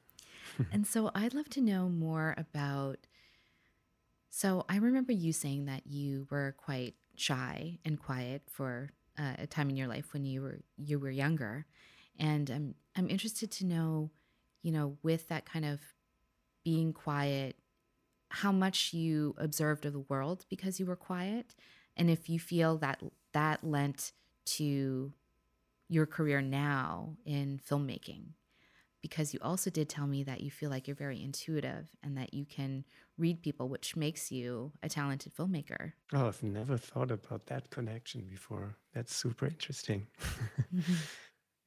And 0.71 0.86
so 0.88 1.12
I'd 1.15 1.34
love 1.34 1.49
to 1.51 1.62
know 1.62 1.89
more 1.89 2.34
about. 2.38 2.97
So 4.30 4.65
I 4.69 4.77
remember 4.77 5.12
you 5.12 5.34
saying 5.34 5.65
that 5.65 5.88
you 5.88 6.27
were 6.30 6.56
quite 6.58 6.95
shy 7.15 7.80
and 7.86 7.99
quiet 7.99 8.43
for 8.49 8.91
uh, 9.17 9.34
a 9.39 9.47
time 9.47 9.69
in 9.69 9.75
your 9.75 9.88
life 9.88 10.13
when 10.13 10.25
you 10.25 10.41
were 10.41 10.60
you 10.77 10.99
were 10.99 11.10
younger, 11.10 11.65
and 12.19 12.49
I'm 12.49 12.75
I'm 12.95 13.10
interested 13.10 13.51
to 13.51 13.65
know, 13.65 14.12
you 14.62 14.71
know, 14.71 14.97
with 15.01 15.27
that 15.30 15.45
kind 15.45 15.65
of 15.65 15.80
being 16.63 16.93
quiet, 16.93 17.56
how 18.29 18.51
much 18.51 18.93
you 18.93 19.35
observed 19.37 19.85
of 19.85 19.93
the 19.93 19.99
world 19.99 20.45
because 20.49 20.79
you 20.79 20.85
were 20.85 20.95
quiet, 20.95 21.55
and 21.95 22.09
if 22.09 22.29
you 22.29 22.39
feel 22.39 22.77
that 22.77 23.01
that 23.33 23.63
lent 23.63 24.11
to 24.45 25.13
your 25.89 26.05
career 26.05 26.41
now 26.41 27.15
in 27.25 27.59
filmmaking 27.59 28.25
because 29.01 29.33
you 29.33 29.39
also 29.41 29.69
did 29.69 29.87
tell 29.87 30.07
me 30.07 30.23
that 30.23 30.41
you 30.41 30.51
feel 30.51 30.69
like 30.69 30.87
you're 30.87 30.95
very 30.95 31.21
intuitive 31.21 31.87
and 32.03 32.17
that 32.17 32.33
you 32.33 32.45
can 32.45 32.83
read 33.17 33.41
people, 33.41 33.69
which 33.69 33.95
makes 33.95 34.31
you 34.31 34.71
a 34.83 34.89
talented 34.89 35.33
filmmaker. 35.33 35.93
Oh, 36.13 36.27
I've 36.27 36.43
never 36.43 36.77
thought 36.77 37.11
about 37.11 37.45
that 37.47 37.69
connection 37.69 38.25
before. 38.29 38.75
That's 38.93 39.15
super 39.15 39.45
interesting. 39.45 40.07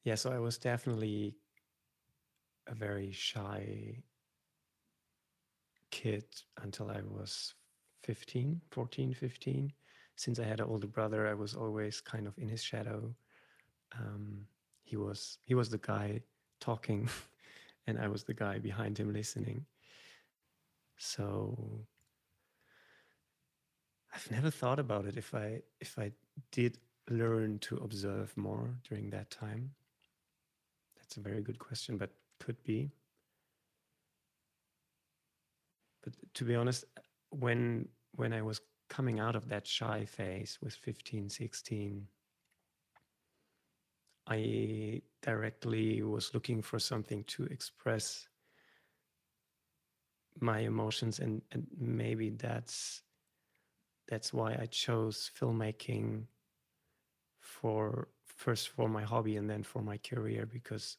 Yeah, 0.03 0.15
so 0.15 0.31
I 0.31 0.39
was 0.39 0.57
definitely 0.57 1.35
a 2.67 2.73
very 2.73 3.11
shy 3.11 4.03
kid 5.91 6.25
until 6.61 6.89
I 6.89 7.01
was 7.03 7.53
15, 8.03 8.61
14, 8.71 9.13
15. 9.13 9.73
Since 10.15 10.39
I 10.39 10.43
had 10.43 10.59
an 10.59 10.67
older 10.67 10.87
brother, 10.87 11.27
I 11.27 11.33
was 11.33 11.55
always 11.55 12.01
kind 12.01 12.27
of 12.27 12.37
in 12.37 12.49
his 12.49 12.63
shadow. 12.63 13.13
Um, 13.97 14.45
he 14.83 14.97
was 14.97 15.37
he 15.45 15.53
was 15.55 15.69
the 15.69 15.77
guy 15.77 16.21
talking 16.59 17.09
and 17.87 17.99
I 17.99 18.07
was 18.07 18.23
the 18.23 18.33
guy 18.33 18.59
behind 18.59 18.97
him 18.97 19.13
listening. 19.13 19.65
So 20.97 21.85
I've 24.13 24.29
never 24.31 24.51
thought 24.51 24.79
about 24.79 25.05
it 25.05 25.17
if 25.17 25.33
I 25.33 25.61
if 25.79 25.97
I 25.97 26.11
did 26.51 26.77
learn 27.09 27.59
to 27.59 27.77
observe 27.77 28.35
more 28.37 28.75
during 28.87 29.09
that 29.09 29.29
time. 29.31 29.71
That's 30.97 31.17
a 31.17 31.21
very 31.21 31.41
good 31.41 31.59
question, 31.59 31.97
but 31.97 32.11
could 32.39 32.61
be. 32.63 32.91
But 36.03 36.13
to 36.35 36.45
be 36.45 36.55
honest, 36.55 36.85
when 37.29 37.87
when 38.15 38.33
I 38.33 38.41
was 38.41 38.61
coming 38.89 39.19
out 39.19 39.35
of 39.35 39.47
that 39.49 39.65
shy 39.65 40.05
phase 40.05 40.59
with 40.61 40.73
15, 40.73 41.29
16, 41.29 42.07
I 44.27 45.01
directly 45.21 46.03
was 46.03 46.33
looking 46.33 46.61
for 46.61 46.77
something 46.77 47.23
to 47.25 47.45
express 47.45 48.27
my 50.39 50.59
emotions 50.59 51.19
and, 51.19 51.41
and 51.51 51.67
maybe 51.77 52.29
that's 52.29 53.01
that's 54.07 54.33
why 54.33 54.57
I 54.59 54.65
chose 54.65 55.31
filmmaking 55.39 56.23
for 57.39 58.09
first 58.25 58.69
for 58.69 58.89
my 58.89 59.03
hobby 59.03 59.37
and 59.37 59.49
then 59.49 59.63
for 59.63 59.81
my 59.81 59.97
career 59.97 60.45
because 60.45 60.97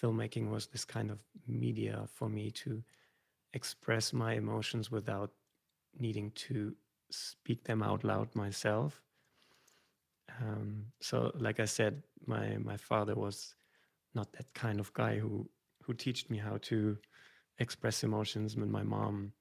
filmmaking 0.00 0.50
was 0.50 0.66
this 0.66 0.84
kind 0.84 1.10
of 1.10 1.20
media 1.46 2.08
for 2.14 2.28
me 2.28 2.50
to 2.50 2.82
express 3.54 4.12
my 4.12 4.34
emotions 4.34 4.90
without 4.90 5.30
needing 5.98 6.30
to 6.32 6.74
speak 7.10 7.64
them 7.64 7.82
out 7.82 8.04
loud 8.04 8.34
myself 8.34 9.02
um, 10.40 10.86
so, 11.00 11.32
like 11.34 11.60
I 11.60 11.64
said, 11.64 12.02
my 12.26 12.56
my 12.58 12.76
father 12.76 13.14
was 13.14 13.54
not 14.14 14.32
that 14.34 14.52
kind 14.54 14.80
of 14.80 14.92
guy 14.94 15.18
who 15.18 15.48
who 15.82 15.94
taught 15.94 16.30
me 16.30 16.38
how 16.38 16.58
to 16.62 16.96
express 17.58 18.04
emotions. 18.04 18.54
And 18.54 18.70
my 18.70 18.82
mom 18.82 19.32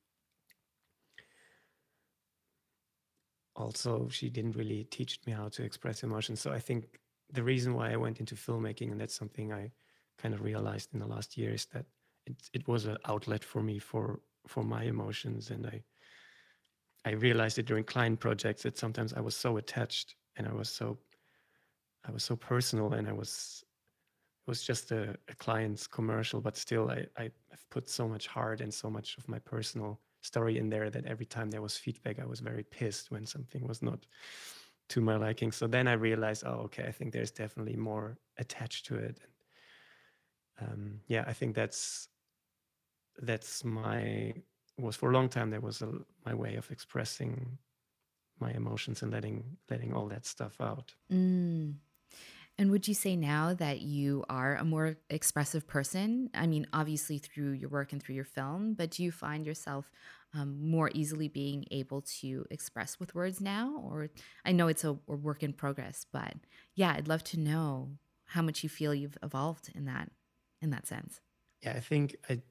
also 3.56 4.08
she 4.10 4.30
didn't 4.30 4.56
really 4.56 4.86
teach 4.86 5.20
me 5.26 5.34
how 5.34 5.50
to 5.50 5.64
express 5.64 6.04
emotions. 6.04 6.42
So 6.42 6.52
I 6.52 6.60
think 6.60 7.00
the 7.32 7.44
reason 7.44 7.74
why 7.74 7.92
I 7.92 7.98
went 7.98 8.20
into 8.20 8.36
filmmaking, 8.36 8.92
and 8.92 9.00
that's 9.00 9.16
something 9.16 9.54
I 9.54 9.72
kind 10.18 10.34
of 10.34 10.42
realized 10.42 10.94
in 10.94 11.00
the 11.00 11.08
last 11.08 11.38
year, 11.38 11.54
is 11.54 11.66
that 11.74 11.86
it 12.26 12.36
it 12.54 12.68
was 12.68 12.86
an 12.86 12.98
outlet 13.06 13.44
for 13.44 13.62
me 13.62 13.80
for 13.80 14.22
for 14.48 14.64
my 14.64 14.84
emotions, 14.84 15.52
and 15.52 15.66
I 15.68 15.84
I 17.06 17.12
realized 17.12 17.58
it 17.58 17.66
during 17.66 17.84
client 17.84 18.20
projects 18.20 18.64
that 18.64 18.78
sometimes 18.78 19.14
I 19.14 19.22
was 19.22 19.36
so 19.36 19.58
attached 19.58 20.16
and 20.36 20.48
I 20.48 20.54
was 20.54 20.70
so 20.70 20.98
I 22.04 22.12
was 22.12 22.24
so 22.24 22.36
personal 22.36 22.94
and 22.94 23.08
I 23.08 23.14
was 23.14 23.64
it 24.48 24.50
was 24.50 24.64
just 24.64 24.92
a, 24.92 25.16
a 25.30 25.36
client's 25.36 25.86
commercial, 25.86 26.42
but 26.42 26.58
still 26.58 26.90
I, 26.90 27.06
I 27.18 27.24
have 27.52 27.70
put 27.70 27.88
so 27.88 28.08
much 28.08 28.26
heart 28.28 28.62
and 28.62 28.74
so 28.74 28.90
much 28.90 29.18
of 29.18 29.30
my 29.30 29.38
personal 29.40 30.00
story 30.22 30.58
in 30.58 30.70
there 30.70 30.90
that 30.90 31.06
every 31.06 31.26
time 31.28 31.52
there 31.52 31.62
was 31.62 31.78
feedback, 31.78 32.20
I 32.20 32.26
was 32.26 32.40
very 32.40 32.64
pissed 32.64 33.12
when 33.12 33.26
something 33.26 33.68
was 33.68 33.82
not 33.84 34.06
to 34.90 35.02
my 35.02 35.16
liking. 35.16 35.52
So 35.52 35.68
then 35.68 35.88
I 35.88 35.94
realized, 35.94 36.44
oh, 36.46 36.62
okay, 36.66 36.86
I 36.88 36.92
think 36.92 37.14
there's 37.14 37.32
definitely 37.32 37.76
more 37.76 38.18
attached 38.38 38.88
to 38.88 38.96
it. 38.96 39.20
Um, 40.62 41.02
yeah, 41.08 41.24
I 41.28 41.34
think 41.34 41.56
that's 41.56 42.08
that's 43.22 43.64
my 43.64 44.34
was 44.78 44.96
for 44.96 45.12
a 45.12 45.14
long 45.14 45.30
time. 45.30 45.52
That 45.52 45.64
was 45.64 45.82
a, 45.82 45.92
my 46.26 46.34
way 46.34 46.56
of 46.56 46.70
expressing 46.72 47.58
my 48.40 48.52
emotions 48.52 49.02
and 49.02 49.12
letting 49.12 49.58
letting 49.70 49.94
all 49.94 50.08
that 50.08 50.26
stuff 50.26 50.60
out. 50.60 50.94
Mm. 51.12 51.76
And 52.58 52.70
would 52.70 52.88
you 52.88 52.94
say 52.94 53.16
now 53.16 53.54
that 53.54 53.82
you 53.82 54.24
are 54.30 54.56
a 54.56 54.64
more 54.64 54.98
expressive 55.10 55.68
person? 55.68 56.30
I 56.34 56.48
mean, 56.48 56.68
obviously 56.74 57.18
through 57.18 57.54
your 57.54 57.70
work 57.70 57.92
and 57.92 58.04
through 58.04 58.16
your 58.16 58.26
film, 58.26 58.74
but 58.74 58.92
do 58.92 59.04
you 59.04 59.12
find 59.12 59.46
yourself 59.48 59.90
um, 60.34 60.70
more 60.70 60.92
easily 60.94 61.28
being 61.28 61.66
able 61.72 62.02
to 62.20 62.46
express 62.52 63.00
with 63.00 63.16
words 63.16 63.42
now? 63.42 63.82
Or 63.90 64.10
I 64.46 64.52
know 64.52 64.68
it's 64.68 64.84
a, 64.84 64.92
a 64.92 65.16
work 65.16 65.44
in 65.44 65.54
progress, 65.54 66.06
but 66.12 66.36
yeah, 66.76 66.94
I'd 66.96 67.08
love 67.08 67.24
to 67.26 67.40
know 67.40 67.92
how 68.26 68.42
much 68.42 68.64
you 68.64 68.70
feel 68.70 68.94
you've 68.94 69.18
evolved 69.24 69.72
in 69.74 69.86
that 69.86 70.12
in 70.62 70.70
that 70.70 70.88
sense. 70.88 71.20
Yeah, 71.64 71.74
I 71.74 71.80
think 71.80 72.16
I 72.30 72.42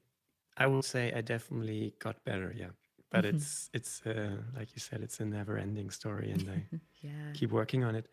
I 0.57 0.67
will 0.67 0.83
say 0.83 1.13
I 1.13 1.21
definitely 1.21 1.93
got 1.99 2.23
better. 2.23 2.53
Yeah, 2.55 2.71
but 3.11 3.25
mm-hmm. 3.25 3.35
it's 3.35 3.69
it's 3.73 4.01
uh, 4.05 4.37
like 4.55 4.73
you 4.73 4.79
said 4.79 5.01
it's 5.01 5.19
a 5.19 5.25
never 5.25 5.57
ending 5.57 5.89
story 5.89 6.31
and 6.31 6.49
i 6.49 6.77
yeah. 7.01 7.31
keep 7.33 7.51
working 7.51 7.83
on 7.83 7.95
it 7.95 8.07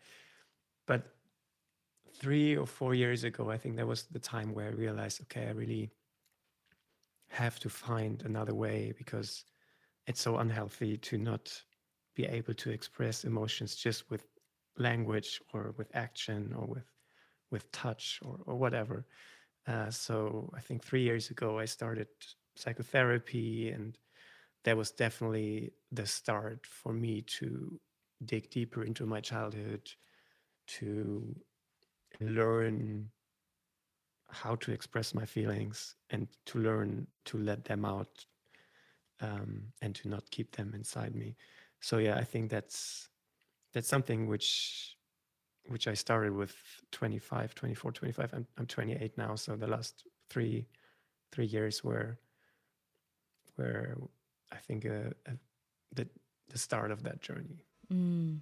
but 0.85 1.15
three 2.13 2.55
or 2.55 2.67
four 2.67 2.93
years 2.93 3.23
ago 3.23 3.49
i 3.49 3.57
think 3.57 3.75
that 3.75 3.87
was 3.87 4.03
the 4.11 4.19
time 4.19 4.53
where 4.53 4.67
i 4.67 4.71
realized 4.71 5.21
okay 5.21 5.47
i 5.47 5.51
really 5.51 5.89
have 7.29 7.59
to 7.59 7.69
find 7.69 8.23
another 8.23 8.53
way 8.53 8.93
because 8.97 9.45
it's 10.07 10.21
so 10.21 10.37
unhealthy 10.37 10.97
to 10.97 11.17
not 11.17 11.63
be 12.15 12.25
able 12.25 12.53
to 12.55 12.71
express 12.71 13.23
emotions 13.23 13.75
just 13.75 14.09
with 14.09 14.25
language 14.77 15.39
or 15.53 15.73
with 15.77 15.89
action 15.95 16.53
or 16.57 16.65
with 16.65 16.85
with 17.51 17.71
touch 17.71 18.19
or, 18.23 18.39
or 18.45 18.55
whatever 18.55 19.05
uh, 19.69 19.89
so 19.89 20.51
i 20.57 20.59
think 20.59 20.83
three 20.83 21.03
years 21.03 21.29
ago 21.29 21.59
i 21.59 21.65
started 21.65 22.07
psychotherapy 22.55 23.69
and 23.69 23.97
that 24.63 24.77
was 24.77 24.91
definitely 24.91 25.71
the 25.91 26.05
start 26.05 26.65
for 26.65 26.93
me 26.93 27.21
to 27.21 27.79
dig 28.25 28.49
deeper 28.49 28.83
into 28.83 29.05
my 29.05 29.21
childhood, 29.21 29.89
to 30.67 31.35
learn 32.19 33.09
how 34.29 34.55
to 34.55 34.71
express 34.71 35.15
my 35.15 35.25
feelings 35.25 35.95
and 36.09 36.27
to 36.45 36.59
learn 36.59 37.07
to 37.25 37.37
let 37.37 37.65
them 37.65 37.85
out 37.85 38.25
um, 39.21 39.63
and 39.81 39.95
to 39.95 40.07
not 40.09 40.29
keep 40.29 40.55
them 40.55 40.73
inside 40.75 41.15
me. 41.15 41.35
So 41.79 41.97
yeah, 41.97 42.15
I 42.15 42.23
think 42.23 42.51
that's 42.51 43.09
that's 43.73 43.87
something 43.87 44.27
which 44.27 44.97
which 45.67 45.87
I 45.87 45.93
started 45.93 46.33
with 46.33 46.55
25, 46.91 47.53
24, 47.55 47.91
25. 47.91 48.33
I'm, 48.33 48.47
I'm 48.57 48.65
28 48.65 49.17
now. 49.17 49.35
So 49.35 49.55
the 49.55 49.67
last 49.67 50.05
three 50.29 50.67
three 51.31 51.45
years 51.45 51.83
were 51.83 52.17
were 53.57 53.97
I 54.51 54.57
think, 54.57 54.85
uh, 54.85 55.11
uh, 55.27 55.33
the 55.93 56.07
the 56.49 56.57
start 56.57 56.91
of 56.91 57.03
that 57.03 57.21
journey. 57.21 57.65
Mm. 57.91 58.39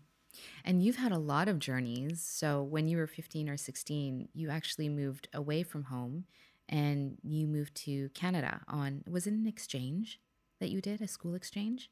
And 0.64 0.84
you've 0.84 0.98
had 0.98 1.12
a 1.12 1.18
lot 1.18 1.48
of 1.48 1.60
journeys. 1.60 2.22
So 2.22 2.62
when 2.62 2.88
you 2.88 2.98
were 2.98 3.08
15 3.08 3.50
or 3.50 3.58
16, 3.58 4.30
you 4.34 4.50
actually 4.50 4.88
moved 4.88 5.28
away 5.34 5.64
from 5.64 5.86
home 5.86 6.26
and 6.70 7.18
you 7.24 7.48
moved 7.48 7.76
to 7.76 8.10
Canada 8.10 8.62
on 8.68 9.04
was 9.10 9.28
it 9.28 9.34
an 9.34 9.48
exchange 9.48 10.20
that 10.60 10.70
you 10.70 10.82
did, 10.82 11.02
a 11.02 11.08
school 11.08 11.34
exchange? 11.34 11.90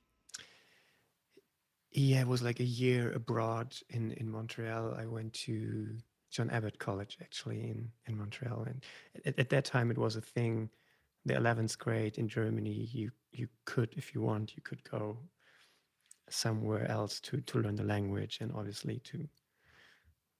Yeah, 1.97 2.21
it 2.21 2.27
was 2.27 2.41
like 2.41 2.59
a 2.59 2.63
year 2.63 3.11
abroad 3.13 3.75
in 3.89 4.11
in 4.11 4.29
Montreal. 4.29 4.95
I 4.97 5.05
went 5.05 5.33
to 5.45 5.97
John 6.29 6.49
Abbott 6.49 6.77
College 6.77 7.17
actually 7.21 7.61
in 7.69 7.89
in 8.07 8.17
Montreal 8.17 8.63
and 8.63 8.83
at, 9.25 9.39
at 9.39 9.49
that 9.49 9.65
time 9.65 9.91
it 9.91 9.97
was 9.97 10.15
a 10.15 10.21
thing 10.21 10.69
the 11.25 11.33
11th 11.33 11.77
grade 11.77 12.17
in 12.17 12.27
Germany, 12.27 12.89
you 12.91 13.11
you 13.31 13.47
could, 13.65 13.93
if 13.97 14.13
you 14.13 14.21
want, 14.21 14.55
you 14.55 14.61
could 14.61 14.83
go 14.89 15.17
somewhere 16.29 16.89
else 16.89 17.19
to 17.21 17.41
to 17.41 17.59
learn 17.59 17.75
the 17.75 17.83
language 17.83 18.37
and 18.41 18.51
obviously 18.53 18.99
to 18.99 19.27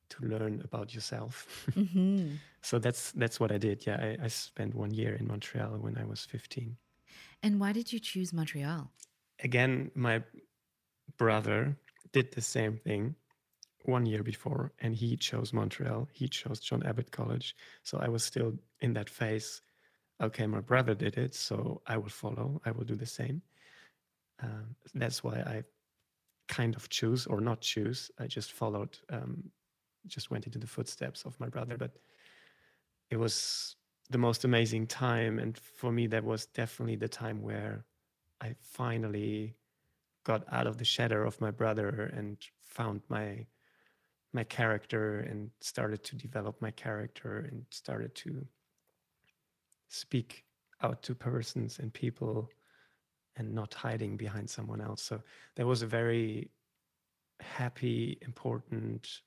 to 0.10 0.26
learn 0.26 0.62
about 0.64 0.94
yourself. 0.94 1.48
Mm-hmm. 1.76 2.36
so 2.62 2.80
that's 2.80 3.12
that's 3.14 3.40
what 3.40 3.52
I 3.52 3.58
did. 3.58 3.86
Yeah, 3.86 3.98
I, 4.00 4.26
I 4.26 4.28
spent 4.28 4.76
one 4.76 4.94
year 4.94 5.16
in 5.16 5.28
Montreal 5.28 5.78
when 5.80 5.98
I 5.98 6.06
was 6.06 6.26
15. 6.26 6.78
And 7.44 7.60
why 7.60 7.74
did 7.74 7.92
you 7.92 8.00
choose 8.00 8.32
Montreal? 8.32 8.92
Again, 9.44 9.92
my 9.96 10.24
brother 11.18 11.78
did 12.12 12.32
the 12.32 12.42
same 12.42 12.78
thing 12.78 13.16
one 13.84 14.06
year 14.06 14.24
before 14.24 14.72
and 14.80 14.96
he 14.96 15.16
chose 15.18 15.54
Montreal. 15.54 16.08
He 16.12 16.28
chose 16.28 16.60
John 16.60 16.84
Abbott 16.84 17.12
College. 17.12 17.56
So 17.84 18.00
I 18.00 18.08
was 18.08 18.24
still 18.24 18.54
in 18.82 18.94
that 18.94 19.10
phase 19.10 19.62
okay, 20.22 20.48
my 20.48 20.62
brother 20.62 20.96
did 20.96 21.18
it, 21.18 21.36
so 21.36 21.82
I 21.88 21.98
will 21.98 22.10
follow. 22.10 22.62
I 22.66 22.72
will 22.72 22.86
do 22.86 22.96
the 22.96 23.06
same. 23.06 23.42
Um, 24.42 24.76
that's 24.94 25.24
why 25.24 25.38
I 25.38 25.64
kind 26.48 26.76
of 26.76 26.90
choose 26.90 27.26
or 27.26 27.42
not 27.42 27.62
choose. 27.62 28.12
I 28.20 28.28
just 28.28 28.52
followed, 28.52 28.98
um, 29.10 29.44
just 30.08 30.32
went 30.32 30.46
into 30.46 30.60
the 30.60 30.68
footsteps 30.68 31.26
of 31.26 31.40
my 31.40 31.50
brother. 31.50 31.78
But 31.78 31.92
it 33.10 33.18
was 33.18 33.76
the 34.10 34.18
most 34.18 34.46
amazing 34.46 34.88
time. 34.88 35.40
And 35.40 35.58
for 35.58 35.92
me, 35.92 36.08
that 36.08 36.24
was 36.24 36.46
definitely 36.48 36.96
the 36.96 37.08
time 37.08 37.42
where 37.42 37.86
I 38.42 38.56
finally 38.62 39.56
got 40.26 40.44
out 40.52 40.68
of 40.68 40.78
the 40.78 40.86
shadow 40.86 41.26
of 41.26 41.40
my 41.40 41.52
brother 41.52 42.12
and 42.14 42.38
found 42.62 43.02
my 43.08 43.46
my 44.34 44.44
character 44.44 45.20
and 45.20 45.50
started 45.62 46.04
to 46.04 46.16
develop 46.18 46.62
my 46.62 46.72
character 46.72 47.48
and 47.50 47.64
started 47.70 48.14
to 48.16 48.46
speak 49.88 50.44
out 50.84 51.02
to 51.02 51.16
persons 51.16 51.80
and 51.80 51.94
people 51.94 52.50
and 53.38 53.54
not 53.54 53.74
hiding 53.74 54.18
behind 54.18 54.50
someone 54.50 54.82
else. 54.82 55.02
So 55.02 55.22
there 55.56 55.66
was 55.66 55.82
a 55.82 55.88
very 55.88 56.52
happy, 57.40 58.18
important 58.22 59.22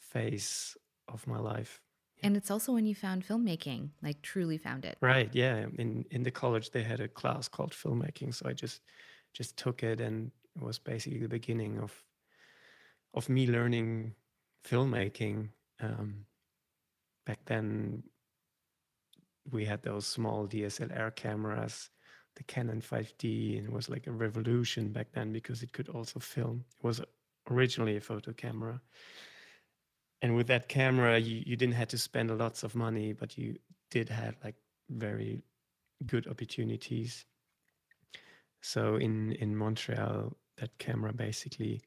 phase 0.00 0.76
of 1.06 1.24
my 1.28 1.38
life. 1.38 1.80
And 2.22 2.36
it's 2.36 2.50
also 2.50 2.72
when 2.72 2.86
you 2.86 2.96
found 2.96 3.24
filmmaking, 3.24 3.90
like 4.02 4.22
truly 4.22 4.58
found 4.58 4.84
it. 4.84 4.96
Right. 5.00 5.30
Yeah. 5.32 5.66
In 5.78 6.04
in 6.10 6.22
the 6.24 6.30
college 6.30 6.70
they 6.70 6.82
had 6.82 7.00
a 7.00 7.08
class 7.08 7.46
called 7.46 7.72
filmmaking. 7.72 8.34
So 8.34 8.48
I 8.48 8.54
just 8.54 8.80
just 9.36 9.56
took 9.56 9.82
it 9.82 10.00
and 10.00 10.30
it 10.56 10.62
was 10.62 10.78
basically 10.78 11.18
the 11.18 11.28
beginning 11.28 11.78
of 11.78 11.92
of 13.14 13.28
me 13.28 13.46
learning 13.46 14.14
filmmaking. 14.66 15.48
Um, 15.80 16.26
back 17.24 17.40
then 17.46 18.02
we 19.50 19.64
had 19.64 19.82
those 19.82 20.06
small 20.06 20.46
DSLR 20.46 21.14
cameras 21.14 21.90
the 22.36 22.44
Canon 22.44 22.80
5D, 22.80 23.58
and 23.58 23.66
it 23.66 23.72
was 23.72 23.88
like 23.88 24.06
a 24.06 24.12
revolution 24.12 24.92
back 24.92 25.08
then 25.12 25.32
because 25.32 25.62
it 25.62 25.72
could 25.72 25.88
also 25.88 26.20
film. 26.20 26.64
It 26.78 26.84
was 26.84 27.00
originally 27.50 27.96
a 27.96 28.00
photo 28.00 28.32
camera. 28.32 28.80
And 30.22 30.36
with 30.36 30.46
that 30.48 30.68
camera, 30.68 31.18
you, 31.18 31.42
you 31.46 31.56
didn't 31.56 31.74
have 31.74 31.88
to 31.88 31.98
spend 31.98 32.36
lots 32.38 32.62
of 32.62 32.74
money, 32.74 33.12
but 33.12 33.36
you 33.36 33.56
did 33.90 34.08
have 34.08 34.36
like 34.44 34.54
very 34.90 35.40
good 36.06 36.26
opportunities. 36.26 37.24
So 38.66 38.96
in 38.96 39.30
in 39.32 39.54
Montreal, 39.54 40.36
that 40.56 40.76
camera 40.78 41.12
basically 41.12 41.82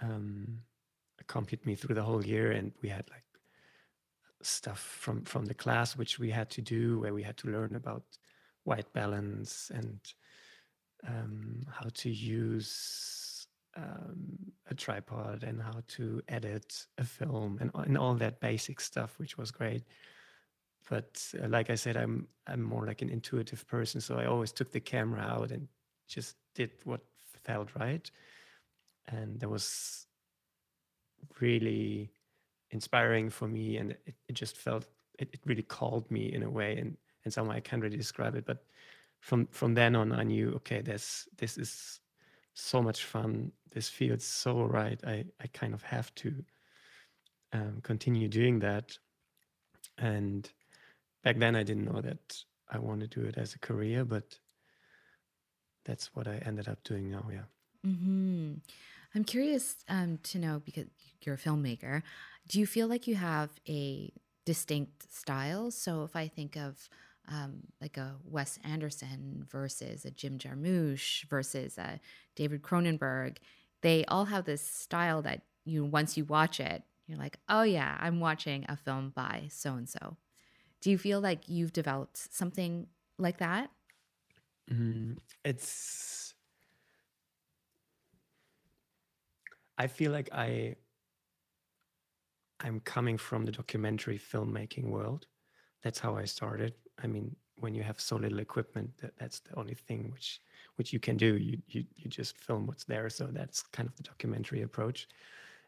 um, 0.00 0.60
accompanied 1.18 1.66
me 1.66 1.74
through 1.74 1.96
the 1.96 2.02
whole 2.04 2.24
year, 2.24 2.52
and 2.52 2.72
we 2.80 2.88
had 2.88 3.10
like 3.10 3.24
stuff 4.40 4.78
from 4.78 5.24
from 5.24 5.46
the 5.46 5.54
class 5.54 5.96
which 5.96 6.20
we 6.20 6.30
had 6.30 6.48
to 6.50 6.62
do, 6.62 7.00
where 7.00 7.12
we 7.12 7.24
had 7.24 7.36
to 7.38 7.48
learn 7.48 7.74
about 7.74 8.04
white 8.62 8.92
balance 8.92 9.72
and 9.74 9.98
um, 11.08 11.62
how 11.68 11.88
to 11.92 12.08
use 12.08 13.48
um, 13.76 14.38
a 14.70 14.74
tripod 14.74 15.42
and 15.42 15.60
how 15.60 15.82
to 15.88 16.22
edit 16.28 16.86
a 16.98 17.04
film 17.04 17.58
and, 17.60 17.72
and 17.74 17.98
all 17.98 18.14
that 18.14 18.38
basic 18.40 18.80
stuff, 18.80 19.18
which 19.18 19.36
was 19.36 19.50
great. 19.50 19.82
But 20.88 21.22
uh, 21.42 21.48
like 21.48 21.70
I 21.70 21.74
said, 21.76 21.96
I'm 21.96 22.28
I'm 22.46 22.62
more 22.62 22.86
like 22.86 23.02
an 23.02 23.08
intuitive 23.10 23.66
person, 23.66 24.00
so 24.00 24.16
I 24.16 24.26
always 24.26 24.52
took 24.52 24.70
the 24.70 24.80
camera 24.80 25.22
out 25.22 25.50
and 25.50 25.68
just 26.08 26.36
did 26.54 26.70
what 26.84 27.00
felt 27.44 27.70
right, 27.78 28.10
and 29.08 29.40
that 29.40 29.48
was 29.48 30.06
really 31.40 32.10
inspiring 32.70 33.30
for 33.30 33.48
me, 33.48 33.78
and 33.78 33.92
it, 33.92 34.14
it 34.28 34.34
just 34.34 34.56
felt 34.56 34.86
it, 35.18 35.30
it 35.32 35.40
really 35.46 35.62
called 35.62 36.10
me 36.10 36.32
in 36.32 36.42
a 36.42 36.50
way, 36.50 36.76
and 36.76 36.96
in 37.24 37.30
some 37.30 37.48
way 37.48 37.56
I 37.56 37.60
can't 37.60 37.82
really 37.82 37.96
describe 37.96 38.34
it, 38.34 38.44
but 38.44 38.64
from 39.20 39.46
from 39.46 39.74
then 39.74 39.96
on 39.96 40.12
I 40.12 40.22
knew 40.22 40.52
okay, 40.56 40.82
this 40.82 41.26
this 41.38 41.56
is 41.56 42.00
so 42.52 42.82
much 42.82 43.04
fun. 43.04 43.52
This 43.70 43.88
feels 43.88 44.24
so 44.24 44.64
right. 44.64 45.00
I 45.06 45.24
I 45.40 45.46
kind 45.48 45.72
of 45.72 45.82
have 45.82 46.14
to 46.16 46.44
um, 47.54 47.80
continue 47.82 48.28
doing 48.28 48.58
that. 48.60 48.98
And 49.96 50.50
back 51.24 51.38
then 51.38 51.56
I 51.56 51.62
didn't 51.62 51.86
know 51.86 52.00
that 52.00 52.44
I 52.70 52.78
want 52.78 53.00
to 53.00 53.06
do 53.06 53.22
it 53.22 53.36
as 53.36 53.54
a 53.54 53.58
career, 53.58 54.04
but 54.04 54.38
that's 55.84 56.14
what 56.14 56.28
I 56.28 56.40
ended 56.44 56.68
up 56.68 56.82
doing 56.84 57.10
now. 57.10 57.24
Yeah. 57.30 57.90
Mm-hmm. 57.90 58.54
I'm 59.14 59.24
curious 59.24 59.76
um, 59.88 60.18
to 60.24 60.38
know 60.38 60.62
because 60.64 60.86
you're 61.22 61.36
a 61.36 61.38
filmmaker. 61.38 62.02
Do 62.48 62.60
you 62.60 62.66
feel 62.66 62.88
like 62.88 63.06
you 63.06 63.14
have 63.16 63.50
a 63.68 64.12
distinct 64.44 65.12
style? 65.12 65.70
So 65.70 66.04
if 66.04 66.14
I 66.16 66.28
think 66.28 66.56
of 66.56 66.88
um, 67.28 67.62
like 67.80 67.96
a 67.96 68.16
Wes 68.24 68.58
Anderson 68.64 69.46
versus 69.50 70.04
a 70.04 70.10
Jim 70.10 70.38
Jarmusch 70.38 71.24
versus 71.28 71.78
a 71.78 72.00
David 72.36 72.62
Cronenberg, 72.62 73.38
they 73.82 74.04
all 74.06 74.26
have 74.26 74.44
this 74.44 74.62
style 74.62 75.22
that 75.22 75.42
you 75.64 75.84
once 75.84 76.16
you 76.16 76.24
watch 76.24 76.60
it, 76.60 76.82
you're 77.06 77.18
like, 77.18 77.38
oh 77.48 77.62
yeah, 77.62 77.96
I'm 78.00 78.20
watching 78.20 78.66
a 78.68 78.76
film 78.76 79.12
by 79.14 79.44
so 79.48 79.74
and 79.74 79.88
so. 79.88 80.16
Do 80.84 80.90
you 80.90 80.98
feel 80.98 81.18
like 81.18 81.48
you've 81.48 81.72
developed 81.72 82.34
something 82.34 82.88
like 83.18 83.38
that? 83.38 83.70
Mm, 84.70 85.16
it's. 85.42 86.34
I 89.78 89.86
feel 89.86 90.12
like 90.12 90.28
I. 90.30 90.76
I'm 92.60 92.80
coming 92.80 93.16
from 93.16 93.46
the 93.46 93.52
documentary 93.52 94.18
filmmaking 94.18 94.90
world. 94.90 95.26
That's 95.82 95.98
how 95.98 96.18
I 96.18 96.26
started. 96.26 96.74
I 97.02 97.06
mean, 97.06 97.34
when 97.60 97.74
you 97.74 97.82
have 97.82 97.98
so 97.98 98.16
little 98.16 98.40
equipment, 98.40 98.90
that, 98.98 99.12
that's 99.18 99.40
the 99.40 99.58
only 99.58 99.74
thing 99.74 100.10
which 100.12 100.42
which 100.76 100.92
you 100.92 101.00
can 101.00 101.16
do. 101.16 101.38
You, 101.38 101.56
you 101.66 101.86
you 101.96 102.10
just 102.10 102.36
film 102.36 102.66
what's 102.66 102.84
there. 102.84 103.08
So 103.08 103.28
that's 103.32 103.62
kind 103.62 103.88
of 103.88 103.96
the 103.96 104.02
documentary 104.02 104.60
approach. 104.60 105.08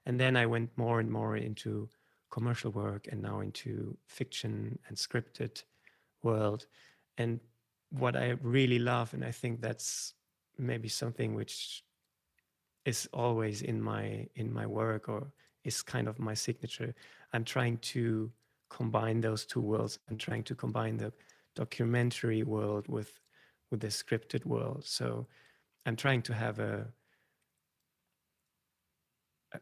And 0.05 0.21
then 0.21 0.37
I 0.37 0.45
went 0.45 0.77
more 0.77 1.01
and 1.01 1.11
more 1.11 1.39
into 1.39 1.89
commercial 2.31 2.71
work 2.71 3.09
and 3.11 3.23
now 3.23 3.41
into 3.41 3.97
fiction 4.07 4.79
and 4.89 4.97
scripted 4.97 5.63
world. 6.23 6.67
And 7.19 7.41
what 7.91 8.17
I 8.17 8.37
really 8.43 8.79
love, 8.79 9.15
and 9.15 9.25
I 9.25 9.31
think 9.31 9.61
that's 9.61 10.15
maybe 10.59 10.89
something 10.89 11.35
which 11.35 11.83
is 12.85 13.09
always 13.13 13.63
in 13.63 13.81
my 13.81 14.27
in 14.37 14.53
my 14.53 14.67
work 14.67 15.09
or 15.09 15.33
is 15.65 15.83
kind 15.83 16.09
of 16.09 16.19
my 16.19 16.35
signature. 16.35 16.95
I'm 17.33 17.45
trying 17.45 17.79
to 17.79 18.31
combine 18.71 19.21
those 19.21 19.45
two 19.45 19.61
worlds. 19.61 19.99
I'm 20.09 20.17
trying 20.17 20.45
to 20.45 20.55
combine 20.55 20.97
the 20.97 21.13
documentary 21.55 22.43
world 22.43 22.87
with 22.89 23.21
with 23.71 23.81
the 23.81 23.89
scripted 23.89 24.45
world. 24.45 24.85
So 24.85 25.27
I'm 25.85 25.97
trying 25.97 26.23
to 26.23 26.35
have 26.35 26.59
a 26.59 26.87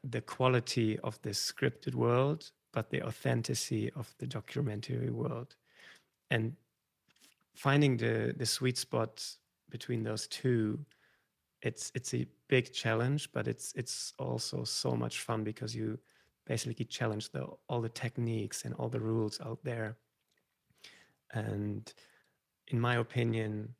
the 0.02 0.20
quality 0.20 0.98
of 1.00 1.20
the 1.22 1.30
scripted 1.30 1.94
world, 1.94 2.50
but 2.72 2.90
the 2.90 3.02
authenticity 3.02 3.90
of 3.96 4.12
the 4.18 4.26
documentary 4.26 5.10
world, 5.10 5.56
and 6.30 6.54
finding 7.54 7.96
the 7.96 8.34
the 8.36 8.46
sweet 8.46 8.78
spot 8.78 9.24
between 9.70 10.02
those 10.02 10.26
two. 10.28 10.78
It's 11.62 11.90
it's 11.94 12.12
a 12.12 12.26
big 12.48 12.72
challenge, 12.72 13.32
but 13.32 13.48
it's 13.48 13.72
it's 13.74 14.12
also 14.18 14.64
so 14.64 14.94
much 14.94 15.20
fun 15.20 15.44
because 15.44 15.74
you 15.74 15.98
basically 16.46 16.84
challenge 16.84 17.30
the, 17.30 17.46
all 17.68 17.80
the 17.80 17.88
techniques 17.88 18.64
and 18.64 18.74
all 18.74 18.88
the 18.88 19.00
rules 19.00 19.40
out 19.40 19.58
there. 19.64 19.96
And 21.32 21.92
in 22.68 22.80
my 22.80 22.96
opinion, 22.96 23.74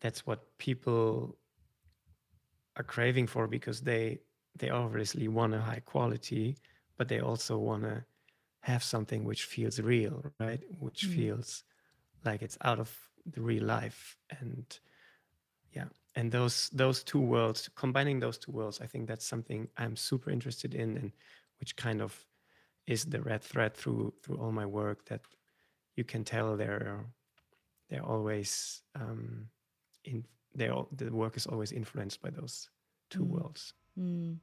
that's 0.00 0.26
what 0.26 0.56
people 0.58 1.36
are 2.76 2.84
craving 2.84 3.26
for 3.26 3.46
because 3.46 3.80
they 3.80 4.20
they 4.58 4.70
obviously 4.70 5.28
want 5.28 5.54
a 5.54 5.60
high 5.60 5.82
quality, 5.84 6.56
but 6.96 7.08
they 7.08 7.20
also 7.20 7.58
want 7.58 7.82
to 7.82 8.04
have 8.60 8.82
something 8.82 9.24
which 9.24 9.44
feels 9.44 9.80
real, 9.80 10.24
right? 10.40 10.62
Which 10.78 11.06
mm. 11.06 11.14
feels 11.14 11.64
like 12.24 12.42
it's 12.42 12.58
out 12.62 12.78
of 12.78 12.90
the 13.30 13.40
real 13.40 13.64
life. 13.64 14.16
And 14.40 14.64
yeah, 15.72 15.86
and 16.14 16.30
those 16.30 16.70
those 16.70 17.02
two 17.02 17.20
worlds, 17.20 17.68
combining 17.74 18.20
those 18.20 18.38
two 18.38 18.52
worlds, 18.52 18.80
I 18.80 18.86
think 18.86 19.08
that's 19.08 19.26
something 19.26 19.68
I'm 19.76 19.96
super 19.96 20.30
interested 20.30 20.74
in 20.74 20.96
and 20.96 21.12
which 21.60 21.76
kind 21.76 22.00
of 22.00 22.18
is 22.86 23.04
the 23.04 23.20
red 23.20 23.42
thread 23.42 23.74
through 23.74 24.14
through 24.22 24.36
all 24.36 24.52
my 24.52 24.66
work 24.66 25.04
that 25.06 25.20
you 25.96 26.04
can 26.04 26.24
tell 26.24 26.56
they're 26.56 27.04
they're 27.90 28.04
always 28.04 28.82
um, 28.94 29.48
in 30.04 30.24
they 30.54 30.68
all 30.68 30.88
the 30.92 31.10
work 31.10 31.36
is 31.36 31.46
always 31.46 31.72
influenced 31.72 32.22
by 32.22 32.30
those 32.30 32.70
two 33.10 33.24
mm. 33.24 33.28
worlds. 33.28 33.74
Mm. 33.98 34.38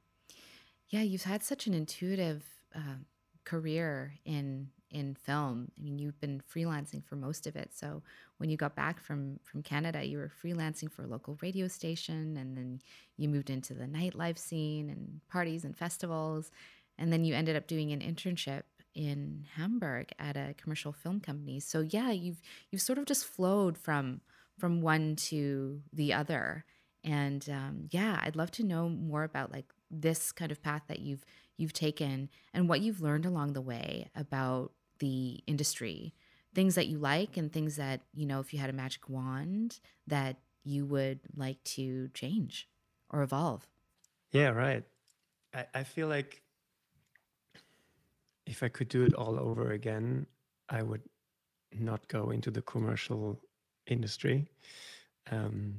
Yeah, 0.88 1.02
you've 1.02 1.22
had 1.22 1.42
such 1.42 1.66
an 1.66 1.74
intuitive 1.74 2.44
uh, 2.74 2.96
career 3.44 4.14
in 4.24 4.68
in 4.90 5.14
film. 5.14 5.72
I 5.78 5.82
mean, 5.82 5.98
you've 5.98 6.20
been 6.20 6.42
freelancing 6.54 7.02
for 7.02 7.16
most 7.16 7.46
of 7.46 7.56
it. 7.56 7.70
So 7.72 8.02
when 8.36 8.50
you 8.50 8.58
got 8.58 8.76
back 8.76 9.00
from 9.00 9.40
from 9.42 9.62
Canada, 9.62 10.04
you 10.04 10.18
were 10.18 10.30
freelancing 10.42 10.90
for 10.92 11.02
a 11.02 11.06
local 11.08 11.38
radio 11.40 11.66
station, 11.68 12.36
and 12.36 12.56
then 12.56 12.80
you 13.16 13.28
moved 13.28 13.50
into 13.50 13.74
the 13.74 13.86
nightlife 13.86 14.38
scene 14.38 14.90
and 14.90 15.20
parties 15.28 15.64
and 15.64 15.76
festivals 15.76 16.50
and 16.98 17.12
then 17.12 17.24
you 17.24 17.34
ended 17.34 17.56
up 17.56 17.66
doing 17.66 17.92
an 17.92 18.00
internship 18.00 18.62
in 18.94 19.46
Hamburg 19.56 20.10
at 20.18 20.36
a 20.36 20.54
commercial 20.56 20.92
film 20.92 21.20
company. 21.20 21.60
So 21.60 21.80
yeah, 21.80 22.10
you've 22.10 22.40
you've 22.70 22.82
sort 22.82 22.98
of 22.98 23.06
just 23.06 23.24
flowed 23.24 23.78
from 23.78 24.20
from 24.58 24.82
one 24.82 25.16
to 25.16 25.80
the 25.92 26.12
other. 26.12 26.64
And 27.04 27.48
um, 27.50 27.88
yeah, 27.90 28.20
I'd 28.22 28.36
love 28.36 28.50
to 28.52 28.64
know 28.64 28.88
more 28.88 29.24
about 29.24 29.52
like 29.52 29.66
this 29.90 30.32
kind 30.32 30.52
of 30.52 30.62
path 30.62 30.82
that 30.88 31.00
you've 31.00 31.24
you've 31.56 31.72
taken 31.72 32.28
and 32.54 32.68
what 32.68 32.80
you've 32.80 33.00
learned 33.00 33.26
along 33.26 33.52
the 33.52 33.60
way 33.60 34.08
about 34.14 34.72
the 34.98 35.40
industry, 35.46 36.14
things 36.54 36.74
that 36.76 36.86
you 36.86 36.98
like 36.98 37.36
and 37.36 37.52
things 37.52 37.76
that 37.76 38.00
you 38.14 38.26
know, 38.26 38.40
if 38.40 38.52
you 38.52 38.58
had 38.58 38.70
a 38.70 38.72
magic 38.72 39.08
wand, 39.08 39.80
that 40.06 40.36
you 40.64 40.86
would 40.86 41.20
like 41.34 41.62
to 41.64 42.08
change 42.14 42.68
or 43.10 43.22
evolve. 43.22 43.66
Yeah, 44.30 44.50
right. 44.50 44.84
I, 45.54 45.66
I 45.74 45.82
feel 45.84 46.08
like 46.08 46.42
if 48.46 48.62
I 48.62 48.68
could 48.68 48.88
do 48.88 49.04
it 49.04 49.14
all 49.14 49.38
over 49.38 49.72
again, 49.72 50.26
I 50.68 50.82
would 50.82 51.02
not 51.78 52.06
go 52.08 52.30
into 52.30 52.50
the 52.50 52.62
commercial 52.62 53.40
industry. 53.86 54.46
Um, 55.30 55.78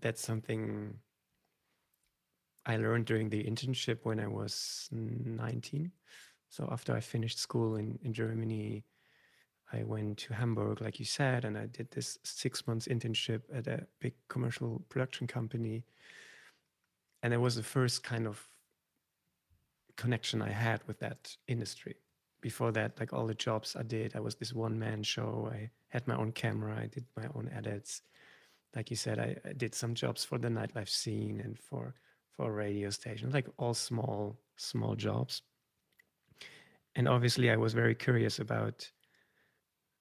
that's 0.00 0.22
something 0.22 0.94
I 2.66 2.76
learned 2.76 3.06
during 3.06 3.30
the 3.30 3.42
internship 3.42 3.98
when 4.02 4.20
I 4.20 4.26
was 4.26 4.88
19. 4.92 5.90
So 6.48 6.68
after 6.70 6.94
I 6.94 7.00
finished 7.00 7.38
school 7.38 7.76
in, 7.76 7.98
in 8.02 8.12
Germany, 8.12 8.84
I 9.72 9.84
went 9.84 10.18
to 10.18 10.34
Hamburg, 10.34 10.80
like 10.80 10.98
you 10.98 11.04
said, 11.04 11.44
and 11.44 11.56
I 11.56 11.66
did 11.66 11.90
this 11.90 12.18
six 12.24 12.66
months 12.66 12.88
internship 12.88 13.42
at 13.54 13.66
a 13.68 13.86
big 14.00 14.14
commercial 14.28 14.82
production 14.88 15.26
company. 15.26 15.84
And 17.22 17.32
it 17.32 17.40
was 17.40 17.54
the 17.54 17.62
first 17.62 18.02
kind 18.02 18.26
of 18.26 18.48
connection 19.96 20.42
I 20.42 20.50
had 20.50 20.80
with 20.86 20.98
that 21.00 21.36
industry. 21.46 21.94
Before 22.40 22.72
that, 22.72 22.98
like 22.98 23.12
all 23.12 23.26
the 23.26 23.34
jobs 23.34 23.76
I 23.76 23.82
did, 23.82 24.16
I 24.16 24.20
was 24.20 24.34
this 24.34 24.52
one 24.52 24.78
man 24.78 25.02
show. 25.02 25.50
I 25.52 25.70
had 25.88 26.08
my 26.08 26.16
own 26.16 26.32
camera, 26.32 26.76
I 26.76 26.86
did 26.86 27.04
my 27.16 27.26
own 27.34 27.50
edits. 27.54 28.02
Like 28.74 28.90
you 28.90 28.96
said, 28.96 29.18
I, 29.18 29.36
I 29.48 29.52
did 29.52 29.74
some 29.74 29.94
jobs 29.94 30.24
for 30.24 30.38
the 30.38 30.48
nightlife 30.48 30.88
scene 30.88 31.40
and 31.40 31.58
for 31.58 31.94
for 32.30 32.52
radio 32.52 32.90
stations, 32.90 33.34
like 33.34 33.48
all 33.58 33.74
small, 33.74 34.38
small 34.56 34.94
jobs. 34.94 35.42
And 36.94 37.08
obviously 37.08 37.50
I 37.50 37.56
was 37.56 37.74
very 37.74 37.94
curious 37.94 38.38
about 38.38 38.90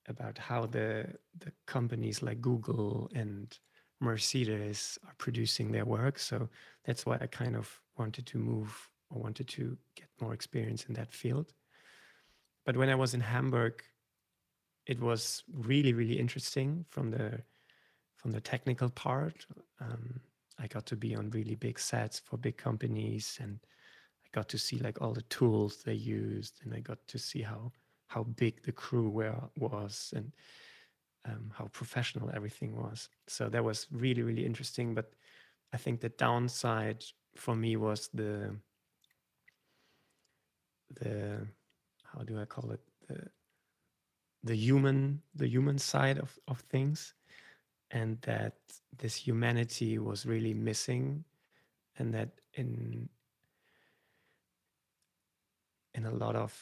about 0.08 0.38
how 0.38 0.66
the 0.66 1.08
the 1.38 1.52
companies 1.66 2.22
like 2.22 2.42
Google 2.42 3.10
and 3.14 3.58
Mercedes 4.00 4.98
are 5.06 5.16
producing 5.18 5.72
their 5.72 5.86
work. 5.86 6.20
So 6.20 6.50
that's 6.86 7.06
why 7.06 7.18
I 7.20 7.28
kind 7.28 7.56
of 7.56 7.82
wanted 7.98 8.26
to 8.28 8.38
move 8.38 8.90
or 9.10 9.22
wanted 9.22 9.48
to 9.48 9.78
get 9.96 10.08
more 10.22 10.34
experience 10.34 10.86
in 10.86 10.94
that 10.94 11.12
field. 11.14 11.54
But 12.66 12.78
when 12.78 12.90
I 12.90 12.96
was 12.96 13.14
in 13.14 13.22
Hamburg, 13.22 13.84
it 14.86 15.00
was 15.00 15.44
really, 15.54 15.94
really 15.94 16.20
interesting 16.20 16.86
from 16.90 17.12
the 17.12 17.42
from 18.20 18.32
the 18.32 18.42
technical 18.42 18.90
part. 18.90 19.46
Um, 19.80 20.20
I 20.60 20.68
got 20.68 20.86
to 20.88 20.98
be 20.98 21.16
on 21.16 21.30
really 21.30 21.56
big 21.56 21.80
sets 21.80 22.20
for 22.20 22.38
big 22.38 22.58
companies, 22.58 23.38
and 23.42 23.60
I 24.26 24.28
got 24.34 24.50
to 24.50 24.58
see 24.58 24.78
like 24.78 25.02
all 25.02 25.14
the 25.14 25.22
tools 25.24 25.84
they 25.84 25.94
used, 25.94 26.60
and 26.64 26.74
I 26.74 26.82
got 26.82 27.00
to 27.08 27.18
see 27.18 27.42
how 27.42 27.72
how 28.08 28.24
big 28.24 28.64
the 28.64 28.72
crew 28.72 29.08
were 29.10 29.40
was 29.58 30.12
and 30.16 30.32
um, 31.26 31.52
how 31.56 31.66
professional 31.66 32.32
everything 32.34 32.76
was. 32.76 33.08
So 33.28 33.50
that 33.50 33.64
was 33.64 33.88
really, 33.92 34.24
really 34.24 34.46
interesting. 34.46 34.96
But 34.96 35.14
I 35.72 35.78
think 35.78 36.02
the 36.02 36.10
downside 36.10 37.04
for 37.36 37.56
me 37.56 37.78
was 37.78 38.10
the 38.14 38.56
the 41.00 41.48
how 42.04 42.24
do 42.24 42.40
I 42.40 42.46
call 42.46 42.72
it 42.72 42.82
the 43.08 43.28
the 44.44 44.56
human 44.56 45.22
the 45.36 45.48
human 45.48 45.78
side 45.78 46.18
of, 46.18 46.38
of 46.48 46.60
things 46.62 47.14
and 47.92 48.22
that 48.22 48.54
this 48.98 49.16
humanity 49.16 49.98
was 49.98 50.26
really 50.26 50.54
missing 50.54 51.24
and 51.98 52.14
that 52.14 52.30
in 52.54 53.10
in 55.94 56.06
a 56.06 56.12
lot 56.12 56.36
of 56.36 56.54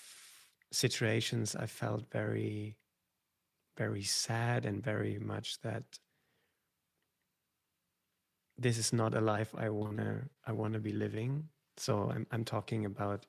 situations 0.71 1.55
I 1.55 1.65
felt 1.65 2.09
very 2.11 2.77
very 3.77 4.03
sad 4.03 4.65
and 4.65 4.83
very 4.83 5.19
much 5.19 5.61
that 5.61 5.83
this 8.57 8.77
is 8.77 8.91
not 8.91 9.13
a 9.13 9.21
life 9.21 9.53
I 9.55 9.69
wanna 9.69 10.23
I 10.45 10.51
wanna 10.51 10.79
be 10.79 10.91
living. 10.91 11.49
So 11.77 12.11
I'm 12.11 12.25
I'm 12.31 12.43
talking 12.43 12.85
about 12.85 13.25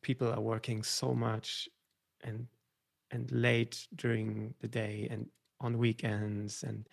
people 0.00 0.32
are 0.32 0.40
working 0.40 0.82
so 0.82 1.14
much 1.14 1.68
and 2.22 2.46
and 3.10 3.30
late 3.30 3.86
during 3.94 4.54
the 4.60 4.68
day 4.68 5.08
and 5.10 5.26
on 5.60 5.78
weekends 5.78 6.62
and 6.62 6.88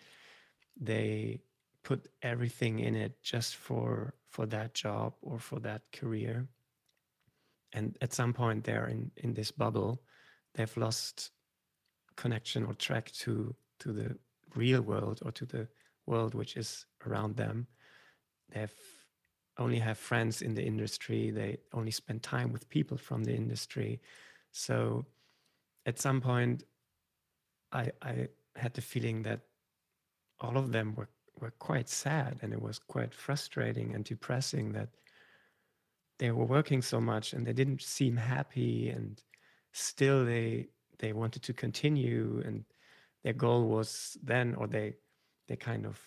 they 0.80 1.40
put 1.84 2.08
everything 2.22 2.80
in 2.80 2.96
it 2.96 3.22
just 3.22 3.56
for 3.56 4.16
for 4.30 4.46
that 4.48 4.74
job 4.74 5.14
or 5.22 5.40
for 5.40 5.60
that 5.60 5.84
career. 5.94 6.48
And 7.74 7.98
at 8.02 8.14
some 8.14 8.34
point 8.34 8.64
they're 8.64 8.88
in 8.88 9.12
in 9.18 9.34
this 9.34 9.52
bubble 9.52 10.02
they've 10.56 10.78
lost 10.78 11.32
connection 12.16 12.66
or 12.66 12.74
track 12.74 13.12
to 13.12 13.56
to 13.80 13.94
the 13.94 14.18
real 14.56 14.82
world 14.82 15.20
or 15.24 15.32
to 15.32 15.46
the 15.46 15.68
world 16.06 16.34
which 16.34 16.58
is 16.58 16.86
around 17.06 17.36
them. 17.36 17.68
They've 18.50 18.74
only 19.58 19.80
have 19.80 19.98
friends 19.98 20.42
in 20.42 20.54
the 20.56 20.64
industry 20.64 21.32
they 21.32 21.58
only 21.74 21.92
spend 21.92 22.24
time 22.24 22.52
with 22.52 22.70
people 22.70 22.98
from 22.98 23.24
the 23.24 23.36
industry. 23.36 24.02
So 24.52 25.06
at 25.86 26.00
some 26.00 26.20
point 26.20 26.64
i 27.72 27.92
i 28.02 28.28
had 28.56 28.74
the 28.74 28.82
feeling 28.82 29.24
that 29.24 29.42
all 30.40 30.58
of 30.58 30.72
them 30.72 30.96
were 30.96 31.10
were 31.40 31.52
quite 31.60 31.90
sad 31.90 32.40
and 32.42 32.54
it 32.54 32.62
was 32.62 32.80
quite 32.80 33.14
frustrating 33.14 33.94
and 33.94 34.06
depressing 34.06 34.72
that 34.72 34.90
they 36.18 36.32
were 36.32 36.46
working 36.46 36.82
so 36.82 37.02
much 37.02 37.34
and 37.34 37.46
they 37.46 37.54
didn't 37.54 37.82
seem 37.82 38.16
happy 38.16 38.90
and 38.90 39.22
still 39.74 40.26
they 40.26 40.68
they 41.00 41.12
wanted 41.12 41.42
to 41.44 41.54
continue 41.54 42.42
and 42.46 42.64
their 43.24 43.34
goal 43.34 43.68
was 43.68 44.18
then 44.24 44.56
or 44.56 44.68
they 44.68 44.94
they 45.48 45.56
kind 45.56 45.86
of 45.86 46.00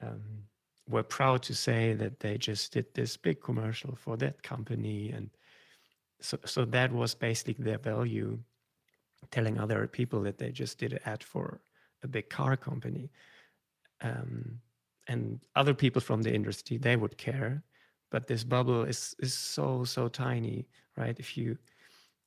um, 0.00 0.44
were 0.88 1.02
proud 1.02 1.42
to 1.42 1.54
say 1.54 1.92
that 1.92 2.20
they 2.20 2.38
just 2.38 2.72
did 2.72 2.86
this 2.94 3.16
big 3.16 3.42
commercial 3.42 3.94
for 3.96 4.16
that 4.16 4.42
company 4.42 5.10
and 5.10 5.28
so 6.20 6.38
so 6.44 6.64
that 6.64 6.90
was 6.92 7.14
basically 7.14 7.62
their 7.62 7.78
value 7.78 8.38
telling 9.30 9.58
other 9.58 9.86
people 9.86 10.22
that 10.22 10.38
they 10.38 10.50
just 10.50 10.78
did 10.78 10.92
an 10.92 11.00
ad 11.04 11.22
for 11.22 11.60
a 12.02 12.08
big 12.08 12.28
car 12.30 12.56
company. 12.56 13.10
Um, 14.00 14.60
and 15.08 15.40
other 15.56 15.74
people 15.74 16.00
from 16.00 16.22
the 16.22 16.32
industry 16.32 16.76
they 16.76 16.96
would 16.96 17.16
care. 17.16 17.62
But 18.10 18.26
this 18.26 18.44
bubble 18.44 18.84
is 18.84 19.14
is 19.18 19.34
so 19.34 19.84
so 19.84 20.08
tiny 20.08 20.68
right? 20.96 21.18
If 21.18 21.36
you 21.36 21.56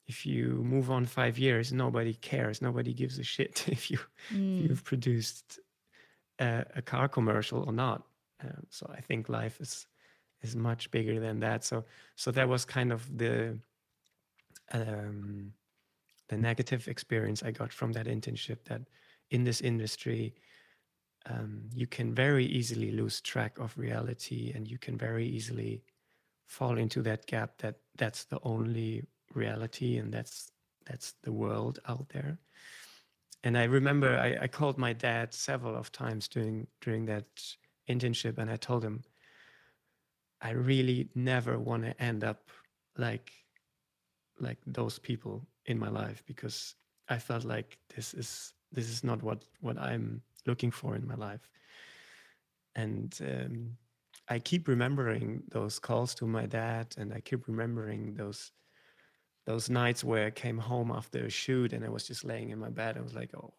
if 0.08 0.26
you 0.26 0.64
move 0.64 0.90
on 0.90 1.06
five 1.06 1.38
years 1.38 1.72
nobody 1.72 2.14
cares. 2.14 2.62
Nobody 2.62 2.94
gives 2.94 3.20
a 3.20 3.24
shit 3.24 3.66
if 3.68 3.92
you 3.92 4.00
mm. 4.34 4.64
if 4.64 4.70
you've 4.70 4.84
produced 4.84 5.60
a, 6.40 6.66
a 6.76 6.82
car 6.82 7.08
commercial 7.08 7.64
or 7.64 7.74
not. 7.74 8.04
Um, 8.44 8.66
so 8.70 8.90
I 8.98 9.02
think 9.02 9.30
life 9.30 9.60
is 9.62 9.88
is 10.42 10.56
much 10.56 10.90
bigger 10.92 11.20
than 11.20 11.40
that. 11.42 11.64
So 11.64 11.86
so 12.16 12.32
that 12.32 12.50
was 12.50 12.66
kind 12.66 12.92
of 12.92 13.18
the 13.18 13.58
um, 14.72 15.54
the 16.32 16.38
negative 16.38 16.88
experience 16.88 17.44
I 17.44 17.52
got 17.52 17.74
from 17.74 17.92
that 17.92 18.08
internship. 18.08 18.64
That 18.64 18.82
in 19.32 19.44
this 19.44 19.60
industry, 19.60 20.34
um, 21.26 21.70
you 21.74 21.88
can 21.88 22.16
very 22.16 22.46
easily 22.46 22.92
lose 22.92 23.20
track 23.20 23.60
of 23.60 23.78
reality, 23.78 24.54
and 24.56 24.66
you 24.66 24.78
can 24.80 24.98
very 24.98 25.28
easily 25.28 25.84
fall 26.48 26.78
into 26.78 27.02
that 27.02 27.28
gap 27.28 27.58
that 27.58 27.76
that's 27.98 28.24
the 28.24 28.40
only 28.44 29.04
reality, 29.36 29.98
and 29.98 30.12
that's 30.12 30.52
that's 30.86 31.16
the 31.22 31.34
world 31.34 31.80
out 31.90 32.08
there. 32.10 32.40
And 33.44 33.58
I 33.58 33.66
remember 33.66 34.18
I, 34.18 34.46
I 34.46 34.48
called 34.48 34.78
my 34.78 34.94
dad 34.94 35.34
several 35.34 35.76
of 35.76 35.92
times 35.92 36.30
during 36.30 36.68
during 36.80 37.06
that 37.08 37.26
internship 37.90 38.38
and 38.38 38.50
I 38.50 38.56
told 38.56 38.86
him 38.86 39.04
I 40.42 40.52
really 40.52 41.10
never 41.14 41.60
want 41.60 41.84
to 41.84 42.02
end 42.02 42.24
up 42.24 42.50
like 42.98 43.32
like 44.40 44.60
those 44.66 45.00
people 45.00 45.48
in 45.72 45.80
my 45.80 45.90
life 45.90 46.24
because 46.28 46.76
I 47.10 47.18
felt 47.18 47.44
like 47.44 47.78
this 47.96 48.14
is 48.14 48.54
this 48.72 48.90
is 48.90 49.04
not 49.04 49.24
what 49.24 49.46
what 49.62 49.78
I'm 49.78 50.22
looking 50.46 50.72
for 50.72 50.96
in 50.96 51.08
my 51.08 51.16
life. 51.16 51.50
And 52.76 53.18
um, 53.22 53.78
I 54.30 54.40
keep 54.40 54.68
remembering 54.68 55.44
those 55.50 55.80
calls 55.80 56.16
to 56.16 56.26
my 56.28 56.46
dad, 56.46 56.96
and 56.98 57.14
I 57.14 57.20
keep 57.20 57.48
remembering 57.48 58.16
those 58.16 58.52
those 59.46 59.70
nights 59.70 60.04
where 60.04 60.28
I 60.28 60.32
came 60.32 60.58
home 60.58 60.92
after 60.92 61.26
a 61.26 61.30
shoot 61.30 61.74
and 61.74 61.84
I 61.84 61.90
was 61.90 62.08
just 62.08 62.24
laying 62.24 62.50
in 62.50 62.60
my 62.60 62.70
bed. 62.70 62.98
I 62.98 63.02
was 63.02 63.16
like, 63.16 63.32
oh, 63.36 63.54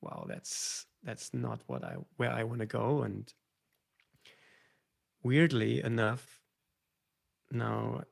wow, 0.00 0.26
that's 0.28 0.86
that's 1.04 1.32
not 1.32 1.60
what 1.68 1.84
I 1.84 1.96
where 2.16 2.32
I 2.32 2.42
want 2.44 2.60
to 2.60 2.66
go. 2.66 3.02
And 3.02 3.32
weirdly 5.22 5.82
enough, 5.82 6.40
now 7.50 8.02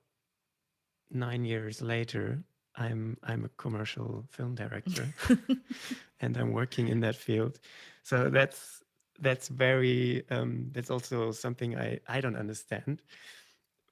nine 1.11 1.45
years 1.45 1.83
later, 1.83 2.43
I'm 2.77 3.17
I'm 3.23 3.45
a 3.45 3.49
commercial 3.57 4.25
film 4.31 4.55
director, 4.55 5.07
and 6.21 6.37
I'm 6.37 6.53
working 6.53 6.89
in 6.89 7.01
that 7.01 7.17
field. 7.17 7.59
So 8.03 8.31
that's 8.31 8.83
that's 9.19 9.49
very 9.49 10.25
um, 10.31 10.71
that's 10.73 10.91
also 10.91 11.33
something 11.33 11.77
I 11.77 12.01
I 12.09 12.21
don't 12.21 12.37
understand, 12.37 13.03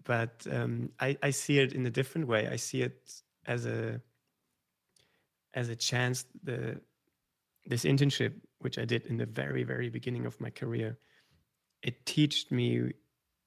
but 0.04 0.46
um, 0.50 0.90
I 1.00 1.16
I 1.22 1.30
see 1.30 1.58
it 1.58 1.72
in 1.72 1.86
a 1.86 1.90
different 1.90 2.28
way. 2.28 2.48
I 2.48 2.56
see 2.56 2.82
it 2.82 3.22
as 3.46 3.66
a 3.66 4.00
as 5.54 5.68
a 5.68 5.76
chance 5.76 6.26
the 6.42 6.80
this 7.66 7.84
internship 7.84 8.34
which 8.58 8.78
I 8.78 8.84
did 8.84 9.06
in 9.06 9.16
the 9.16 9.26
very 9.26 9.62
very 9.62 9.88
beginning 9.88 10.26
of 10.26 10.40
my 10.40 10.50
career 10.50 10.98
it 11.82 12.04
taught 12.06 12.50
me 12.50 12.92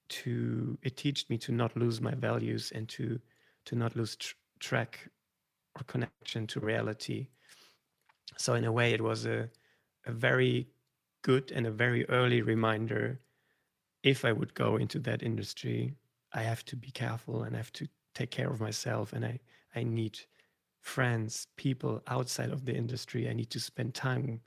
to 0.10 0.78
it 0.82 0.98
taught 0.98 1.26
me 1.30 1.38
to 1.38 1.52
not 1.52 1.76
lose 1.76 2.00
my 2.00 2.14
values 2.14 2.72
and 2.74 2.88
to 2.90 3.20
to 3.66 3.76
not 3.76 3.96
lose 3.96 4.16
tr- 4.16 4.36
track 4.60 5.10
connection 5.86 6.48
to 6.48 6.60
reality 6.60 7.28
so 8.38 8.54
in 8.54 8.66
a 8.66 8.72
way 8.72 8.94
it 8.94 9.02
was 9.02 9.26
a 9.26 9.50
a 10.06 10.12
very 10.12 10.68
good 11.22 11.52
and 11.52 11.68
a 11.68 11.72
very 11.72 12.08
early 12.10 12.42
reminder 12.42 13.20
if 14.04 14.24
I 14.24 14.32
would 14.32 14.54
go 14.54 14.78
into 14.78 15.00
that 15.00 15.24
industry, 15.24 15.94
I 16.34 16.44
have 16.44 16.64
to 16.66 16.76
be 16.76 16.92
careful 16.92 17.44
and 17.44 17.56
I 17.56 17.58
have 17.58 17.74
to 17.74 17.88
take 18.16 18.32
care 18.32 18.50
of 18.50 18.62
myself 18.62 19.14
and 19.14 19.26
I, 19.26 19.40
I 19.76 19.84
need 19.84 20.20
friends, 20.82 21.48
people 21.58 22.02
outside 22.08 22.52
of 22.52 22.66
the 22.66 22.74
industry. 22.74 23.30
I 23.30 23.34
need 23.34 23.50
to 23.50 23.60
spend 23.60 23.94
time 23.94 24.40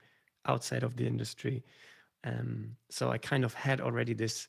outside 0.47 0.83
of 0.83 0.97
the 0.97 1.07
industry. 1.07 1.63
Um, 2.25 2.77
so 2.89 3.11
I 3.11 3.19
kind 3.19 3.45
of 3.45 3.55
had 3.55 3.81
already 3.81 4.15
this 4.15 4.49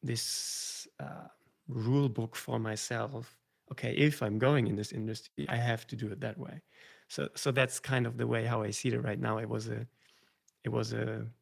this 0.00 0.86
uh, 1.00 1.26
rule 1.66 2.08
book 2.08 2.36
for 2.36 2.60
myself. 2.60 3.36
Okay, 3.70 3.94
if 3.94 4.22
I'm 4.22 4.38
going 4.38 4.66
in 4.66 4.76
this 4.76 4.92
industry, 4.92 5.46
I 5.48 5.56
have 5.56 5.86
to 5.88 5.96
do 5.96 6.10
it 6.10 6.20
that 6.20 6.38
way. 6.38 6.62
So 7.08 7.28
so 7.36 7.52
that's 7.52 7.80
kind 7.80 8.06
of 8.06 8.16
the 8.16 8.26
way 8.26 8.44
how 8.46 8.62
I 8.62 8.70
see 8.70 8.88
it 8.90 8.98
right 9.02 9.18
now. 9.20 9.38
It 9.38 9.48
was 9.48 9.68
a 9.68 9.86
it 10.64 10.70
was 10.70 10.92
a 10.92 11.32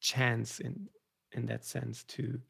chance 0.00 0.60
in 0.60 0.90
in 1.32 1.46
that 1.46 1.64
sense 1.64 2.04
to 2.04 2.42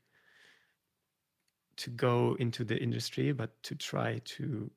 to 1.76 1.90
go 1.90 2.34
into 2.34 2.64
the 2.64 2.76
industry, 2.80 3.32
but 3.32 3.62
to 3.64 3.74
try 3.74 4.18
to 4.24 4.70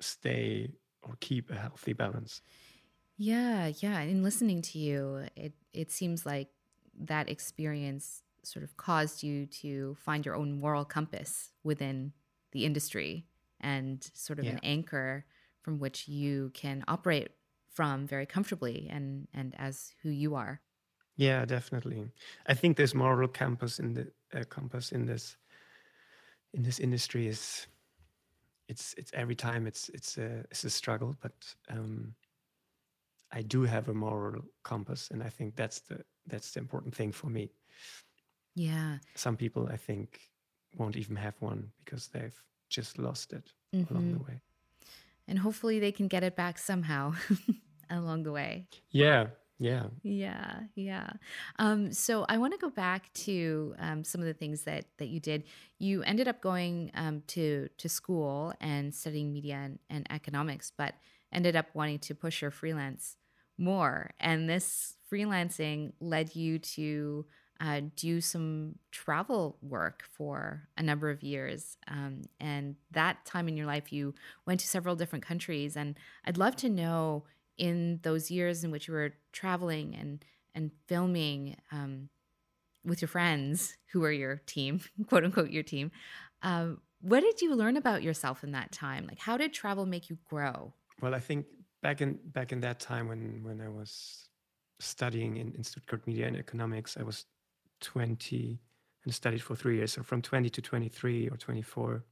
stay 0.00 0.72
or 1.02 1.16
keep 1.20 1.50
a 1.50 1.54
healthy 1.56 1.92
balance. 1.92 2.42
Yeah, 3.16 3.72
yeah. 3.78 4.00
In 4.00 4.22
listening 4.22 4.62
to 4.62 4.78
you, 4.78 5.26
it 5.36 5.54
it 5.72 5.90
seems 5.90 6.26
like 6.26 6.50
that 6.98 7.28
experience 7.28 8.22
sort 8.42 8.62
of 8.62 8.76
caused 8.76 9.22
you 9.22 9.46
to 9.46 9.94
find 9.96 10.24
your 10.24 10.36
own 10.36 10.60
moral 10.60 10.84
compass 10.84 11.52
within 11.64 12.12
the 12.52 12.64
industry 12.64 13.26
and 13.60 14.08
sort 14.14 14.38
of 14.38 14.44
yeah. 14.44 14.52
an 14.52 14.60
anchor 14.62 15.24
from 15.62 15.78
which 15.78 16.08
you 16.08 16.50
can 16.54 16.84
operate 16.86 17.30
from 17.68 18.06
very 18.06 18.26
comfortably 18.26 18.88
and 18.90 19.28
and 19.34 19.54
as 19.58 19.92
who 20.02 20.10
you 20.10 20.34
are. 20.34 20.60
Yeah, 21.16 21.44
definitely. 21.44 22.04
I 22.46 22.54
think 22.54 22.76
this 22.76 22.94
moral 22.94 23.28
compass 23.28 23.78
in 23.78 23.94
the 23.94 24.12
uh, 24.34 24.44
compass 24.48 24.92
in 24.92 25.06
this 25.06 25.36
in 26.52 26.62
this 26.62 26.78
industry 26.78 27.26
is 27.26 27.66
it's 28.68 28.94
it's 28.98 29.10
every 29.14 29.34
time 29.34 29.66
it's 29.66 29.88
it's 29.90 30.18
a 30.18 30.44
it's 30.50 30.64
a 30.64 30.70
struggle, 30.70 31.16
but 31.20 31.32
um, 31.70 32.14
I 33.32 33.42
do 33.42 33.62
have 33.62 33.88
a 33.88 33.94
moral 33.94 34.42
compass, 34.62 35.10
and 35.10 35.22
I 35.22 35.28
think 35.28 35.56
that's 35.56 35.80
the 35.80 36.04
that's 36.26 36.52
the 36.52 36.60
important 36.60 36.94
thing 36.94 37.12
for 37.12 37.28
me. 37.28 37.50
Yeah. 38.54 38.98
Some 39.14 39.36
people 39.36 39.68
I 39.70 39.76
think 39.76 40.20
won't 40.76 40.96
even 40.96 41.16
have 41.16 41.34
one 41.40 41.70
because 41.84 42.08
they've 42.08 42.42
just 42.68 42.98
lost 42.98 43.32
it 43.32 43.52
mm-hmm. 43.74 43.92
along 43.92 44.12
the 44.12 44.18
mm-hmm. 44.18 44.32
way. 44.32 44.40
And 45.28 45.38
hopefully 45.38 45.80
they 45.80 45.92
can 45.92 46.08
get 46.08 46.22
it 46.22 46.36
back 46.36 46.58
somehow. 46.58 47.14
along 47.90 48.24
the 48.24 48.32
way. 48.32 48.66
Yeah. 48.90 49.28
Yeah. 49.58 49.84
Yeah. 50.02 50.60
Yeah. 50.74 51.10
Um, 51.58 51.92
so 51.92 52.26
I 52.28 52.36
want 52.36 52.52
to 52.52 52.58
go 52.58 52.68
back 52.68 53.12
to 53.14 53.74
um, 53.78 54.04
some 54.04 54.20
of 54.20 54.26
the 54.26 54.34
things 54.34 54.62
that 54.62 54.84
that 54.98 55.08
you 55.08 55.18
did. 55.18 55.44
You 55.78 56.02
ended 56.02 56.28
up 56.28 56.42
going 56.42 56.90
um, 56.94 57.22
to 57.28 57.68
to 57.78 57.88
school 57.88 58.52
and 58.60 58.94
studying 58.94 59.32
media 59.32 59.56
and, 59.56 59.78
and 59.88 60.06
economics, 60.10 60.72
but 60.76 60.94
ended 61.32 61.56
up 61.56 61.66
wanting 61.72 61.98
to 62.00 62.14
push 62.14 62.42
your 62.42 62.50
freelance 62.50 63.16
more. 63.56 64.10
And 64.20 64.48
this 64.48 64.96
freelancing 65.10 65.92
led 66.00 66.36
you 66.36 66.58
to 66.58 67.24
uh, 67.60 67.80
do 67.94 68.20
some 68.20 68.76
travel 68.90 69.56
work 69.62 70.04
for 70.12 70.68
a 70.76 70.82
number 70.82 71.10
of 71.10 71.22
years. 71.22 71.76
Um, 71.88 72.22
and 72.38 72.76
that 72.90 73.24
time 73.24 73.48
in 73.48 73.56
your 73.56 73.66
life, 73.66 73.92
you 73.92 74.14
went 74.46 74.60
to 74.60 74.66
several 74.66 74.96
different 74.96 75.24
countries. 75.24 75.76
And 75.76 75.98
I'd 76.24 76.38
love 76.38 76.56
to 76.56 76.68
know 76.68 77.24
in 77.56 78.00
those 78.02 78.30
years 78.30 78.64
in 78.64 78.70
which 78.70 78.88
you 78.88 78.94
were 78.94 79.14
traveling 79.32 79.94
and 79.94 80.24
and 80.54 80.70
filming 80.86 81.56
um, 81.70 82.08
with 82.84 83.02
your 83.02 83.08
friends 83.08 83.76
who 83.92 84.00
were 84.00 84.12
your 84.12 84.36
team, 84.46 84.80
quote 85.06 85.24
unquote, 85.24 85.50
your 85.50 85.62
team. 85.62 85.90
Um, 86.42 86.80
what 87.00 87.20
did 87.20 87.42
you 87.42 87.54
learn 87.54 87.76
about 87.76 88.02
yourself 88.02 88.42
in 88.42 88.52
that 88.52 88.72
time? 88.72 89.06
Like, 89.06 89.18
how 89.18 89.36
did 89.36 89.52
travel 89.52 89.86
make 89.86 90.08
you 90.08 90.18
grow? 90.28 90.72
Well, 91.00 91.14
I 91.14 91.20
think 91.20 91.46
back 91.82 92.00
in 92.00 92.18
back 92.32 92.52
in 92.52 92.60
that 92.60 92.80
time 92.80 93.08
when 93.08 93.42
when 93.42 93.60
I 93.60 93.68
was 93.68 94.28
studying 94.80 95.36
in, 95.36 95.52
in 95.54 95.62
Stuttgart 95.62 96.06
Media 96.06 96.26
and 96.26 96.36
Economics, 96.36 96.96
I 96.98 97.02
was 97.02 97.26
20 97.80 98.60
and 99.04 99.14
studied 99.14 99.42
for 99.42 99.54
three 99.54 99.76
years. 99.76 99.92
So 99.92 100.02
from 100.02 100.22
20 100.22 100.50
to 100.50 100.62
23 100.62 101.28
or 101.28 101.36
24, 101.36 102.04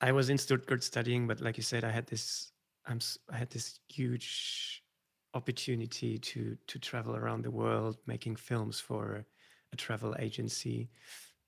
I 0.00 0.12
was 0.12 0.30
in 0.30 0.38
Stuttgart 0.38 0.82
studying. 0.82 1.26
But 1.26 1.40
like 1.40 1.56
you 1.56 1.62
said, 1.62 1.84
I 1.84 1.90
had 1.90 2.06
this 2.06 2.52
I'm 2.86 3.00
I 3.30 3.36
had 3.36 3.50
this 3.50 3.78
huge 3.88 4.82
opportunity 5.34 6.18
to 6.18 6.56
to 6.66 6.78
travel 6.78 7.16
around 7.16 7.42
the 7.42 7.50
world 7.50 7.98
making 8.06 8.36
films 8.36 8.80
for 8.80 9.24
a 9.72 9.76
travel 9.76 10.16
agency, 10.18 10.90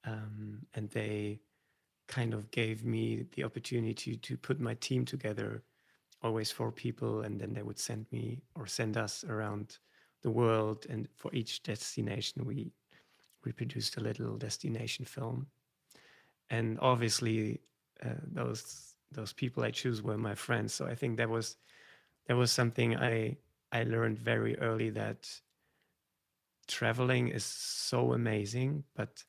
um, 0.04 0.66
and 0.74 0.90
they 0.90 1.40
kind 2.08 2.34
of 2.34 2.50
gave 2.50 2.84
me 2.84 3.26
the 3.34 3.44
opportunity 3.44 4.16
to 4.16 4.36
put 4.36 4.60
my 4.60 4.74
team 4.74 5.04
together, 5.04 5.62
always 6.22 6.50
four 6.50 6.70
people, 6.70 7.22
and 7.22 7.40
then 7.40 7.52
they 7.52 7.62
would 7.62 7.78
send 7.78 8.06
me 8.12 8.42
or 8.54 8.66
send 8.66 8.96
us 8.96 9.24
around 9.24 9.78
the 10.22 10.30
world, 10.30 10.86
and 10.88 11.08
for 11.16 11.34
each 11.34 11.62
destination 11.62 12.44
we 12.44 12.72
we 13.44 13.52
produced 13.52 13.96
a 13.96 14.00
little 14.00 14.36
destination 14.36 15.04
film, 15.04 15.46
and 16.50 16.78
obviously 16.80 17.60
uh, 18.04 18.20
those 18.26 18.94
those 19.10 19.32
people 19.32 19.62
I 19.62 19.70
choose 19.70 20.02
were 20.02 20.18
my 20.18 20.34
friends. 20.34 20.72
So 20.72 20.86
I 20.86 20.94
think 20.94 21.18
that 21.18 21.28
was 21.28 21.56
that 22.26 22.36
was 22.36 22.52
something 22.52 22.96
I 22.96 23.36
I 23.72 23.84
learned 23.84 24.18
very 24.18 24.58
early 24.58 24.90
that 24.90 25.28
traveling 26.68 27.28
is 27.28 27.44
so 27.44 28.12
amazing, 28.12 28.84
but 28.94 29.24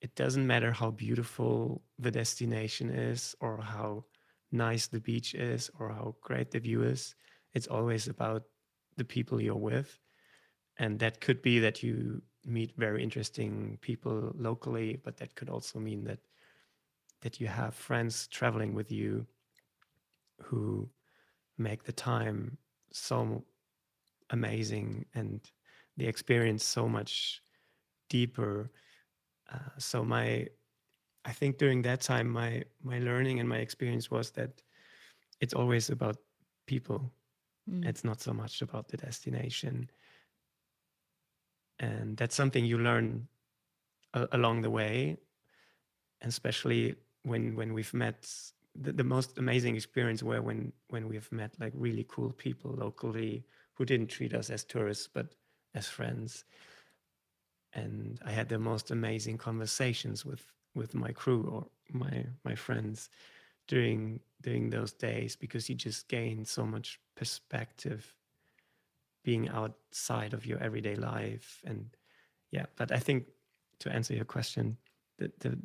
it 0.00 0.14
doesn't 0.16 0.46
matter 0.46 0.72
how 0.72 0.90
beautiful 0.90 1.82
the 1.98 2.10
destination 2.10 2.90
is 2.90 3.36
or 3.40 3.58
how 3.62 4.04
nice 4.50 4.88
the 4.88 5.00
beach 5.00 5.34
is 5.34 5.70
or 5.78 5.90
how 5.90 6.16
great 6.20 6.50
the 6.50 6.58
view 6.58 6.82
is. 6.82 7.14
It's 7.54 7.68
always 7.68 8.08
about 8.08 8.42
the 8.96 9.04
people 9.04 9.40
you're 9.40 9.54
with. 9.54 9.98
And 10.78 10.98
that 10.98 11.20
could 11.20 11.40
be 11.40 11.60
that 11.60 11.82
you 11.82 12.22
meet 12.44 12.72
very 12.76 13.02
interesting 13.02 13.78
people 13.80 14.32
locally, 14.36 15.00
but 15.04 15.16
that 15.18 15.34
could 15.34 15.48
also 15.48 15.78
mean 15.78 16.04
that 16.04 16.18
that 17.20 17.40
you 17.40 17.46
have 17.46 17.74
friends 17.74 18.26
traveling 18.26 18.74
with 18.74 18.90
you 18.90 19.24
who 20.42 20.88
make 21.56 21.84
the 21.84 21.92
time 21.92 22.58
so 22.92 23.44
amazing 24.30 25.06
and 25.14 25.40
the 25.96 26.06
experience 26.06 26.64
so 26.64 26.88
much 26.88 27.40
deeper. 28.08 28.70
Uh, 29.52 29.70
so 29.78 30.04
my 30.04 30.46
i 31.24 31.32
think 31.32 31.58
during 31.58 31.82
that 31.82 32.00
time 32.00 32.28
my 32.28 32.62
my 32.82 32.98
learning 32.98 33.38
and 33.38 33.48
my 33.48 33.58
experience 33.58 34.10
was 34.10 34.30
that 34.32 34.62
it's 35.40 35.54
always 35.54 35.90
about 35.90 36.16
people. 36.66 37.12
Mm. 37.70 37.86
it's 37.86 38.02
not 38.02 38.20
so 38.20 38.32
much 38.32 38.60
about 38.60 38.88
the 38.88 38.96
destination 38.96 39.88
and 41.82 42.16
that's 42.16 42.34
something 42.34 42.64
you 42.64 42.78
learn 42.78 43.28
uh, 44.14 44.26
along 44.32 44.62
the 44.62 44.70
way 44.70 45.18
especially 46.22 46.94
when 47.24 47.54
when 47.54 47.72
we've 47.74 47.94
met 47.94 48.28
the, 48.74 48.92
the 48.92 49.04
most 49.04 49.38
amazing 49.38 49.76
experience 49.76 50.22
were 50.22 50.40
when 50.40 50.72
when 50.88 51.08
we've 51.08 51.30
met 51.30 51.52
like 51.60 51.72
really 51.74 52.06
cool 52.08 52.30
people 52.30 52.72
locally 52.72 53.44
who 53.74 53.84
didn't 53.84 54.08
treat 54.08 54.34
us 54.34 54.50
as 54.50 54.64
tourists 54.64 55.08
but 55.12 55.34
as 55.74 55.88
friends. 55.88 56.44
And 57.74 58.20
i 58.24 58.30
had 58.30 58.48
the 58.48 58.58
most 58.58 58.90
amazing 58.90 59.38
conversations 59.38 60.24
with 60.24 60.44
with 60.74 60.94
my 60.94 61.12
crew 61.12 61.42
or 61.50 61.66
my 61.90 62.26
my 62.44 62.54
friends 62.54 63.08
during 63.66 64.20
during 64.42 64.70
those 64.70 64.92
days 64.92 65.36
because 65.36 65.68
you 65.68 65.74
just 65.74 66.08
gain 66.08 66.44
so 66.44 66.66
much 66.66 67.00
perspective 67.16 68.14
being 69.22 69.48
outside 69.48 70.34
of 70.34 70.46
your 70.46 70.58
everyday 70.58 70.96
life 70.96 71.62
and 71.64 71.96
yeah 72.50 72.66
but 72.76 72.92
i 72.92 72.98
think 72.98 73.26
to 73.78 73.92
answer 73.92 74.14
your 74.14 74.24
question 74.24 74.76
the 75.18 75.30
the 75.40 75.58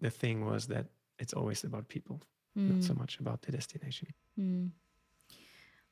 the 0.00 0.10
thing 0.10 0.44
was 0.44 0.66
that 0.66 0.86
it's 1.18 1.32
always 1.32 1.64
about 1.64 1.88
people, 1.88 2.20
mm. 2.56 2.74
not 2.74 2.84
so 2.84 2.92
hmm. 2.92 3.00
much 3.00 3.18
about 3.18 3.42
the 3.42 3.52
destination. 3.52 4.08
Mm. 4.38 4.70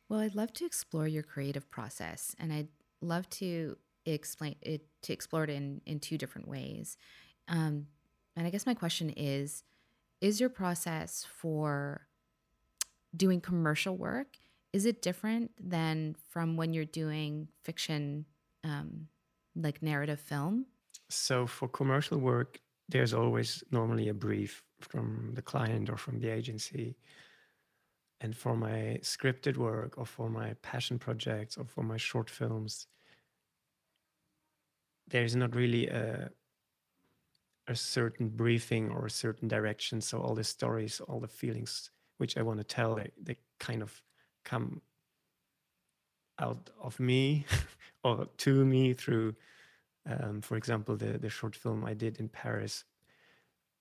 Well, 0.08 0.20
I'd 0.20 0.34
love 0.34 0.52
to 0.54 0.66
explore 0.66 1.08
your 1.08 1.22
creative 1.22 1.70
process 1.70 2.36
and 2.38 2.52
I'd 2.52 2.68
love 3.00 3.28
to 3.30 3.76
explain 4.04 4.56
it 4.60 4.82
to 5.02 5.12
explore 5.12 5.44
it 5.44 5.50
in 5.50 5.80
in 5.86 5.98
two 5.98 6.18
different 6.18 6.48
ways. 6.48 6.98
Um, 7.48 7.86
and 8.36 8.46
I 8.46 8.50
guess 8.50 8.66
my 8.66 8.74
question 8.74 9.10
is: 9.10 9.64
Is 10.20 10.40
your 10.40 10.50
process 10.50 11.26
for 11.40 12.06
doing 13.16 13.40
commercial 13.40 13.96
work 13.96 14.36
is 14.74 14.86
it 14.86 15.02
different 15.02 15.52
than 15.60 16.16
from 16.30 16.56
when 16.56 16.74
you're 16.74 16.84
doing 16.84 17.46
fiction, 17.62 18.24
um, 18.64 19.06
like 19.54 19.80
narrative 19.80 20.18
film? 20.18 20.66
So 21.08 21.46
for 21.46 21.68
commercial 21.68 22.18
work, 22.18 22.58
there's 22.88 23.14
always 23.14 23.62
normally 23.70 24.08
a 24.08 24.14
brief 24.14 24.64
from 24.80 25.30
the 25.34 25.42
client 25.42 25.88
or 25.88 25.96
from 25.96 26.18
the 26.18 26.28
agency. 26.28 26.96
And 28.20 28.36
for 28.36 28.56
my 28.56 28.98
scripted 29.02 29.56
work 29.56 29.96
or 29.96 30.06
for 30.06 30.28
my 30.28 30.54
passion 30.62 30.98
projects 30.98 31.56
or 31.56 31.66
for 31.66 31.84
my 31.84 31.96
short 31.96 32.28
films, 32.28 32.88
there's 35.06 35.36
not 35.36 35.54
really 35.54 35.86
a 35.86 36.30
a 37.68 37.76
certain 37.76 38.28
briefing 38.28 38.90
or 38.90 39.06
a 39.06 39.10
certain 39.10 39.48
direction. 39.48 40.00
So 40.00 40.20
all 40.20 40.34
the 40.34 40.44
stories, 40.44 41.00
all 41.00 41.20
the 41.20 41.28
feelings 41.28 41.90
which 42.18 42.36
I 42.36 42.42
want 42.42 42.58
to 42.58 42.64
tell, 42.64 42.96
they, 42.96 43.10
they 43.22 43.36
kind 43.58 43.80
of 43.80 44.02
come 44.44 44.80
out 46.38 46.70
of 46.80 46.98
me 47.00 47.46
or 48.04 48.26
to 48.38 48.64
me 48.64 48.92
through, 48.92 49.34
um, 50.06 50.40
for 50.40 50.56
example, 50.56 50.96
the 50.96 51.18
the 51.18 51.30
short 51.30 51.56
film 51.56 51.84
I 51.84 51.94
did 51.94 52.18
in 52.18 52.28
Paris. 52.28 52.84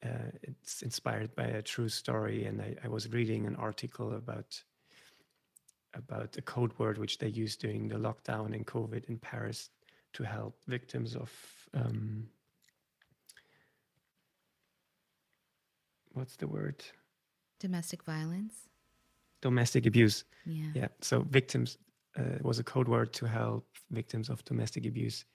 Uh, 0.04 0.32
it's 0.42 0.82
inspired 0.82 1.34
by 1.34 1.46
a 1.46 1.62
true 1.62 1.88
story, 1.88 2.46
and 2.46 2.62
I, 2.62 2.76
I, 2.84 2.90
was 2.90 3.08
reading 3.14 3.46
an 3.46 3.56
article 3.56 4.14
about 4.16 4.62
about 5.94 6.36
a 6.36 6.42
code 6.42 6.78
word 6.78 6.98
which 6.98 7.20
they 7.20 7.30
used 7.30 7.62
during 7.62 7.88
the 7.88 7.96
lockdown 7.96 8.54
in 8.54 8.66
COVID 8.66 9.06
in 9.06 9.18
Paris 9.18 9.70
to 10.12 10.24
help 10.24 10.58
victims 10.68 11.16
of 11.16 11.32
um, 11.74 12.28
what's 16.14 16.36
the 16.36 16.48
word? 16.48 16.84
Domestic 17.60 18.04
violence. 18.04 18.70
Domestic 19.44 19.86
abuse. 19.86 20.26
Yeah. 20.46 20.72
Yeah. 20.74 20.88
So 21.02 21.22
victims 21.30 21.78
uh, 22.18 22.40
was 22.42 22.60
a 22.60 22.64
code 22.64 22.88
word 22.88 23.14
to 23.14 23.26
help 23.28 23.68
victims 23.92 24.30
of 24.30 24.44
domestic 24.46 24.86
abuse 24.86 25.26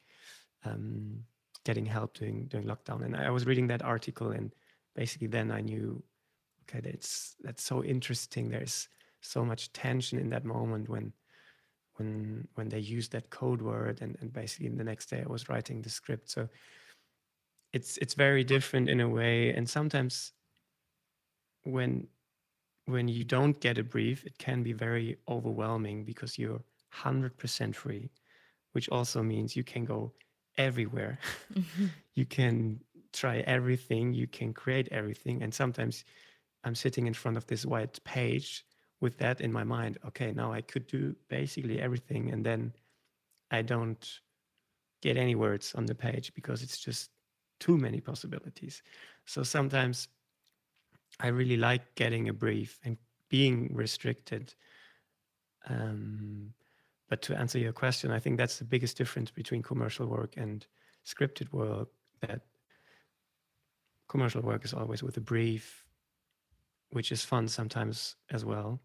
um, 0.64 1.24
getting 1.64 1.86
help 1.86 2.14
during 2.14 2.46
during 2.46 2.66
lockdown. 2.66 3.04
And 3.04 3.14
I 3.16 3.30
was 3.30 3.46
reading 3.46 3.68
that 3.68 3.82
article, 3.82 4.30
and 4.30 4.54
basically 4.94 5.28
then 5.28 5.50
I 5.50 5.60
knew, 5.60 6.02
okay, 6.62 6.80
that's 6.80 7.36
that's 7.42 7.62
so 7.62 7.84
interesting. 7.84 8.48
There's 8.48 8.88
so 9.20 9.44
much 9.44 9.72
tension 9.72 10.18
in 10.18 10.30
that 10.30 10.44
moment 10.44 10.88
when 10.88 11.12
when 11.96 12.48
when 12.54 12.68
they 12.68 12.78
used 12.78 13.12
that 13.12 13.30
code 13.30 13.60
word 13.60 14.00
and, 14.00 14.16
and 14.20 14.32
basically 14.32 14.68
the 14.68 14.84
next 14.84 15.10
day 15.10 15.22
I 15.24 15.28
was 15.28 15.48
writing 15.48 15.82
the 15.82 15.90
script. 15.90 16.30
So 16.30 16.48
it's 17.72 17.98
it's 17.98 18.14
very 18.14 18.44
different 18.44 18.88
in 18.88 19.00
a 19.00 19.08
way. 19.08 19.50
And 19.50 19.68
sometimes 19.68 20.32
when 21.64 22.08
when 22.88 23.06
you 23.06 23.22
don't 23.22 23.60
get 23.60 23.76
a 23.76 23.84
brief, 23.84 24.24
it 24.24 24.38
can 24.38 24.62
be 24.62 24.72
very 24.72 25.18
overwhelming 25.28 26.04
because 26.04 26.38
you're 26.38 26.62
100% 26.94 27.74
free, 27.74 28.10
which 28.72 28.88
also 28.88 29.22
means 29.22 29.54
you 29.54 29.62
can 29.62 29.84
go 29.84 30.12
everywhere. 30.56 31.18
Mm-hmm. 31.52 31.86
you 32.14 32.24
can 32.24 32.80
try 33.12 33.38
everything, 33.40 34.14
you 34.14 34.26
can 34.26 34.54
create 34.54 34.88
everything. 34.90 35.42
And 35.42 35.52
sometimes 35.52 36.04
I'm 36.64 36.74
sitting 36.74 37.06
in 37.06 37.12
front 37.12 37.36
of 37.36 37.46
this 37.46 37.66
white 37.66 38.02
page 38.04 38.64
with 39.02 39.18
that 39.18 39.42
in 39.42 39.52
my 39.52 39.64
mind. 39.64 39.98
Okay, 40.06 40.32
now 40.32 40.50
I 40.50 40.62
could 40.62 40.86
do 40.86 41.14
basically 41.28 41.80
everything. 41.80 42.30
And 42.32 42.44
then 42.44 42.72
I 43.50 43.60
don't 43.60 44.20
get 45.02 45.18
any 45.18 45.34
words 45.34 45.74
on 45.74 45.84
the 45.84 45.94
page 45.94 46.32
because 46.34 46.62
it's 46.62 46.78
just 46.78 47.10
too 47.60 47.76
many 47.76 48.00
possibilities. 48.00 48.82
So 49.26 49.42
sometimes 49.42 50.08
I 51.20 51.28
really 51.28 51.56
like 51.56 51.94
getting 51.94 52.28
a 52.28 52.32
brief 52.32 52.78
and 52.84 52.96
being 53.28 53.70
restricted. 53.74 54.54
Um, 55.68 56.52
but 57.08 57.22
to 57.22 57.36
answer 57.36 57.58
your 57.58 57.72
question, 57.72 58.10
I 58.10 58.18
think 58.18 58.38
that's 58.38 58.58
the 58.58 58.64
biggest 58.64 58.96
difference 58.96 59.30
between 59.30 59.62
commercial 59.62 60.06
work 60.06 60.34
and 60.36 60.66
scripted 61.06 61.52
work. 61.52 61.88
That 62.20 62.42
commercial 64.08 64.42
work 64.42 64.64
is 64.64 64.74
always 64.74 65.02
with 65.02 65.16
a 65.16 65.20
brief, 65.20 65.84
which 66.90 67.12
is 67.12 67.24
fun 67.24 67.48
sometimes 67.48 68.16
as 68.30 68.44
well. 68.44 68.80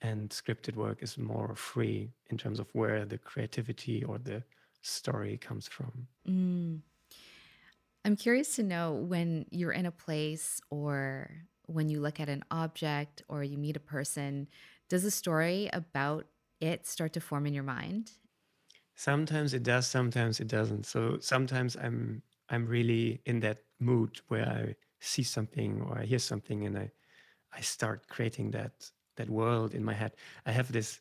And 0.00 0.30
scripted 0.30 0.76
work 0.76 1.02
is 1.02 1.18
more 1.18 1.54
free 1.56 2.12
in 2.30 2.38
terms 2.38 2.60
of 2.60 2.68
where 2.72 3.04
the 3.04 3.18
creativity 3.18 4.04
or 4.04 4.18
the 4.18 4.42
story 4.82 5.36
comes 5.36 5.66
from. 5.66 6.06
Mm. 6.28 6.80
I'm 8.04 8.16
curious 8.16 8.56
to 8.56 8.62
know 8.62 8.92
when 8.92 9.46
you're 9.50 9.72
in 9.72 9.86
a 9.86 9.90
place 9.90 10.60
or 10.70 11.30
when 11.68 11.88
you 11.88 12.00
look 12.00 12.18
at 12.18 12.28
an 12.28 12.42
object 12.50 13.22
or 13.28 13.44
you 13.44 13.58
meet 13.58 13.76
a 13.76 13.80
person, 13.80 14.48
does 14.88 15.04
a 15.04 15.10
story 15.10 15.68
about 15.72 16.26
it 16.60 16.86
start 16.86 17.12
to 17.12 17.20
form 17.20 17.46
in 17.46 17.54
your 17.54 17.62
mind? 17.62 18.12
Sometimes 18.96 19.54
it 19.54 19.62
does, 19.62 19.86
sometimes 19.86 20.40
it 20.40 20.48
doesn't. 20.48 20.86
So 20.86 21.18
sometimes 21.20 21.76
I'm 21.76 22.22
I'm 22.50 22.66
really 22.66 23.20
in 23.26 23.40
that 23.40 23.58
mood 23.78 24.20
where 24.28 24.48
I 24.48 24.74
see 25.00 25.22
something 25.22 25.82
or 25.82 25.98
I 25.98 26.04
hear 26.04 26.18
something 26.18 26.64
and 26.64 26.76
I 26.76 26.90
I 27.52 27.60
start 27.60 28.08
creating 28.08 28.50
that 28.52 28.90
that 29.16 29.28
world 29.28 29.74
in 29.74 29.84
my 29.84 29.94
head. 29.94 30.12
I 30.46 30.52
have 30.52 30.72
this 30.72 31.00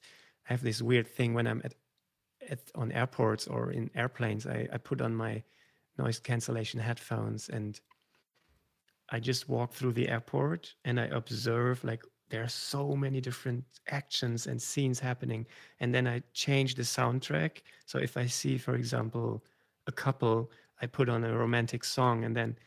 I 0.50 0.54
have 0.54 0.62
this 0.62 0.82
weird 0.82 1.08
thing 1.08 1.34
when 1.34 1.48
I'm 1.48 1.62
at, 1.64 1.74
at 2.50 2.60
on 2.76 2.92
airports 2.92 3.48
or 3.48 3.72
in 3.72 3.90
airplanes. 3.96 4.46
I, 4.46 4.68
I 4.72 4.78
put 4.78 5.02
on 5.02 5.16
my 5.16 5.44
noise 5.98 6.20
cancellation 6.20 6.80
headphones 6.80 7.50
and 7.50 7.80
I 9.10 9.20
just 9.20 9.48
walk 9.48 9.74
through 9.74 9.94
the 9.94 10.10
airport 10.10 10.74
and 10.86 11.00
I 11.00 11.06
observe 11.06 11.84
like 11.84 12.04
there 12.30 12.44
are 12.44 12.50
so 12.50 12.96
many 12.96 13.22
different 13.22 13.64
actions 13.90 14.48
and 14.48 14.62
scenes 14.62 15.00
happening. 15.00 15.46
And 15.80 15.94
then 15.94 16.08
I 16.08 16.22
change 16.34 16.76
the 16.76 16.84
soundtrack. 16.84 17.62
So 17.86 18.00
if 18.00 18.18
I 18.18 18.26
see, 18.26 18.58
for 18.58 18.76
example, 18.76 19.44
a 19.88 19.92
couple, 19.92 20.52
I 20.82 20.88
put 20.88 21.08
on 21.08 21.24
a 21.24 21.38
romantic 21.38 21.84
song 21.84 22.26
and 22.26 22.36
then 22.36 22.58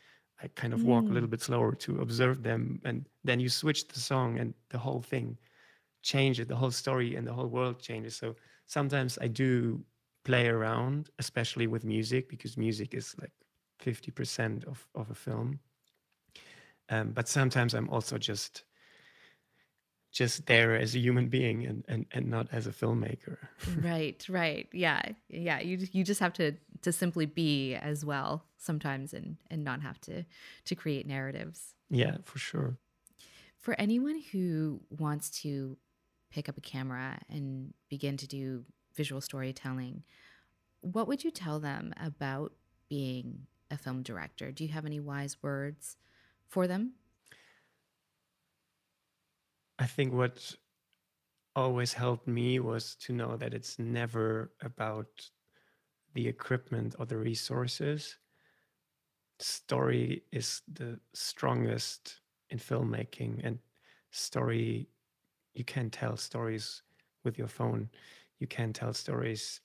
I 0.41 0.47
kind 0.55 0.73
of 0.73 0.83
walk 0.83 1.03
mm. 1.05 1.11
a 1.11 1.13
little 1.13 1.29
bit 1.29 1.41
slower 1.41 1.75
to 1.75 2.01
observe 2.01 2.41
them. 2.41 2.81
And 2.83 3.07
then 3.23 3.39
you 3.39 3.49
switch 3.49 3.87
the 3.87 3.99
song 3.99 4.39
and 4.39 4.55
the 4.69 4.79
whole 4.79 5.01
thing 5.01 5.37
changes, 6.01 6.47
the 6.47 6.55
whole 6.55 6.71
story 6.71 7.15
and 7.15 7.27
the 7.27 7.33
whole 7.33 7.47
world 7.47 7.79
changes. 7.79 8.15
So 8.15 8.35
sometimes 8.65 9.19
I 9.21 9.27
do 9.27 9.83
play 10.25 10.47
around, 10.47 11.09
especially 11.19 11.67
with 11.67 11.85
music, 11.85 12.29
because 12.29 12.57
music 12.57 12.95
is 12.95 13.15
like 13.21 13.31
50% 13.83 14.65
of, 14.65 14.87
of 14.95 15.11
a 15.11 15.15
film. 15.15 15.59
Um, 16.91 17.11
but 17.11 17.27
sometimes 17.27 17.73
I'm 17.73 17.89
also 17.89 18.17
just 18.17 18.63
just 20.11 20.45
there 20.45 20.75
as 20.75 20.93
a 20.93 20.99
human 20.99 21.29
being 21.29 21.65
and, 21.65 21.85
and, 21.87 22.05
and 22.11 22.29
not 22.29 22.45
as 22.51 22.67
a 22.67 22.71
filmmaker. 22.71 23.37
right, 23.81 24.21
right. 24.27 24.67
Yeah. 24.73 25.01
Yeah. 25.29 25.61
You 25.61 25.87
you 25.93 26.03
just 26.03 26.19
have 26.19 26.33
to 26.33 26.51
to 26.81 26.91
simply 26.91 27.25
be 27.25 27.75
as 27.75 28.03
well 28.03 28.43
sometimes 28.57 29.13
and 29.13 29.37
and 29.49 29.63
not 29.63 29.81
have 29.81 29.99
to 30.01 30.25
to 30.65 30.75
create 30.75 31.07
narratives. 31.07 31.75
Yeah, 31.89 32.17
for 32.25 32.39
sure. 32.39 32.77
For 33.57 33.73
anyone 33.79 34.21
who 34.31 34.81
wants 34.89 35.29
to 35.41 35.77
pick 36.29 36.49
up 36.49 36.57
a 36.57 36.61
camera 36.61 37.19
and 37.29 37.73
begin 37.89 38.17
to 38.17 38.27
do 38.27 38.65
visual 38.95 39.21
storytelling, 39.21 40.03
what 40.81 41.07
would 41.07 41.23
you 41.23 41.31
tell 41.31 41.59
them 41.59 41.93
about 42.01 42.51
being 42.89 43.47
a 43.69 43.77
film 43.77 44.03
director? 44.03 44.51
Do 44.51 44.65
you 44.65 44.71
have 44.71 44.85
any 44.85 44.99
wise 44.99 45.37
words 45.41 45.95
for 46.51 46.67
them? 46.67 46.93
I 49.79 49.87
think 49.87 50.13
what 50.13 50.55
always 51.55 51.93
helped 51.93 52.27
me 52.27 52.59
was 52.59 52.95
to 52.95 53.13
know 53.13 53.37
that 53.37 53.53
it's 53.53 53.79
never 53.79 54.51
about 54.61 55.29
the 56.13 56.27
equipment 56.27 56.95
or 56.99 57.05
the 57.05 57.17
resources. 57.17 58.17
Story 59.39 60.23
is 60.31 60.61
the 60.71 60.99
strongest 61.13 62.21
in 62.49 62.59
filmmaking, 62.59 63.41
and 63.43 63.59
story, 64.11 64.89
you 65.53 65.63
can 65.63 65.89
tell 65.89 66.17
stories 66.17 66.83
with 67.23 67.37
your 67.37 67.47
phone. 67.47 67.89
You 68.39 68.47
can 68.47 68.73
tell 68.73 68.93
stories 68.93 69.61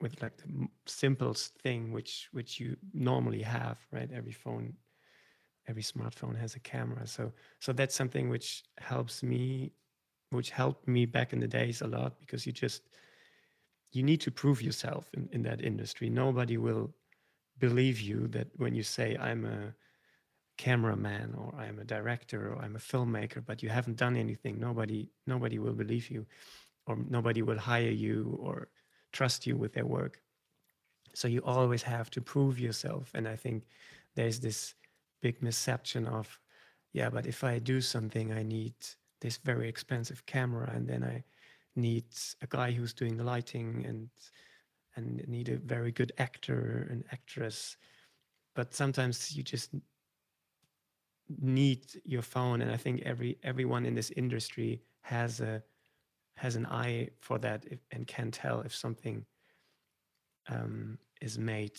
with 0.00 0.20
like 0.22 0.36
the 0.38 0.68
simplest 0.86 1.54
thing 1.58 1.92
which 1.92 2.28
which 2.32 2.58
you 2.58 2.76
normally 2.94 3.42
have 3.42 3.78
right 3.92 4.10
every 4.12 4.32
phone 4.32 4.74
every 5.70 5.82
smartphone 5.82 6.36
has 6.36 6.54
a 6.56 6.60
camera. 6.60 7.06
So 7.06 7.32
so 7.60 7.72
that's 7.72 7.94
something 7.94 8.28
which 8.28 8.64
helps 8.78 9.22
me 9.22 9.72
which 10.30 10.50
helped 10.50 10.86
me 10.86 11.06
back 11.06 11.32
in 11.32 11.40
the 11.40 11.48
days 11.60 11.80
a 11.82 11.86
lot 11.86 12.18
because 12.20 12.46
you 12.46 12.52
just 12.52 12.82
you 13.92 14.02
need 14.02 14.20
to 14.20 14.30
prove 14.30 14.62
yourself 14.62 15.10
in, 15.14 15.28
in 15.32 15.42
that 15.42 15.60
industry. 15.60 16.08
Nobody 16.08 16.56
will 16.56 16.92
believe 17.58 18.00
you 18.00 18.26
that 18.28 18.48
when 18.56 18.74
you 18.74 18.82
say 18.82 19.16
i'm 19.20 19.44
a 19.44 19.74
cameraman 20.56 21.34
or 21.40 21.54
i'm 21.62 21.78
a 21.78 21.84
director 21.84 22.40
or 22.52 22.56
i'm 22.62 22.76
a 22.76 22.84
filmmaker 22.90 23.44
but 23.44 23.62
you 23.62 23.68
haven't 23.68 23.96
done 23.96 24.16
anything. 24.16 24.58
Nobody 24.58 25.08
nobody 25.26 25.58
will 25.58 25.78
believe 25.82 26.10
you 26.10 26.26
or 26.86 26.96
nobody 27.08 27.42
will 27.42 27.58
hire 27.58 27.96
you 28.06 28.38
or 28.40 28.68
trust 29.12 29.46
you 29.46 29.56
with 29.56 29.72
their 29.74 29.86
work. 29.86 30.20
So 31.14 31.28
you 31.28 31.40
always 31.44 31.82
have 31.82 32.08
to 32.10 32.20
prove 32.20 32.58
yourself. 32.58 33.10
And 33.14 33.28
i 33.28 33.36
think 33.36 33.64
there's 34.16 34.40
this 34.40 34.74
big 35.20 35.42
misception 35.42 36.06
of 36.06 36.38
yeah 36.92 37.10
but 37.10 37.26
if 37.26 37.44
i 37.44 37.58
do 37.58 37.80
something 37.80 38.32
i 38.32 38.42
need 38.42 38.74
this 39.20 39.36
very 39.38 39.68
expensive 39.68 40.24
camera 40.26 40.70
and 40.74 40.88
then 40.88 41.04
i 41.04 41.22
need 41.76 42.04
a 42.42 42.46
guy 42.46 42.70
who's 42.72 42.92
doing 42.92 43.16
the 43.16 43.24
lighting 43.24 43.84
and 43.86 44.08
and 44.96 45.26
need 45.28 45.48
a 45.48 45.56
very 45.56 45.92
good 45.92 46.12
actor 46.18 46.88
and 46.90 47.04
actress. 47.12 47.76
But 48.54 48.74
sometimes 48.74 49.34
you 49.36 49.42
just 49.42 49.70
need 51.40 51.84
your 52.04 52.22
phone 52.22 52.60
and 52.60 52.72
i 52.72 52.76
think 52.76 53.00
every 53.02 53.38
everyone 53.44 53.86
in 53.86 53.94
this 53.94 54.10
industry 54.16 54.82
has 55.02 55.40
a 55.40 55.62
has 56.34 56.56
an 56.56 56.66
eye 56.66 57.08
for 57.20 57.38
that 57.38 57.64
if, 57.70 57.78
and 57.92 58.04
can 58.08 58.32
tell 58.32 58.62
if 58.62 58.74
something 58.74 59.24
um, 60.48 60.98
is 61.20 61.38
made 61.38 61.78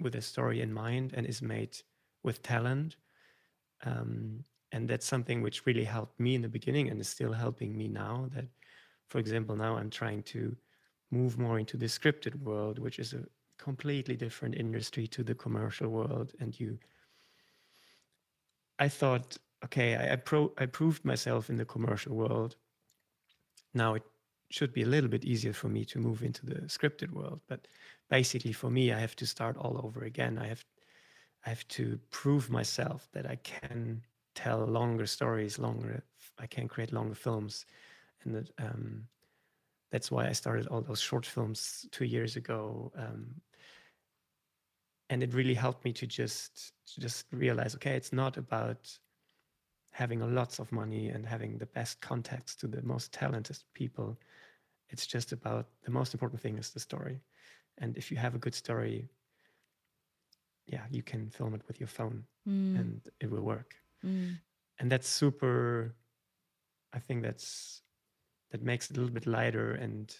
with 0.00 0.14
a 0.14 0.22
story 0.22 0.62
in 0.62 0.72
mind 0.72 1.12
and 1.14 1.26
is 1.26 1.42
made 1.42 1.76
with 2.22 2.42
talent 2.42 2.96
um, 3.84 4.44
and 4.72 4.88
that's 4.88 5.06
something 5.06 5.42
which 5.42 5.66
really 5.66 5.84
helped 5.84 6.18
me 6.20 6.34
in 6.34 6.42
the 6.42 6.48
beginning 6.48 6.88
and 6.88 7.00
is 7.00 7.08
still 7.08 7.32
helping 7.32 7.76
me 7.76 7.88
now 7.88 8.28
that 8.34 8.46
for 9.08 9.18
example 9.18 9.56
now 9.56 9.76
i'm 9.76 9.90
trying 9.90 10.22
to 10.22 10.56
move 11.10 11.38
more 11.38 11.58
into 11.58 11.76
the 11.76 11.86
scripted 11.86 12.34
world 12.42 12.78
which 12.78 12.98
is 12.98 13.12
a 13.12 13.24
completely 13.60 14.16
different 14.16 14.54
industry 14.54 15.06
to 15.06 15.22
the 15.22 15.34
commercial 15.34 15.88
world. 15.88 16.32
And 16.40 16.58
you 16.58 16.78
i 18.78 18.88
thought 18.88 19.36
okay 19.64 19.94
i, 19.96 20.14
I, 20.14 20.16
pro, 20.16 20.52
I 20.56 20.66
proved 20.66 21.04
myself 21.04 21.50
in 21.50 21.56
the 21.56 21.64
commercial 21.64 22.16
world. 22.16 22.56
Now 23.74 23.94
it 23.94 24.02
should 24.50 24.72
be 24.72 24.82
a 24.82 24.92
little 24.94 25.10
bit 25.10 25.24
easier 25.24 25.52
for 25.52 25.68
me 25.68 25.84
to 25.84 25.98
move 25.98 26.22
into 26.22 26.46
the 26.46 26.62
scripted 26.76 27.10
world. 27.10 27.40
But 27.48 27.68
basically 28.08 28.52
for 28.52 28.70
me 28.70 28.92
i 28.92 28.98
have 28.98 29.16
to 29.16 29.26
start 29.26 29.56
all 29.58 29.80
over 29.84 30.04
again. 30.04 30.38
I 30.38 30.46
have 30.46 30.64
i 31.44 31.48
have 31.48 31.66
to 31.68 31.98
prove 32.10 32.50
myself 32.50 33.08
that 33.12 33.26
i 33.26 33.36
can 33.36 34.02
tell 34.34 34.64
longer 34.64 35.06
stories 35.06 35.58
longer 35.58 36.02
i 36.38 36.46
can 36.46 36.68
create 36.68 36.92
longer 36.92 37.14
films. 37.14 37.66
And 38.22 38.34
that, 38.34 38.50
um, 38.58 39.06
that's 39.90 40.10
why 40.10 40.28
i 40.28 40.32
started 40.32 40.66
all 40.66 40.82
those 40.82 41.00
short 41.00 41.26
films 41.26 41.86
two 41.90 42.04
years 42.04 42.36
ago 42.36 42.92
um, 42.96 43.26
and 45.08 45.22
it 45.22 45.34
really 45.34 45.54
helped 45.54 45.84
me 45.84 45.92
to 45.94 46.06
just 46.06 46.72
to 46.94 47.00
just 47.00 47.26
realize 47.32 47.74
okay 47.74 47.96
it's 47.96 48.12
not 48.12 48.36
about 48.36 48.98
having 49.92 50.34
lots 50.34 50.58
of 50.58 50.70
money 50.72 51.08
and 51.08 51.26
having 51.26 51.58
the 51.58 51.66
best 51.66 52.00
contacts 52.00 52.54
to 52.56 52.66
the 52.66 52.82
most 52.82 53.12
talented 53.12 53.58
people. 53.74 54.18
It's 54.88 55.06
just 55.06 55.32
about 55.32 55.66
the 55.84 55.90
most 55.90 56.14
important 56.14 56.40
thing 56.40 56.58
is 56.58 56.70
the 56.70 56.80
story. 56.80 57.20
And 57.78 57.96
if 57.96 58.10
you 58.10 58.16
have 58.16 58.34
a 58.34 58.38
good 58.38 58.54
story 58.54 59.08
yeah 60.70 60.84
you 60.90 61.02
can 61.02 61.28
film 61.30 61.54
it 61.54 61.62
with 61.66 61.80
your 61.80 61.88
phone 61.88 62.24
mm. 62.48 62.78
and 62.78 63.00
it 63.20 63.30
will 63.30 63.42
work 63.42 63.74
mm. 64.04 64.36
and 64.78 64.90
that's 64.90 65.08
super 65.08 65.94
i 66.92 66.98
think 66.98 67.22
that's 67.22 67.82
that 68.50 68.62
makes 68.62 68.90
it 68.90 68.96
a 68.96 69.00
little 69.00 69.14
bit 69.14 69.26
lighter 69.26 69.72
and 69.72 70.16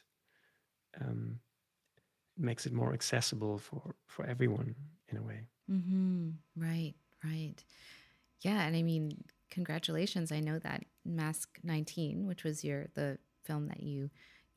um, 1.01 1.37
makes 2.37 2.67
it 2.67 2.73
more 2.73 2.93
accessible 2.93 3.59
for 3.59 3.95
for 4.07 4.27
everyone 4.27 4.75
in 5.09 5.19
a 5.19 5.23
way 5.23 5.41
mm-hmm. 5.71 6.31
right 6.57 6.95
right 7.25 7.65
yeah 8.41 8.63
and 8.63 8.77
i 8.77 8.83
mean 8.83 9.11
congratulations 9.51 10.33
i 10.33 10.41
know 10.41 10.59
that 10.59 10.85
Masque 11.05 11.59
19 11.63 12.27
which 12.27 12.45
was 12.45 12.65
your 12.65 12.87
the 12.95 13.19
film 13.45 13.67
that 13.69 13.83
you 13.83 14.11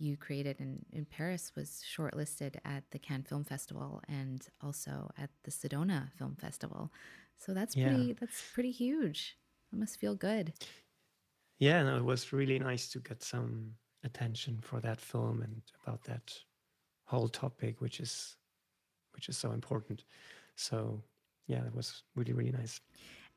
you 0.03 0.17
created 0.17 0.59
in, 0.59 0.85
in 0.91 1.05
Paris 1.05 1.53
was 1.55 1.81
shortlisted 1.97 2.57
at 2.65 2.83
the 2.91 2.99
Cannes 2.99 3.23
Film 3.23 3.45
Festival 3.45 4.01
and 4.09 4.45
also 4.61 5.09
at 5.17 5.29
the 5.43 5.51
Sedona 5.51 6.11
Film 6.17 6.35
Festival. 6.35 6.91
So 7.37 7.53
that's 7.53 7.75
yeah. 7.75 7.87
pretty 7.87 8.13
that's 8.13 8.43
pretty 8.53 8.71
huge. 8.71 9.37
That 9.71 9.79
must 9.79 9.99
feel 9.99 10.15
good. 10.15 10.53
Yeah, 11.59 11.83
no, 11.83 11.97
it 11.97 12.03
was 12.03 12.33
really 12.33 12.59
nice 12.59 12.89
to 12.89 12.99
get 12.99 13.23
some 13.23 13.71
attention 14.03 14.59
for 14.61 14.81
that 14.81 14.99
film 14.99 15.41
and 15.41 15.61
about 15.81 16.03
that 16.03 16.33
whole 17.05 17.29
topic, 17.29 17.79
which 17.79 17.99
is 17.99 18.35
which 19.13 19.29
is 19.29 19.37
so 19.37 19.51
important. 19.51 20.03
So 20.55 21.01
yeah, 21.47 21.65
it 21.65 21.73
was 21.73 22.03
really, 22.15 22.33
really 22.33 22.51
nice. 22.51 22.79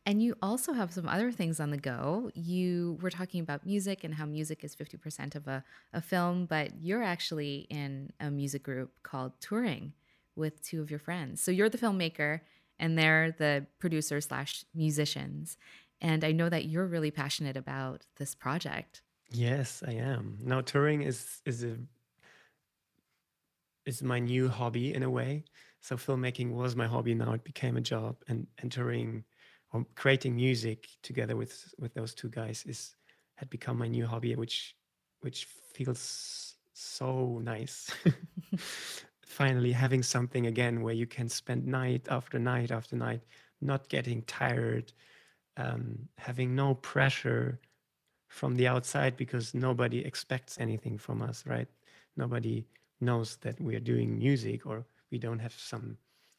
And 0.07 0.23
you 0.23 0.37
also 0.41 0.73
have 0.73 0.93
some 0.93 1.09
other 1.09 1.33
things 1.33 1.59
on 1.59 1.71
the 1.71 1.77
go. 1.77 2.31
You 2.35 2.97
were 3.03 3.11
talking 3.11 3.41
about 3.41 3.67
music 3.67 4.05
and 4.05 4.15
how 4.15 4.25
music 4.25 4.63
is 4.63 4.77
50% 4.77 5.35
of 5.35 5.49
a, 5.49 5.65
a 5.93 6.01
film, 6.01 6.47
but 6.47 6.81
you're 6.81 7.03
actually 7.03 7.67
in 7.69 8.13
a 8.21 8.31
music 8.31 8.63
group 8.63 8.93
called 9.03 9.33
Touring 9.41 9.93
with 10.37 10.63
two 10.63 10.81
of 10.81 10.91
your 10.91 11.01
friends. 11.01 11.41
So 11.43 11.51
you're 11.51 11.69
the 11.69 11.79
filmmaker 11.79 12.41
and 12.79 12.97
they're 12.97 13.33
the 13.33 13.67
producers 13.81 14.27
slash 14.27 14.65
musicians. 14.75 15.57
And 16.01 16.23
I 16.23 16.31
know 16.31 16.49
that 16.51 16.67
you're 16.67 16.87
really 16.87 17.11
passionate 17.11 17.57
about 17.57 18.07
this 18.17 18.33
project. 18.33 19.03
Yes, 19.33 19.83
I 19.85 19.93
am. 19.93 20.39
Now 20.41 20.61
touring 20.61 21.03
is 21.03 21.41
is 21.45 21.65
a 21.65 21.79
is 23.85 24.03
my 24.03 24.21
new 24.21 24.49
hobby 24.49 24.95
in 24.95 25.03
a 25.03 25.11
way. 25.11 25.45
So 25.81 25.97
filmmaking 25.97 26.53
was 26.53 26.77
my 26.77 26.87
hobby. 26.87 27.15
Now 27.15 27.33
it 27.33 27.43
became 27.43 27.77
a 27.77 27.81
job, 27.81 28.17
and 28.29 28.47
and 28.59 28.71
touring 28.71 29.25
or 29.77 29.87
creating 29.95 30.37
music 30.37 30.89
together 31.03 31.37
with 31.37 31.75
with 31.79 31.95
those 31.95 32.15
two 32.15 32.29
guys 32.29 32.65
is 32.67 32.97
had 33.37 33.51
become 33.51 33.79
my 33.79 33.89
new 33.89 34.07
hobby 34.07 34.35
which 34.35 34.77
which 35.21 35.47
feels 35.75 36.57
so 36.73 37.41
nice. 37.43 37.91
Finally 39.27 39.73
having 39.73 40.03
something 40.03 40.47
again 40.47 40.83
where 40.83 40.95
you 40.95 41.07
can 41.07 41.29
spend 41.29 41.67
night 41.67 42.07
after 42.11 42.39
night 42.39 42.71
after 42.71 42.97
night 42.97 43.23
not 43.61 43.89
getting 43.89 44.23
tired 44.23 44.93
um, 45.57 46.09
having 46.19 46.55
no 46.55 46.75
pressure 46.75 47.61
from 48.29 48.55
the 48.55 48.69
outside 48.69 49.17
because 49.17 49.55
nobody 49.55 50.05
expects 50.05 50.59
anything 50.61 50.99
from 50.99 51.23
us 51.23 51.45
right? 51.47 51.69
Nobody 52.17 52.67
knows 53.01 53.37
that 53.39 53.61
we 53.61 53.75
are 53.77 53.81
doing 53.81 54.19
music 54.19 54.67
or 54.67 54.87
we 55.11 55.19
don't 55.19 55.39
have 55.39 55.55
some 55.55 55.97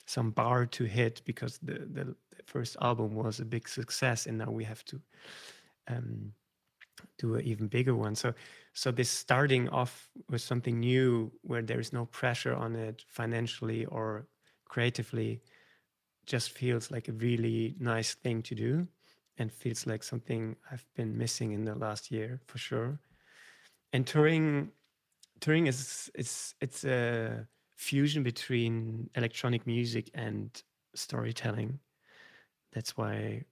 some 0.08 0.32
bar 0.32 0.66
to 0.66 0.86
hit 0.86 1.22
because 1.26 1.60
the, 1.60 1.88
the, 1.94 2.16
first 2.46 2.78
album 2.82 3.14
was 3.14 3.42
a 3.42 3.46
big 3.46 3.68
success 3.68 4.26
and 4.26 4.38
now 4.38 4.50
we 4.50 4.64
have 4.64 4.82
to 4.86 5.02
um, 5.90 6.32
do 7.18 7.36
an 7.36 7.44
even 7.44 7.68
bigger 7.68 7.94
one 7.94 8.16
so 8.16 8.34
so 8.72 8.90
this 8.90 9.10
starting 9.10 9.68
off 9.68 10.10
with 10.30 10.42
something 10.42 10.80
new 10.80 11.30
where 11.42 11.62
there 11.62 11.82
is 11.82 11.92
no 11.92 12.06
pressure 12.06 12.56
on 12.56 12.74
it 12.74 13.04
financially 13.10 13.84
or 13.88 14.28
creatively 14.64 15.42
just 16.26 16.52
feels 16.52 16.90
like 16.90 17.10
a 17.10 17.14
really 17.14 17.76
nice 17.80 18.14
thing 18.14 18.42
to 18.42 18.56
do 18.56 18.88
and 19.38 19.52
feels 19.52 19.86
like 19.88 20.04
something 20.04 20.56
I've 20.72 20.86
been 20.96 21.18
missing 21.18 21.54
in 21.54 21.64
the 21.64 21.76
last 21.76 22.12
year 22.12 22.42
for 22.48 22.58
sure. 22.58 23.00
And 23.94 24.06
touring, 24.06 24.72
touring 25.40 25.68
is 25.68 26.12
it's 26.14 26.56
it's 26.60 26.84
a 26.84 27.48
fusion 27.78 28.24
between 28.24 29.10
electronic 29.16 29.66
music 29.66 30.10
and 30.14 30.62
storytelling. 30.96 31.80
That's 32.74 32.98
why 32.98 33.46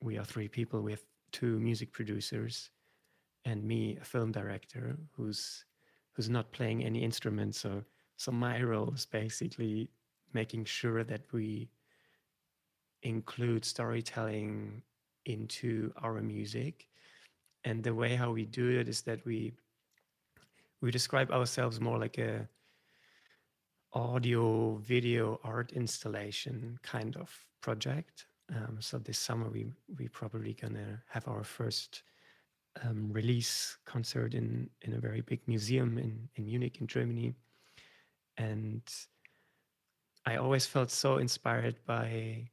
we 0.00 0.18
are 0.18 0.24
three 0.24 0.48
people. 0.48 0.86
Have 0.86 1.00
two 1.32 1.58
music 1.58 1.92
producers 1.92 2.70
and 3.44 3.64
me, 3.64 3.98
a 4.00 4.04
film 4.04 4.32
director, 4.32 4.96
who's 5.16 5.64
who's 6.12 6.28
not 6.30 6.52
playing 6.52 6.84
any 6.84 7.02
instruments. 7.02 7.58
So 7.58 7.82
so 8.16 8.30
my 8.32 8.62
role 8.62 8.92
is 8.94 9.06
basically 9.06 9.90
making 10.32 10.66
sure 10.66 11.02
that 11.04 11.22
we 11.32 11.68
include 13.02 13.64
storytelling 13.64 14.82
into 15.24 15.92
our 16.02 16.20
music. 16.20 16.86
And 17.64 17.82
the 17.82 17.94
way 17.94 18.14
how 18.14 18.30
we 18.30 18.44
do 18.44 18.78
it 18.78 18.88
is 18.88 19.02
that 19.02 19.24
we 19.24 19.54
we 20.82 20.90
describe 20.90 21.30
ourselves 21.30 21.80
more 21.80 21.98
like 21.98 22.18
a 22.18 22.46
audio 23.96 24.76
video 24.76 25.40
art 25.42 25.72
installation 25.72 26.78
kind 26.82 27.16
of 27.16 27.30
project. 27.62 28.26
Um, 28.54 28.76
so 28.78 28.98
this 28.98 29.18
summer 29.18 29.48
we 29.48 29.66
we 29.98 30.08
probably 30.08 30.52
gonna 30.52 31.02
have 31.08 31.26
our 31.26 31.42
first 31.42 32.02
um, 32.82 33.10
release 33.10 33.78
concert 33.86 34.34
in 34.34 34.68
in 34.82 34.92
a 34.92 35.00
very 35.00 35.22
big 35.22 35.40
museum 35.46 35.98
in 35.98 36.28
in 36.36 36.44
Munich 36.44 36.80
in 36.80 36.86
Germany, 36.86 37.34
and 38.36 38.82
I 40.26 40.36
always 40.36 40.66
felt 40.66 40.90
so 40.90 41.16
inspired 41.16 41.76
by 41.86 42.50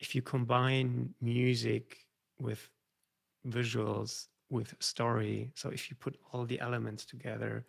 if 0.00 0.14
you 0.14 0.22
combine 0.22 1.14
music 1.20 1.98
with 2.40 2.68
visuals 3.46 4.26
with 4.50 4.74
story 4.80 5.50
so 5.54 5.68
if 5.68 5.90
you 5.90 5.96
put 5.96 6.18
all 6.32 6.44
the 6.46 6.60
elements 6.60 7.04
together 7.04 7.64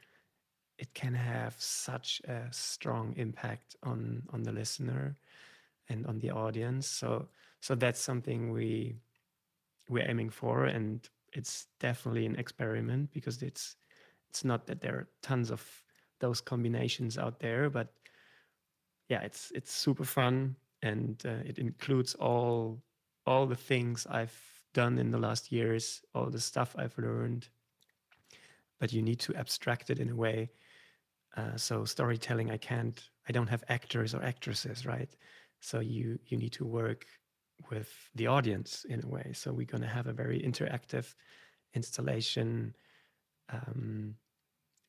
it 0.79 0.93
can 0.93 1.13
have 1.13 1.55
such 1.59 2.21
a 2.27 2.47
strong 2.51 3.13
impact 3.17 3.75
on 3.83 4.23
on 4.33 4.43
the 4.43 4.51
listener 4.51 5.15
and 5.89 6.05
on 6.07 6.19
the 6.19 6.31
audience 6.31 6.87
so 6.87 7.27
so 7.59 7.75
that's 7.75 7.99
something 7.99 8.51
we 8.51 8.95
we're 9.89 10.09
aiming 10.09 10.29
for 10.29 10.65
and 10.65 11.09
it's 11.33 11.67
definitely 11.79 12.25
an 12.25 12.35
experiment 12.35 13.11
because 13.13 13.43
it's 13.43 13.75
it's 14.29 14.43
not 14.45 14.65
that 14.67 14.81
there 14.81 14.95
are 14.95 15.07
tons 15.21 15.51
of 15.51 15.61
those 16.19 16.41
combinations 16.41 17.17
out 17.17 17.39
there 17.39 17.69
but 17.69 17.93
yeah, 19.09 19.21
it's 19.21 19.51
it's 19.55 19.73
super 19.73 20.05
fun 20.05 20.55
and 20.83 21.21
uh, 21.25 21.41
it 21.43 21.57
includes 21.57 22.13
all 22.15 22.81
all 23.25 23.45
the 23.45 23.55
things 23.55 24.07
I've 24.09 24.39
done 24.73 24.97
in 24.99 25.11
the 25.11 25.17
last 25.17 25.51
years, 25.51 26.01
all 26.15 26.29
the 26.29 26.39
stuff 26.39 26.75
I've 26.77 26.97
learned. 26.97 27.49
But 28.79 28.93
you 28.93 29.01
need 29.01 29.19
to 29.21 29.35
abstract 29.35 29.89
it 29.89 29.99
in 29.99 30.09
a 30.09 30.15
way. 30.15 30.51
Uh, 31.37 31.55
so 31.55 31.85
storytelling, 31.85 32.51
I 32.51 32.57
can't. 32.57 33.01
I 33.27 33.31
don't 33.31 33.49
have 33.49 33.63
actors 33.69 34.15
or 34.15 34.23
actresses, 34.23 34.85
right? 34.85 35.09
So 35.59 35.79
you 35.79 36.19
you 36.25 36.37
need 36.37 36.53
to 36.53 36.65
work 36.65 37.05
with 37.69 37.91
the 38.15 38.27
audience 38.27 38.85
in 38.89 39.03
a 39.03 39.07
way. 39.07 39.31
So 39.33 39.51
we're 39.51 39.65
going 39.65 39.83
to 39.83 39.87
have 39.87 40.07
a 40.07 40.13
very 40.13 40.41
interactive 40.41 41.13
installation 41.73 42.73
um, 43.51 44.15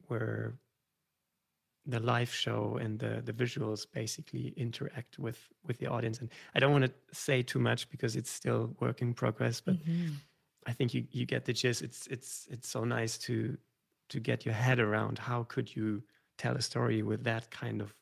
where 0.06 0.54
the 1.86 2.00
live 2.00 2.32
show 2.32 2.78
and 2.80 2.98
the 2.98 3.22
the 3.24 3.32
visuals 3.32 3.86
basically 3.92 4.52
interact 4.56 5.18
with 5.18 5.48
with 5.66 5.78
the 5.78 5.86
audience 5.86 6.20
and 6.20 6.28
i 6.54 6.60
don't 6.60 6.72
want 6.72 6.84
to 6.84 6.92
say 7.12 7.42
too 7.42 7.58
much 7.58 7.88
because 7.90 8.16
it's 8.16 8.30
still 8.30 8.76
work 8.80 9.00
in 9.00 9.14
progress 9.14 9.60
but 9.60 9.76
mm-hmm. 9.76 10.10
i 10.66 10.72
think 10.72 10.92
you 10.92 11.04
you 11.10 11.24
get 11.24 11.44
the 11.46 11.52
gist 11.52 11.80
it's 11.80 12.06
it's 12.08 12.46
it's 12.50 12.68
so 12.68 12.84
nice 12.84 13.16
to 13.16 13.56
to 14.10 14.20
get 14.20 14.44
your 14.44 14.54
head 14.54 14.78
around 14.78 15.18
how 15.18 15.42
could 15.44 15.74
you 15.74 16.02
tell 16.40 16.56
a 16.56 16.62
story 16.62 17.02
with 17.02 17.24
that 17.24 17.50
kind 17.50 17.80
of 17.82 17.94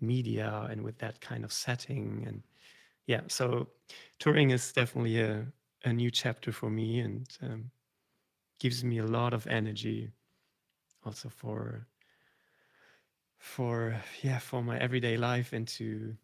media 0.00 0.66
and 0.70 0.82
with 0.82 0.98
that 0.98 1.20
kind 1.20 1.44
of 1.44 1.52
setting 1.52 2.24
and 2.26 2.42
yeah 3.06 3.22
so 3.28 3.68
touring 4.18 4.50
is 4.50 4.72
definitely 4.72 5.20
a 5.20 5.46
a 5.84 5.92
new 5.92 6.10
chapter 6.10 6.52
for 6.52 6.70
me 6.70 7.00
and 7.00 7.38
um, 7.42 7.70
gives 8.60 8.84
me 8.84 8.98
a 8.98 9.06
lot 9.06 9.34
of 9.34 9.46
energy 9.46 10.12
also 11.04 11.28
for 11.28 11.86
for 13.38 14.00
yeah 14.22 14.38
for 14.38 14.62
my 14.62 14.78
everyday 14.78 15.16
life 15.16 15.52
and 15.52 15.68
to 15.68 16.16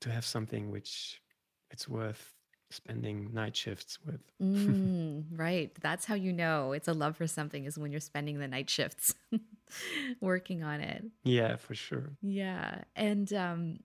to 0.00 0.10
have 0.10 0.24
something 0.24 0.70
which 0.70 1.22
it's 1.70 1.88
worth 1.88 2.34
spending 2.70 3.32
night 3.32 3.56
shifts 3.56 3.98
with. 4.04 4.20
Mm, 4.42 5.24
right. 5.30 5.74
That's 5.80 6.04
how 6.04 6.14
you 6.14 6.32
know 6.32 6.72
it's 6.72 6.88
a 6.88 6.92
love 6.92 7.16
for 7.16 7.26
something 7.26 7.64
is 7.64 7.78
when 7.78 7.90
you're 7.90 8.00
spending 8.00 8.38
the 8.38 8.48
night 8.48 8.68
shifts 8.68 9.14
working 10.20 10.62
on 10.62 10.80
it 10.80 11.04
yeah 11.24 11.56
for 11.56 11.74
sure 11.74 12.12
yeah 12.22 12.82
and 12.94 13.32
um 13.32 13.78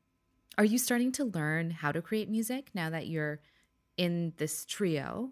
are 0.57 0.65
you 0.65 0.77
starting 0.77 1.11
to 1.11 1.25
learn 1.25 1.71
how 1.71 1.91
to 1.91 2.01
create 2.01 2.29
music 2.29 2.69
now 2.73 2.89
that 2.89 3.07
you're 3.07 3.41
in 3.97 4.33
this 4.37 4.65
trio 4.65 5.31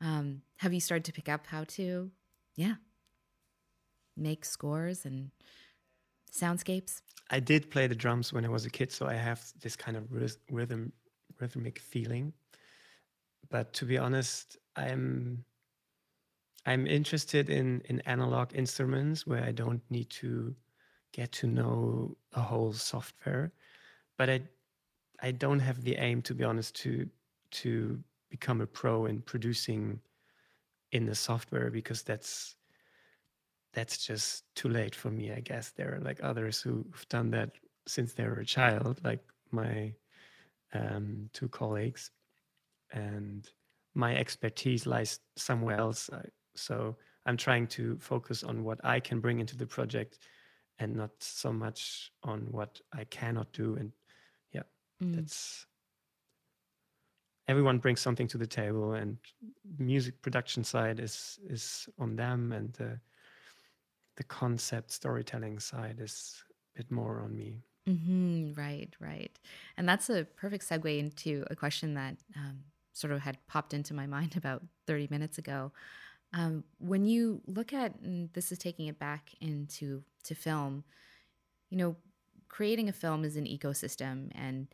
um 0.00 0.42
have 0.58 0.72
you 0.72 0.80
started 0.80 1.04
to 1.04 1.12
pick 1.12 1.28
up 1.28 1.46
how 1.46 1.64
to 1.64 2.10
yeah 2.56 2.74
make 4.20 4.44
scores 4.44 5.04
and 5.04 5.30
soundscapes? 6.30 7.02
I 7.30 7.40
did 7.40 7.70
play 7.70 7.86
the 7.86 7.94
drums 7.94 8.32
when 8.32 8.44
I 8.44 8.48
was 8.48 8.66
a 8.66 8.70
kid, 8.70 8.92
so 8.92 9.06
I 9.06 9.14
have 9.14 9.44
this 9.60 9.76
kind 9.76 9.96
of 9.96 10.04
rhythm, 10.50 10.92
rhythmic 11.40 11.78
feeling. 11.78 12.32
But 13.48 13.72
to 13.74 13.84
be 13.84 13.98
honest, 13.98 14.56
I'm 14.76 15.44
I'm 16.66 16.86
interested 16.86 17.50
in 17.50 17.82
in 17.86 18.00
analog 18.00 18.54
instruments 18.54 19.26
where 19.26 19.42
I 19.42 19.52
don't 19.52 19.82
need 19.90 20.10
to 20.10 20.54
get 21.12 21.32
to 21.32 21.46
know 21.46 22.16
a 22.32 22.40
whole 22.40 22.72
software. 22.72 23.52
But 24.18 24.30
I 24.30 24.40
I 25.22 25.32
don't 25.32 25.60
have 25.60 25.82
the 25.82 25.96
aim, 25.96 26.22
to 26.22 26.34
be 26.34 26.44
honest, 26.44 26.74
to 26.82 27.08
to 27.62 28.02
become 28.30 28.60
a 28.60 28.66
pro 28.66 29.06
in 29.06 29.22
producing 29.22 30.00
in 30.92 31.06
the 31.06 31.14
software 31.14 31.70
because 31.70 32.02
that's 32.02 32.56
that's 33.72 34.04
just 34.04 34.44
too 34.54 34.68
late 34.68 34.94
for 34.94 35.10
me 35.10 35.32
i 35.32 35.40
guess 35.40 35.70
there 35.70 35.94
are 35.94 36.00
like 36.00 36.20
others 36.22 36.60
who've 36.60 37.06
done 37.08 37.30
that 37.30 37.50
since 37.86 38.12
they 38.12 38.24
were 38.24 38.40
a 38.40 38.44
child 38.44 39.00
like 39.04 39.20
my 39.50 39.92
um, 40.72 41.28
two 41.32 41.48
colleagues 41.48 42.10
and 42.92 43.48
my 43.94 44.16
expertise 44.16 44.86
lies 44.86 45.18
somewhere 45.36 45.76
else 45.76 46.08
so 46.54 46.96
i'm 47.26 47.36
trying 47.36 47.66
to 47.66 47.96
focus 47.98 48.42
on 48.42 48.64
what 48.64 48.78
i 48.84 49.00
can 49.00 49.20
bring 49.20 49.40
into 49.40 49.56
the 49.56 49.66
project 49.66 50.18
and 50.78 50.94
not 50.94 51.10
so 51.18 51.52
much 51.52 52.12
on 52.22 52.40
what 52.50 52.80
i 52.92 53.04
cannot 53.04 53.52
do 53.52 53.76
and 53.76 53.92
yeah 54.52 54.62
mm. 55.02 55.14
that's 55.14 55.66
everyone 57.48 57.78
brings 57.78 58.00
something 58.00 58.28
to 58.28 58.38
the 58.38 58.46
table 58.46 58.92
and 58.92 59.18
music 59.78 60.20
production 60.22 60.62
side 60.62 61.00
is 61.00 61.38
is 61.48 61.88
on 61.98 62.14
them 62.14 62.52
and 62.52 62.76
uh, 62.80 62.94
the 64.20 64.24
concept 64.24 64.92
storytelling 64.92 65.58
side 65.58 65.98
is 65.98 66.44
a 66.74 66.78
bit 66.78 66.90
more 66.90 67.22
on 67.22 67.34
me. 67.34 67.62
Mm-hmm, 67.88 68.52
right, 68.52 68.94
right. 69.00 69.36
And 69.78 69.88
that's 69.88 70.10
a 70.10 70.26
perfect 70.36 70.68
segue 70.68 70.98
into 70.98 71.44
a 71.50 71.56
question 71.56 71.94
that 71.94 72.16
um, 72.36 72.58
sort 72.92 73.14
of 73.14 73.20
had 73.20 73.38
popped 73.46 73.72
into 73.72 73.94
my 73.94 74.06
mind 74.16 74.36
about 74.36 74.62
30 74.86 75.08
minutes 75.10 75.38
ago. 75.38 75.72
Um, 76.32 76.64
when 76.78 77.04
you 77.04 77.40
look 77.46 77.72
at, 77.72 77.98
and 78.00 78.32
this 78.32 78.52
is 78.52 78.58
taking 78.58 78.86
it 78.86 78.98
back 78.98 79.34
into 79.40 80.04
to 80.24 80.34
film, 80.34 80.84
you 81.70 81.78
know, 81.78 81.96
creating 82.48 82.88
a 82.88 82.92
film 82.92 83.24
is 83.24 83.36
an 83.36 83.46
ecosystem. 83.46 84.30
And, 84.34 84.68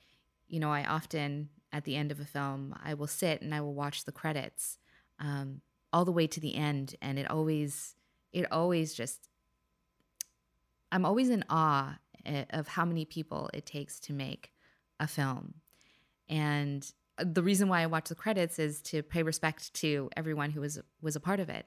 you 0.48 0.60
know, 0.60 0.70
I 0.70 0.84
often, 0.84 1.48
at 1.72 1.84
the 1.84 1.96
end 1.96 2.12
of 2.12 2.20
a 2.20 2.24
film, 2.24 2.74
I 2.82 2.94
will 2.94 3.06
sit 3.06 3.42
and 3.42 3.54
I 3.54 3.60
will 3.60 3.74
watch 3.74 4.04
the 4.04 4.12
credits 4.12 4.78
um, 5.18 5.60
all 5.92 6.04
the 6.04 6.12
way 6.12 6.26
to 6.26 6.40
the 6.40 6.56
end. 6.56 6.94
And 7.00 7.18
it 7.18 7.30
always, 7.30 7.94
it 8.32 8.50
always 8.52 8.92
just 8.94 9.28
I'm 10.92 11.04
always 11.04 11.30
in 11.30 11.44
awe 11.50 11.98
eh, 12.24 12.44
of 12.50 12.68
how 12.68 12.84
many 12.84 13.04
people 13.04 13.50
it 13.52 13.66
takes 13.66 14.00
to 14.00 14.12
make 14.12 14.52
a 15.00 15.06
film. 15.06 15.54
And 16.28 16.90
the 17.18 17.42
reason 17.42 17.68
why 17.68 17.82
I 17.82 17.86
watch 17.86 18.08
the 18.08 18.14
credits 18.14 18.58
is 18.58 18.80
to 18.82 19.02
pay 19.02 19.22
respect 19.22 19.72
to 19.74 20.10
everyone 20.16 20.50
who 20.50 20.60
was 20.60 20.78
was 21.00 21.16
a 21.16 21.20
part 21.20 21.40
of 21.40 21.48
it. 21.48 21.66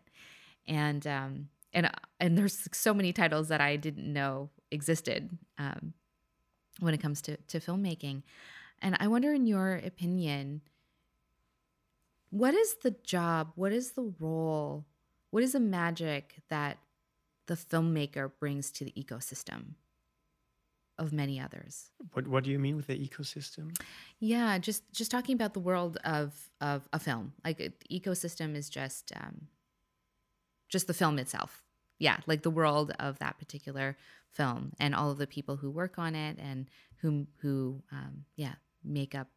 And 0.67 1.05
um, 1.07 1.49
and 1.73 1.89
and 2.19 2.37
there's 2.37 2.67
so 2.71 2.93
many 2.93 3.13
titles 3.13 3.47
that 3.47 3.61
I 3.61 3.75
didn't 3.75 4.11
know 4.11 4.49
existed 4.71 5.37
um, 5.57 5.93
when 6.79 6.93
it 6.93 7.01
comes 7.01 7.21
to 7.23 7.37
to 7.37 7.59
filmmaking. 7.59 8.23
And 8.81 8.95
I 8.99 9.07
wonder, 9.07 9.33
in 9.33 9.45
your 9.45 9.75
opinion, 9.75 10.61
what 12.29 12.53
is 12.53 12.75
the 12.83 12.91
job? 13.03 13.51
What 13.55 13.73
is 13.73 13.91
the 13.91 14.13
role? 14.19 14.85
What 15.31 15.43
is 15.43 15.53
the 15.53 15.59
magic 15.59 16.41
that 16.49 16.77
the 17.47 17.55
filmmaker 17.55 18.31
brings 18.39 18.71
to 18.71 18.85
the 18.85 18.93
ecosystem 18.93 19.73
of 20.99 21.11
many 21.13 21.39
others. 21.39 21.89
What 22.13 22.27
What 22.27 22.43
do 22.43 22.51
you 22.51 22.59
mean 22.59 22.75
with 22.75 22.87
the 22.87 22.97
ecosystem? 22.97 23.75
Yeah, 24.19 24.59
just 24.59 24.83
just 24.91 25.09
talking 25.09 25.33
about 25.33 25.53
the 25.53 25.59
world 25.59 25.97
of 26.03 26.49
of 26.61 26.87
a 26.93 26.99
film. 26.99 27.33
Like 27.43 27.57
the 27.57 27.71
ecosystem 27.99 28.55
is 28.55 28.69
just 28.69 29.11
um, 29.15 29.47
just 30.67 30.85
the 30.87 30.93
film 30.93 31.17
itself. 31.17 31.63
Yeah, 31.97 32.17
like 32.27 32.43
the 32.43 32.51
world 32.51 32.91
of 32.99 33.17
that 33.19 33.39
particular 33.39 33.97
film 34.29 34.73
and 34.79 34.93
all 34.93 35.09
of 35.09 35.17
the 35.17 35.27
people 35.27 35.55
who 35.55 35.71
work 35.71 35.97
on 35.97 36.13
it 36.15 36.37
and 36.37 36.69
who 37.01 37.25
who 37.41 37.81
um, 37.91 38.25
yeah 38.35 38.55
make 38.83 39.15
up 39.15 39.29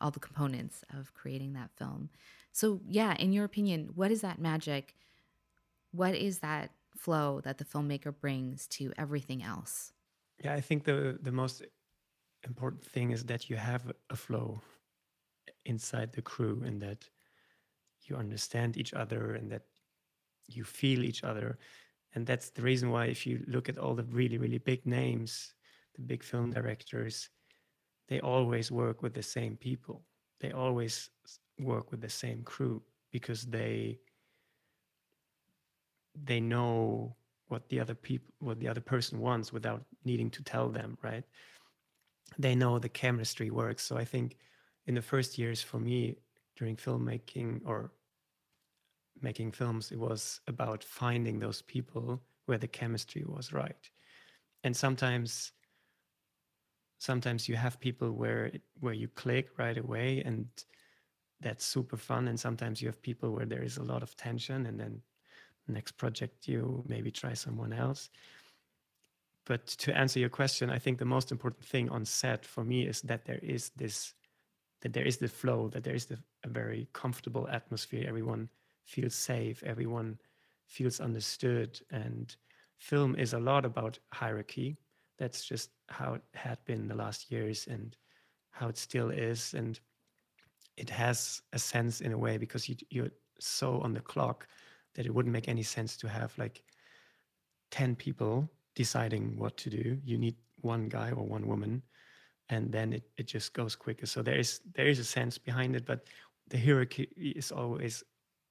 all 0.00 0.10
the 0.12 0.20
components 0.20 0.84
of 0.96 1.12
creating 1.12 1.52
that 1.54 1.70
film. 1.76 2.08
So 2.52 2.80
yeah, 2.86 3.14
in 3.16 3.32
your 3.32 3.44
opinion, 3.44 3.90
what 3.94 4.10
is 4.10 4.20
that 4.20 4.38
magic? 4.38 4.94
What 5.90 6.14
is 6.14 6.38
that 6.38 6.70
flow 6.96 7.40
that 7.42 7.58
the 7.58 7.64
filmmaker 7.64 8.14
brings 8.18 8.66
to 8.68 8.92
everything 8.96 9.42
else? 9.42 9.92
Yeah, 10.42 10.54
I 10.54 10.60
think 10.60 10.84
the 10.84 11.18
the 11.22 11.32
most 11.32 11.62
important 12.44 12.84
thing 12.84 13.12
is 13.12 13.24
that 13.26 13.50
you 13.50 13.56
have 13.56 13.92
a 14.10 14.16
flow 14.16 14.62
inside 15.64 16.12
the 16.12 16.22
crew 16.22 16.62
and 16.64 16.80
that 16.82 17.08
you 18.06 18.16
understand 18.16 18.76
each 18.76 18.94
other 18.94 19.34
and 19.34 19.50
that 19.50 19.62
you 20.48 20.64
feel 20.64 21.04
each 21.04 21.24
other. 21.24 21.58
And 22.14 22.26
that's 22.26 22.50
the 22.50 22.62
reason 22.62 22.90
why 22.90 23.06
if 23.06 23.26
you 23.26 23.44
look 23.48 23.68
at 23.68 23.78
all 23.78 23.94
the 23.94 24.04
really, 24.04 24.38
really 24.38 24.58
big 24.58 24.86
names, 24.86 25.54
the 25.96 26.02
big 26.02 26.22
film 26.22 26.52
directors, 26.52 27.30
they 28.08 28.20
always 28.20 28.70
work 28.72 29.02
with 29.02 29.14
the 29.14 29.22
same 29.22 29.56
people. 29.56 30.04
They 30.40 30.52
always 30.52 31.10
work 31.60 31.90
with 31.92 32.00
the 32.00 32.10
same 32.10 32.42
crew 32.44 32.82
because 33.12 33.44
they 33.44 34.00
they 36.14 36.40
know 36.40 37.16
what 37.48 37.68
the 37.68 37.80
other 37.80 37.94
people 37.94 38.32
what 38.40 38.60
the 38.60 38.68
other 38.68 38.80
person 38.80 39.18
wants 39.18 39.52
without 39.52 39.82
needing 40.04 40.30
to 40.30 40.42
tell 40.42 40.68
them 40.68 40.96
right? 41.02 41.24
They 42.38 42.54
know 42.54 42.78
the 42.78 42.88
chemistry 42.88 43.50
works. 43.50 43.82
So 43.82 43.96
i 43.96 44.04
think 44.04 44.36
in 44.86 44.94
the 44.94 45.02
first 45.02 45.38
years 45.38 45.62
for 45.62 45.78
me 45.78 46.16
during 46.56 46.76
filmmaking 46.76 47.60
or 47.64 47.92
making 49.20 49.52
films 49.52 49.90
it 49.90 49.98
was 49.98 50.40
about 50.46 50.84
finding 50.84 51.38
those 51.38 51.62
people 51.62 52.22
where 52.46 52.58
the 52.58 52.68
chemistry 52.68 53.24
was 53.26 53.52
right. 53.52 53.90
And 54.64 54.76
sometimes 54.76 55.52
sometimes 56.98 57.48
you 57.48 57.56
have 57.56 57.78
people 57.80 58.12
where 58.12 58.50
where 58.80 58.94
you 58.94 59.08
click 59.08 59.50
right 59.58 59.78
away 59.78 60.22
and 60.24 60.46
that's 61.40 61.64
super 61.64 61.96
fun. 61.96 62.28
And 62.28 62.38
sometimes 62.38 62.82
you 62.82 62.88
have 62.88 63.00
people 63.00 63.30
where 63.32 63.46
there 63.46 63.62
is 63.62 63.76
a 63.76 63.82
lot 63.82 64.02
of 64.02 64.16
tension 64.16 64.66
and 64.66 64.78
then 64.78 65.00
next 65.72 65.92
project 65.92 66.48
you 66.48 66.84
maybe 66.86 67.10
try 67.10 67.34
someone 67.34 67.72
else 67.72 68.10
but 69.48 69.66
to 69.66 69.96
answer 69.96 70.20
your 70.20 70.28
question, 70.28 70.68
I 70.68 70.78
think 70.78 70.98
the 70.98 71.06
most 71.06 71.32
important 71.32 71.64
thing 71.64 71.88
on 71.88 72.04
set 72.04 72.44
for 72.44 72.62
me 72.62 72.86
is 72.86 73.00
that 73.00 73.24
there 73.24 73.40
is 73.42 73.70
this, 73.76 74.12
that 74.82 74.92
there 74.92 75.06
is 75.06 75.16
the 75.16 75.26
flow, 75.26 75.68
that 75.68 75.84
there 75.84 75.94
is 75.94 76.04
the, 76.04 76.18
a 76.44 76.50
very 76.50 76.86
comfortable 76.92 77.48
atmosphere. 77.48 78.04
Everyone 78.06 78.50
feels 78.84 79.14
safe. 79.14 79.62
Everyone 79.64 80.18
feels 80.66 81.00
understood. 81.00 81.80
And 81.90 82.36
film 82.76 83.16
is 83.16 83.32
a 83.32 83.38
lot 83.38 83.64
about 83.64 83.98
hierarchy. 84.12 84.76
That's 85.18 85.46
just 85.46 85.70
how 85.88 86.14
it 86.14 86.22
had 86.34 86.58
been 86.66 86.86
the 86.86 86.94
last 86.94 87.30
years 87.32 87.66
and 87.70 87.96
how 88.50 88.68
it 88.68 88.76
still 88.76 89.08
is. 89.08 89.54
And 89.54 89.80
it 90.76 90.90
has 90.90 91.40
a 91.54 91.58
sense 91.58 92.02
in 92.02 92.12
a 92.12 92.18
way 92.18 92.36
because 92.36 92.68
you, 92.68 92.76
you're 92.90 93.12
so 93.40 93.80
on 93.80 93.94
the 93.94 94.00
clock 94.00 94.46
that 94.98 95.06
it 95.06 95.14
wouldn't 95.14 95.32
make 95.32 95.48
any 95.48 95.62
sense 95.62 95.96
to 95.96 96.08
have 96.08 96.36
like 96.38 96.60
10 97.70 97.94
people 97.94 98.50
deciding 98.74 99.38
what 99.38 99.56
to 99.56 99.70
do. 99.70 99.96
You 100.04 100.18
need 100.18 100.34
one 100.60 100.88
guy 100.88 101.10
or 101.10 101.24
one 101.24 101.46
woman, 101.46 101.84
and 102.48 102.72
then 102.72 102.92
it, 102.92 103.04
it 103.16 103.28
just 103.28 103.52
goes 103.52 103.76
quicker. 103.76 104.06
So 104.06 104.22
there 104.22 104.36
is 104.36 104.60
there 104.74 104.88
is 104.88 104.98
a 104.98 105.04
sense 105.04 105.38
behind 105.38 105.76
it, 105.76 105.86
but 105.86 106.08
the 106.48 106.58
hierarchy 106.58 107.08
is 107.16 107.52
always 107.52 108.02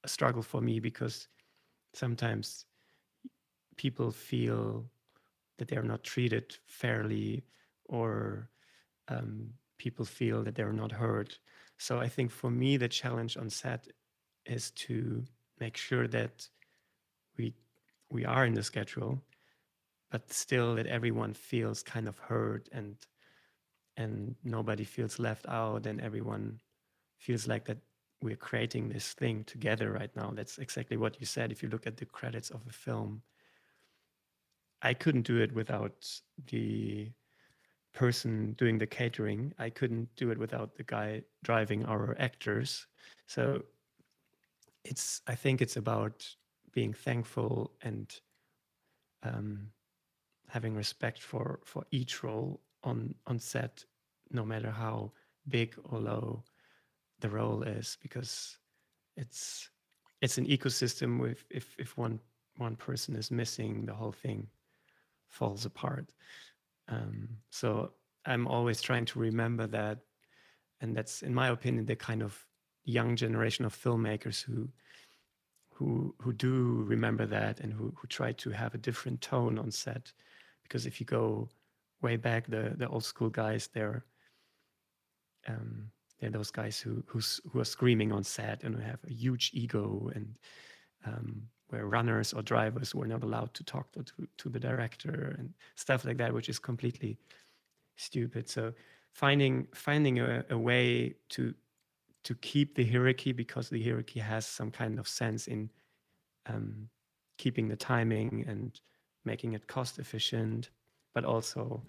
a 0.04 0.08
struggle 0.08 0.40
for 0.40 0.62
me 0.62 0.80
because 0.80 1.28
sometimes 1.92 2.64
people 3.76 4.10
feel 4.10 4.86
that 5.58 5.68
they're 5.68 5.82
not 5.82 6.02
treated 6.02 6.56
fairly 6.66 7.44
or 7.90 8.48
um, 9.08 9.50
people 9.76 10.06
feel 10.06 10.42
that 10.44 10.54
they're 10.54 10.72
not 10.72 10.92
heard. 10.92 11.36
So 11.76 11.98
I 12.00 12.08
think 12.08 12.30
for 12.30 12.50
me, 12.50 12.78
the 12.78 12.88
challenge 12.88 13.36
on 13.36 13.50
set 13.50 13.86
is 14.46 14.70
to 14.86 15.24
make 15.60 15.76
sure 15.76 16.06
that 16.08 16.48
we 17.36 17.54
we 18.10 18.24
are 18.24 18.44
in 18.44 18.54
the 18.54 18.62
schedule 18.62 19.22
but 20.10 20.32
still 20.32 20.74
that 20.74 20.86
everyone 20.86 21.34
feels 21.34 21.82
kind 21.82 22.08
of 22.08 22.18
heard 22.18 22.68
and 22.72 22.96
and 23.96 24.34
nobody 24.44 24.84
feels 24.84 25.18
left 25.18 25.46
out 25.48 25.86
and 25.86 26.00
everyone 26.00 26.60
feels 27.18 27.46
like 27.48 27.64
that 27.64 27.78
we're 28.22 28.36
creating 28.36 28.88
this 28.88 29.12
thing 29.12 29.44
together 29.44 29.92
right 29.92 30.10
now. 30.16 30.32
That's 30.34 30.58
exactly 30.58 30.96
what 30.96 31.20
you 31.20 31.26
said. 31.26 31.52
If 31.52 31.62
you 31.62 31.68
look 31.68 31.86
at 31.86 31.96
the 31.96 32.04
credits 32.04 32.50
of 32.50 32.60
a 32.68 32.72
film 32.72 33.22
i 34.82 34.94
couldn't 34.94 35.22
do 35.22 35.40
it 35.40 35.52
without 35.52 36.08
the 36.46 37.10
person 37.98 38.54
doing 38.58 38.78
the 38.78 38.86
catering. 38.86 39.52
I 39.58 39.70
couldn't 39.70 40.08
do 40.14 40.30
it 40.30 40.38
without 40.38 40.76
the 40.76 40.84
guy 40.84 41.22
driving 41.42 41.84
our 41.84 42.16
actors. 42.18 42.86
So 43.26 43.62
it's 44.84 45.20
i 45.26 45.34
think 45.34 45.60
it's 45.60 45.76
about 45.76 46.26
being 46.72 46.92
thankful 46.92 47.72
and 47.82 48.20
um, 49.22 49.68
having 50.48 50.74
respect 50.74 51.20
for 51.22 51.60
for 51.64 51.84
each 51.90 52.22
role 52.22 52.60
on 52.84 53.14
on 53.26 53.38
set 53.38 53.84
no 54.30 54.44
matter 54.44 54.70
how 54.70 55.10
big 55.48 55.74
or 55.84 55.98
low 55.98 56.44
the 57.20 57.28
role 57.28 57.62
is 57.62 57.96
because 58.02 58.58
it's 59.16 59.70
it's 60.20 60.38
an 60.38 60.46
ecosystem 60.46 61.20
with 61.20 61.44
if 61.50 61.74
if 61.78 61.96
one 61.96 62.20
one 62.56 62.76
person 62.76 63.16
is 63.16 63.30
missing 63.30 63.86
the 63.86 63.94
whole 63.94 64.12
thing 64.12 64.46
falls 65.28 65.64
apart. 65.64 66.12
Um, 66.88 67.28
so 67.50 67.92
i'm 68.24 68.46
always 68.46 68.80
trying 68.80 69.04
to 69.04 69.18
remember 69.18 69.66
that 69.66 69.98
and 70.80 70.96
that's 70.96 71.22
in 71.22 71.34
my 71.34 71.48
opinion 71.48 71.86
the 71.86 71.96
kind 71.96 72.22
of 72.22 72.47
young 72.90 73.16
generation 73.16 73.64
of 73.64 73.74
filmmakers 73.74 74.42
who 74.42 74.68
who 75.70 76.14
who 76.20 76.32
do 76.32 76.84
remember 76.88 77.26
that 77.26 77.60
and 77.60 77.72
who 77.72 77.92
who 77.96 78.08
try 78.08 78.32
to 78.32 78.50
have 78.50 78.74
a 78.74 78.78
different 78.78 79.20
tone 79.20 79.58
on 79.58 79.70
set 79.70 80.12
because 80.62 80.86
if 80.86 81.00
you 81.00 81.06
go 81.06 81.48
way 82.02 82.16
back, 82.16 82.46
the 82.46 82.74
the 82.76 82.88
old 82.88 83.04
school 83.04 83.30
guys, 83.30 83.68
they're 83.72 84.04
um, 85.46 85.90
they're 86.20 86.30
those 86.30 86.50
guys 86.50 86.78
who 86.78 87.02
who's, 87.06 87.40
who 87.50 87.60
are 87.60 87.64
screaming 87.64 88.12
on 88.12 88.22
set 88.24 88.62
and 88.64 88.74
who 88.74 88.80
have 88.80 89.00
a 89.06 89.12
huge 89.12 89.50
ego 89.54 90.10
and 90.14 90.38
um, 91.06 91.42
where 91.68 91.86
runners 91.86 92.32
or 92.32 92.42
drivers 92.42 92.94
were 92.94 93.06
not 93.06 93.22
allowed 93.22 93.52
to 93.54 93.64
talk 93.64 93.92
to, 93.92 94.04
to, 94.38 94.48
the 94.48 94.58
director 94.58 95.36
and 95.38 95.52
stuff 95.74 96.04
like 96.04 96.16
that, 96.16 96.32
which 96.32 96.48
is 96.48 96.58
completely 96.58 97.18
stupid. 97.96 98.48
So 98.48 98.72
finding 99.12 99.66
finding 99.74 100.18
a, 100.18 100.44
a 100.50 100.58
way 100.58 101.14
to 101.30 101.54
to 102.24 102.34
keep 102.36 102.74
the 102.74 102.84
hierarchy 102.84 103.32
because 103.32 103.68
the 103.68 103.82
hierarchy 103.82 104.20
has 104.20 104.46
some 104.46 104.70
kind 104.70 104.98
of 104.98 105.08
sense 105.08 105.46
in 105.46 105.70
um, 106.46 106.88
keeping 107.36 107.68
the 107.68 107.76
timing 107.76 108.44
and 108.48 108.80
making 109.24 109.52
it 109.52 109.66
cost 109.66 109.98
efficient, 109.98 110.70
but 111.14 111.24
also 111.24 111.82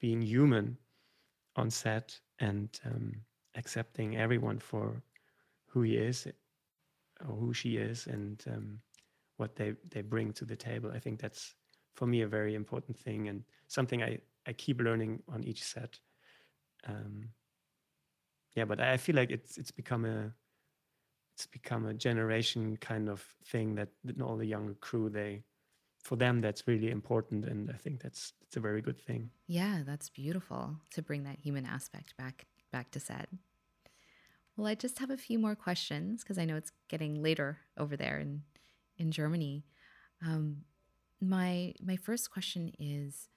being 0.00 0.20
human 0.20 0.76
on 1.56 1.70
set 1.70 2.18
and 2.38 2.80
um, 2.84 3.12
accepting 3.54 4.16
everyone 4.16 4.58
for 4.58 5.02
who 5.66 5.82
he 5.82 5.96
is 5.96 6.26
or 7.26 7.34
who 7.34 7.54
she 7.54 7.76
is 7.76 8.06
and 8.06 8.44
um, 8.48 8.78
what 9.36 9.56
they, 9.56 9.74
they 9.90 10.02
bring 10.02 10.32
to 10.32 10.44
the 10.44 10.56
table. 10.56 10.90
I 10.94 10.98
think 10.98 11.20
that's 11.20 11.54
for 11.94 12.06
me 12.06 12.22
a 12.22 12.26
very 12.26 12.54
important 12.54 12.98
thing 12.98 13.28
and 13.28 13.44
something 13.68 14.02
I, 14.02 14.18
I 14.46 14.52
keep 14.52 14.80
learning 14.80 15.22
on 15.28 15.44
each 15.44 15.62
set. 15.62 15.98
Um, 16.86 17.28
yeah, 18.54 18.64
but 18.64 18.80
I 18.80 18.96
feel 18.96 19.16
like 19.16 19.30
it's 19.30 19.58
it's 19.58 19.70
become 19.70 20.04
a 20.04 20.32
it's 21.34 21.46
become 21.46 21.86
a 21.86 21.94
generation 21.94 22.76
kind 22.76 23.08
of 23.08 23.24
thing 23.44 23.74
that 23.74 23.88
all 24.22 24.36
the 24.36 24.46
younger 24.46 24.74
crew 24.74 25.08
they 25.08 25.42
for 26.02 26.16
them 26.16 26.40
that's 26.40 26.66
really 26.66 26.90
important 26.90 27.44
and 27.44 27.70
i 27.70 27.76
think 27.76 28.02
that's 28.02 28.32
it's 28.42 28.56
a 28.56 28.60
very 28.60 28.82
good 28.82 29.00
thing. 29.00 29.30
Yeah 29.46 29.82
that's 29.86 30.08
beautiful 30.10 30.76
to 30.90 31.02
bring 31.02 31.24
that 31.24 31.38
human 31.38 31.64
aspect 31.64 32.16
back 32.16 32.46
back 32.70 32.90
to 32.90 33.00
set. 33.00 33.28
Well 34.56 34.66
i 34.66 34.74
just 34.74 34.98
have 34.98 35.10
a 35.10 35.16
few 35.16 35.38
more 35.38 35.54
questions 35.54 36.22
because 36.22 36.38
i 36.38 36.44
know 36.44 36.56
it's 36.56 36.72
getting 36.88 37.22
later 37.22 37.58
over 37.78 37.96
there 37.96 38.18
in 38.18 38.42
in 38.98 39.10
germany. 39.10 39.64
Um, 40.24 40.64
my 41.20 41.74
my 41.80 41.96
first 41.96 42.30
question 42.30 42.72
is 42.78 43.28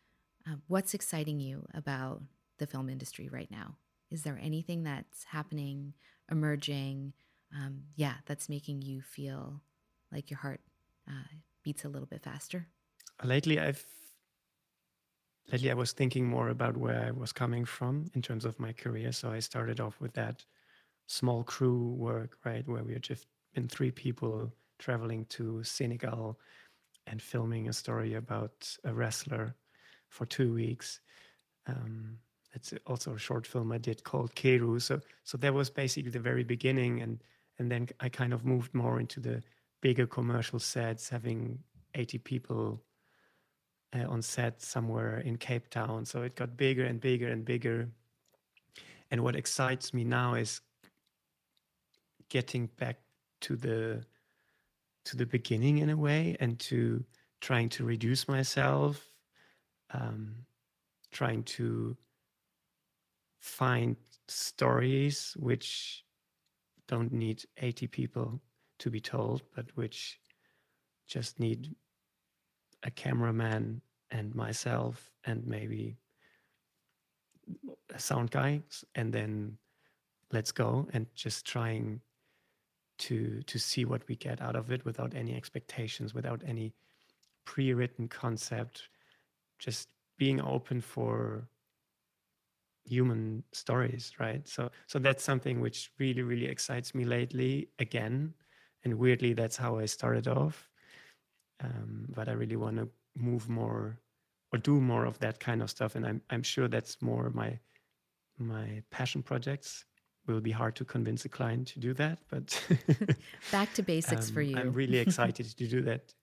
uh, 0.48 0.56
what's 0.68 0.94
exciting 0.94 1.40
you 1.40 1.66
about 1.74 2.22
the 2.58 2.68
film 2.68 2.90
industry 2.90 3.30
right 3.30 3.50
now 3.50 3.78
is 4.12 4.24
there 4.24 4.40
anything 4.42 4.84
that's 4.84 5.24
happening 5.26 5.94
emerging 6.32 7.14
um, 7.56 7.84
yeah 7.96 8.16
that's 8.26 8.50
making 8.50 8.82
you 8.82 9.02
feel 9.02 9.62
like 10.12 10.30
your 10.30 10.40
heart 10.40 10.62
uh, 11.08 11.36
beats 11.64 11.84
a 11.84 11.90
little 11.90 12.08
bit 12.08 12.24
faster? 12.24 12.68
Lately, 13.24 13.60
I've 13.60 13.86
lately 15.52 15.72
I 15.72 15.74
was 15.74 15.92
thinking 15.92 16.26
more 16.28 16.50
about 16.50 16.78
where 16.78 17.06
I 17.06 17.12
was 17.12 17.32
coming 17.32 17.66
from 17.66 18.10
in 18.14 18.22
terms 18.22 18.46
of 18.46 18.60
my 18.60 18.74
career. 18.74 19.12
So 19.12 19.32
I 19.32 19.40
started 19.40 19.80
off 19.80 20.00
with 20.00 20.14
that 20.14 20.46
small 21.08 21.44
crew 21.44 21.94
work, 21.98 22.38
right, 22.46 22.68
where 22.68 22.84
we 22.84 22.94
had 22.94 23.04
just 23.04 23.28
been 23.54 23.68
three 23.68 23.92
people 23.92 24.52
traveling 24.80 25.26
to 25.26 25.64
Senegal 25.64 26.40
and 27.08 27.22
filming 27.22 27.70
a 27.70 27.74
story 27.74 28.16
about 28.16 28.76
a 28.84 28.94
wrestler 28.94 29.56
for 30.10 30.26
two 30.26 30.54
weeks. 30.54 31.00
Um, 31.68 32.18
it's 32.56 32.74
also 32.88 33.14
a 33.14 33.20
short 33.20 33.46
film 33.46 33.72
I 33.72 33.78
did 33.78 34.04
called 34.04 34.34
Keru. 34.36 34.82
So 34.82 35.02
so 35.24 35.38
that 35.38 35.54
was 35.54 35.70
basically 35.70 36.12
the 36.12 36.20
very 36.20 36.44
beginning, 36.44 37.02
and 37.02 37.22
and 37.60 37.72
then 37.72 37.90
I 38.00 38.10
kind 38.10 38.34
of 38.34 38.46
moved 38.46 38.74
more 38.74 39.00
into 39.00 39.20
the 39.20 39.44
bigger 39.82 40.08
commercial 40.08 40.60
sets, 40.60 41.10
having 41.10 41.60
80 41.94 42.18
people 42.20 42.82
uh, 43.96 44.08
on 44.08 44.22
set 44.22 44.62
somewhere 44.62 45.20
in 45.20 45.38
Cape 45.38 45.70
Town. 45.70 46.06
So 46.06 46.24
it 46.24 46.36
got 46.36 46.58
bigger 46.58 46.86
and 46.86 47.00
bigger 47.00 47.28
and 47.28 47.46
bigger. 47.46 47.90
And 49.12 49.22
what 49.22 49.36
excites 49.36 49.94
me 49.94 50.04
now 50.04 50.34
is 50.34 50.62
getting 52.30 52.68
back 52.78 52.98
to 53.42 53.56
the 53.56 54.04
to 55.06 55.16
the 55.16 55.26
beginning 55.26 55.78
in 55.78 55.92
a 55.92 55.98
way 55.98 56.36
and 56.40 56.58
to 56.60 57.04
trying 57.40 57.70
to 57.70 57.86
reduce 57.86 58.28
myself 58.28 59.08
um, 59.94 60.36
trying 61.12 61.44
to 61.44 61.96
find 63.46 63.96
stories 64.28 65.38
which 65.40 66.04
don't 66.88 67.14
need 67.14 67.44
80 67.58 67.88
people 67.88 68.42
to 68.80 68.90
be 68.90 69.00
told, 69.00 69.44
but 69.56 69.66
which 69.76 70.20
just 71.08 71.40
need 71.40 71.76
a 72.84 72.90
cameraman 72.90 73.82
and 74.10 74.34
myself 74.34 75.12
and 75.26 75.46
maybe 75.46 75.96
a 77.94 78.00
sound 78.00 78.32
guy 78.32 78.62
and 78.96 79.14
then 79.14 79.58
let's 80.32 80.52
go 80.52 80.88
and 80.94 81.06
just 81.14 81.46
trying 81.46 82.02
to 82.98 83.44
to 83.44 83.60
see 83.60 83.86
what 83.86 84.08
we 84.08 84.16
get 84.16 84.42
out 84.42 84.56
of 84.56 84.72
it 84.72 84.84
without 84.86 85.14
any 85.14 85.36
expectations 85.36 86.14
without 86.14 86.42
any 86.48 86.74
pre-written 87.46 88.08
concept 88.08 88.90
just 89.60 89.90
being 90.18 90.42
open 90.42 90.82
for 90.82 91.48
human 92.86 93.44
stories 93.52 94.14
right 94.20 94.48
so 94.48 94.70
so 94.88 95.00
that's 95.00 95.24
something 95.24 95.60
which 95.60 95.92
really 95.98 96.22
really 96.22 96.46
excites 96.46 96.94
me 96.94 97.04
lately 97.04 97.68
again 97.80 98.34
and 98.84 98.94
weirdly 98.94 99.34
that's 99.34 99.58
how 99.58 99.78
i 99.78 99.86
started 99.86 100.28
off 100.28 100.70
um, 101.64 102.06
but 102.10 102.30
i 102.30 102.32
really 102.32 102.56
want 102.56 102.78
to 102.78 102.88
move 103.16 103.50
more 103.50 103.98
or 104.56 104.58
do 104.58 104.80
more 104.80 105.06
of 105.06 105.20
that 105.20 105.40
kind 105.40 105.62
of 105.62 105.70
stuff. 105.70 105.96
And 105.96 106.06
I'm 106.06 106.22
I'm 106.30 106.44
sure 106.44 106.68
that's 106.68 107.02
more 107.02 107.30
my 107.32 107.60
my 108.38 108.84
passion 108.90 109.22
projects. 109.22 109.86
Will 110.28 110.42
be 110.42 110.52
hard 110.52 110.76
to 110.78 110.86
convince 110.86 111.24
a 111.26 111.30
client 111.30 111.68
to 111.68 111.80
do 111.80 111.94
that, 111.94 112.18
but 112.30 112.60
back 113.52 113.72
to 113.76 113.84
basics 113.84 114.30
um, 114.30 114.34
for 114.34 114.42
you. 114.42 114.58
I'm 114.58 114.74
really 114.74 114.98
excited 115.06 115.46
to 115.56 115.68
do 115.68 115.82
that. 115.84 116.14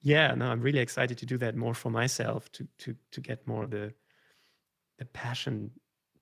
Yeah, 0.00 0.32
no, 0.36 0.46
I'm 0.46 0.60
really 0.60 0.78
excited 0.78 1.18
to 1.18 1.26
do 1.26 1.36
that 1.38 1.56
more 1.56 1.74
for 1.74 1.90
myself 1.90 2.52
to 2.52 2.68
to 2.78 2.94
to 3.10 3.20
get 3.20 3.46
more 3.46 3.66
the 3.66 3.92
the 4.98 5.04
passion 5.06 5.70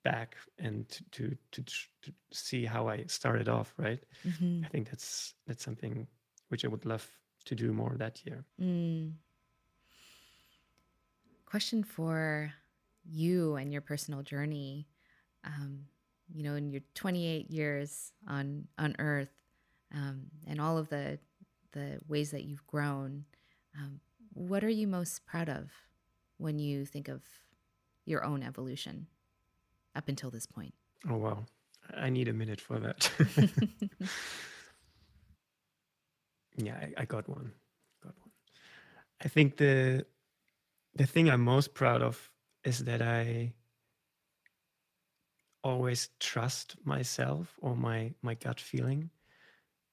back 0.05 0.37
and 0.59 0.89
to 0.89 1.03
to 1.51 1.63
to, 1.63 1.63
to 2.03 2.13
see 2.33 2.65
how 2.65 2.89
I 2.89 3.05
started 3.07 3.49
off. 3.49 3.75
Right. 3.77 4.03
Mm-hmm. 4.27 4.65
I 4.65 4.69
think 4.69 4.91
that's 4.91 5.35
that's 5.47 5.65
something 5.65 6.07
which 6.49 6.65
I 6.65 6.69
would 6.69 6.85
love 6.85 7.09
to 7.47 7.55
do 7.55 7.73
more 7.73 7.95
that 7.99 8.25
year. 8.25 8.45
Mm. 8.61 9.13
Question 11.47 11.83
for 11.85 12.53
you 13.05 13.57
and 13.57 13.73
your 13.73 13.83
personal 13.83 14.23
journey. 14.23 14.89
Um, 15.45 15.87
you 16.33 16.43
know, 16.43 16.55
in 16.55 16.71
your 16.71 16.83
28 16.95 17.51
years 17.51 18.13
on 18.27 18.67
on 18.79 18.97
Earth, 18.99 19.33
um, 19.95 20.23
and 20.47 20.61
all 20.61 20.79
of 20.79 20.89
the 20.89 21.19
the 21.73 21.99
ways 22.09 22.31
that 22.31 22.45
you've 22.45 22.67
grown, 22.67 23.25
um, 23.79 24.01
what 24.33 24.65
are 24.65 24.71
you 24.71 24.87
most 24.87 25.27
proud 25.27 25.49
of 25.49 25.71
when 26.39 26.59
you 26.59 26.85
think 26.87 27.09
of 27.09 27.23
your 28.05 28.25
own 28.25 28.43
evolution 28.43 29.07
up 29.95 30.09
until 30.09 30.31
this 30.31 30.47
point? 30.47 30.75
Oh 31.09 31.17
wow, 31.17 31.45
I 31.95 32.11
need 32.11 32.29
a 32.29 32.33
minute 32.33 32.61
for 32.61 32.79
that. 32.81 33.11
yeah, 36.57 36.75
I, 36.75 37.03
I 37.03 37.05
got 37.05 37.29
one. 37.29 37.53
Got 38.03 38.15
one. 38.21 38.31
I 39.23 39.29
think 39.29 39.57
the 39.57 40.07
the 40.95 41.07
thing 41.07 41.29
I'm 41.29 41.41
most 41.43 41.75
proud 41.75 42.03
of 42.03 42.31
is 42.65 42.85
that 42.85 43.03
I 43.03 43.53
always 45.63 46.11
trust 46.21 46.77
myself 46.85 47.57
or 47.61 47.75
my 47.75 48.13
my 48.23 48.35
gut 48.35 48.61
feeling. 48.61 49.11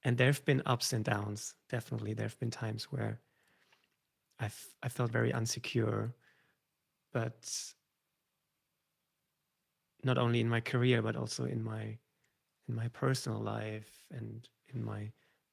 And 0.04 0.18
there 0.18 0.26
have 0.26 0.44
been 0.44 0.62
ups 0.66 0.92
and 0.92 1.04
downs. 1.04 1.54
Definitely, 1.68 2.14
there 2.14 2.26
have 2.26 2.38
been 2.38 2.50
times 2.50 2.84
where 2.84 3.20
I've 4.38 4.66
I 4.82 4.88
felt 4.88 5.10
very 5.10 5.32
unsecure, 5.32 6.12
but 7.12 7.74
not 10.04 10.18
only 10.18 10.40
in 10.40 10.48
my 10.48 10.60
career 10.60 11.02
but 11.02 11.16
also 11.16 11.44
in 11.44 11.62
my 11.62 11.98
in 12.68 12.74
my 12.74 12.88
personal 12.88 13.40
life 13.40 14.04
and 14.10 14.48
in 14.74 14.84
my 14.84 15.10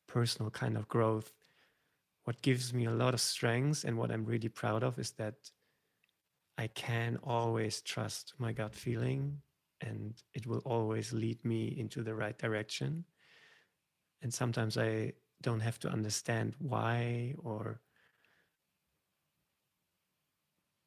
personal 0.07 0.49
kind 0.51 0.77
of 0.77 0.87
growth. 0.87 1.33
What 2.23 2.41
gives 2.41 2.73
me 2.73 2.85
a 2.85 2.91
lot 2.91 3.13
of 3.13 3.21
strength 3.21 3.83
and 3.83 3.97
what 3.97 4.11
i'm 4.11 4.25
really 4.25 4.49
proud 4.49 4.83
of 4.83 4.99
is 4.99 5.11
that 5.11 5.35
i 6.57 6.67
can 6.67 7.17
always 7.23 7.81
trust 7.81 8.33
my 8.37 8.51
gut 8.51 8.75
feeling 8.75 9.41
and 9.81 10.21
it 10.33 10.45
will 10.45 10.61
always 10.65 11.13
lead 11.13 11.43
me 11.45 11.67
into 11.79 12.03
the 12.03 12.13
right 12.13 12.37
direction. 12.37 13.05
And 14.21 14.33
sometimes 14.33 14.77
i 14.77 15.13
don't 15.41 15.61
have 15.61 15.79
to 15.79 15.89
understand 15.89 16.53
why 16.59 17.33
or 17.37 17.79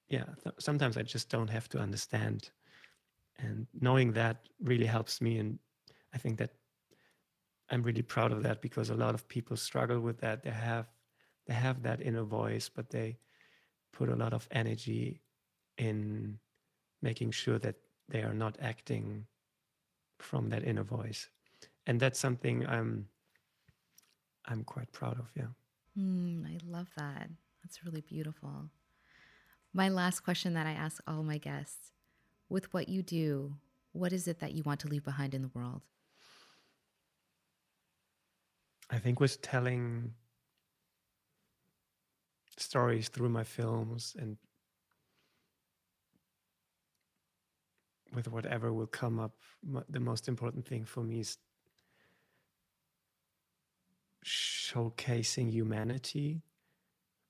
yeah 0.08 0.26
th- 0.42 0.54
sometimes 0.58 0.96
i 0.96 1.02
just 1.02 1.30
don't 1.30 1.48
have 1.48 1.68
to 1.70 1.78
understand 1.78 2.50
and 3.38 3.66
knowing 3.80 4.12
that 4.12 4.48
really 4.62 4.86
helps 4.86 5.20
me 5.20 5.38
and 5.38 5.58
i 6.14 6.18
think 6.18 6.38
that 6.38 6.50
i'm 7.70 7.82
really 7.82 8.02
proud 8.02 8.32
of 8.32 8.42
that 8.42 8.60
because 8.60 8.90
a 8.90 8.94
lot 8.94 9.14
of 9.14 9.26
people 9.28 9.56
struggle 9.56 10.00
with 10.00 10.18
that. 10.20 10.42
They 10.42 10.50
have 10.50 10.86
they 11.46 11.54
have 11.54 11.82
that 11.82 12.00
inner 12.02 12.22
voice 12.22 12.68
but 12.68 12.90
they 12.90 13.18
put 13.92 14.08
a 14.08 14.16
lot 14.16 14.32
of 14.32 14.46
energy 14.50 15.22
in 15.78 16.38
making 17.00 17.30
sure 17.30 17.58
that 17.58 17.76
they 18.08 18.22
are 18.22 18.34
not 18.34 18.56
acting 18.60 19.26
from 20.18 20.48
that 20.50 20.64
inner 20.64 20.84
voice. 20.84 21.28
And 21.86 21.98
that's 21.98 22.18
something 22.18 22.66
i'm 22.66 23.08
i'm 24.46 24.64
quite 24.64 24.92
proud 24.92 25.18
of 25.18 25.30
yeah. 25.36 25.52
Mm, 25.98 26.46
i 26.46 26.58
love 26.64 26.88
that. 26.96 27.28
That's 27.62 27.84
really 27.84 28.00
beautiful. 28.00 28.70
My 29.72 29.88
last 29.88 30.20
question 30.20 30.54
that 30.54 30.66
i 30.66 30.72
ask 30.72 31.02
all 31.06 31.22
my 31.22 31.38
guests 31.38 31.91
with 32.52 32.72
what 32.74 32.88
you 32.88 33.02
do, 33.02 33.56
what 33.92 34.12
is 34.12 34.28
it 34.28 34.38
that 34.40 34.52
you 34.52 34.62
want 34.62 34.78
to 34.80 34.88
leave 34.88 35.02
behind 35.02 35.34
in 35.34 35.42
the 35.42 35.50
world? 35.54 35.80
I 38.90 38.98
think 38.98 39.20
was 39.20 39.38
telling 39.38 40.12
stories 42.58 43.08
through 43.08 43.30
my 43.30 43.42
films 43.42 44.14
and 44.18 44.36
with 48.14 48.28
whatever 48.28 48.74
will 48.74 48.86
come 48.86 49.18
up 49.18 49.32
the 49.88 49.98
most 49.98 50.28
important 50.28 50.66
thing 50.66 50.84
for 50.84 51.02
me 51.02 51.20
is 51.20 51.38
showcasing 54.26 55.50
humanity 55.50 56.42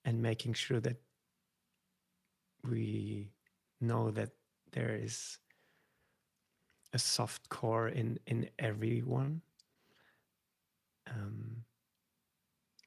and 0.04 0.20
making 0.20 0.54
sure 0.54 0.80
that 0.80 0.96
we 2.68 3.30
know 3.80 4.10
that 4.10 4.30
there 4.72 4.94
is 4.94 5.38
a 6.92 6.98
soft 6.98 7.48
core 7.48 7.88
in 7.88 8.18
in 8.26 8.48
everyone. 8.58 9.42
Um, 11.08 11.64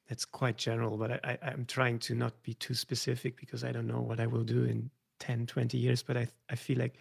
that's 0.08 0.24
quite 0.24 0.56
general 0.56 0.96
but 0.96 1.12
I, 1.24 1.38
I, 1.42 1.50
am 1.50 1.64
trying 1.66 1.98
to 2.00 2.14
not 2.14 2.40
be 2.42 2.54
too 2.54 2.74
specific 2.74 3.36
because 3.36 3.64
i 3.64 3.72
don't 3.72 3.86
know 3.86 4.00
what 4.00 4.20
i 4.20 4.26
will 4.26 4.44
do 4.44 4.64
in 4.64 4.90
10 5.20 5.46
20 5.46 5.78
years 5.78 6.02
but 6.02 6.16
i, 6.16 6.26
I 6.48 6.54
feel 6.54 6.78
like 6.78 6.94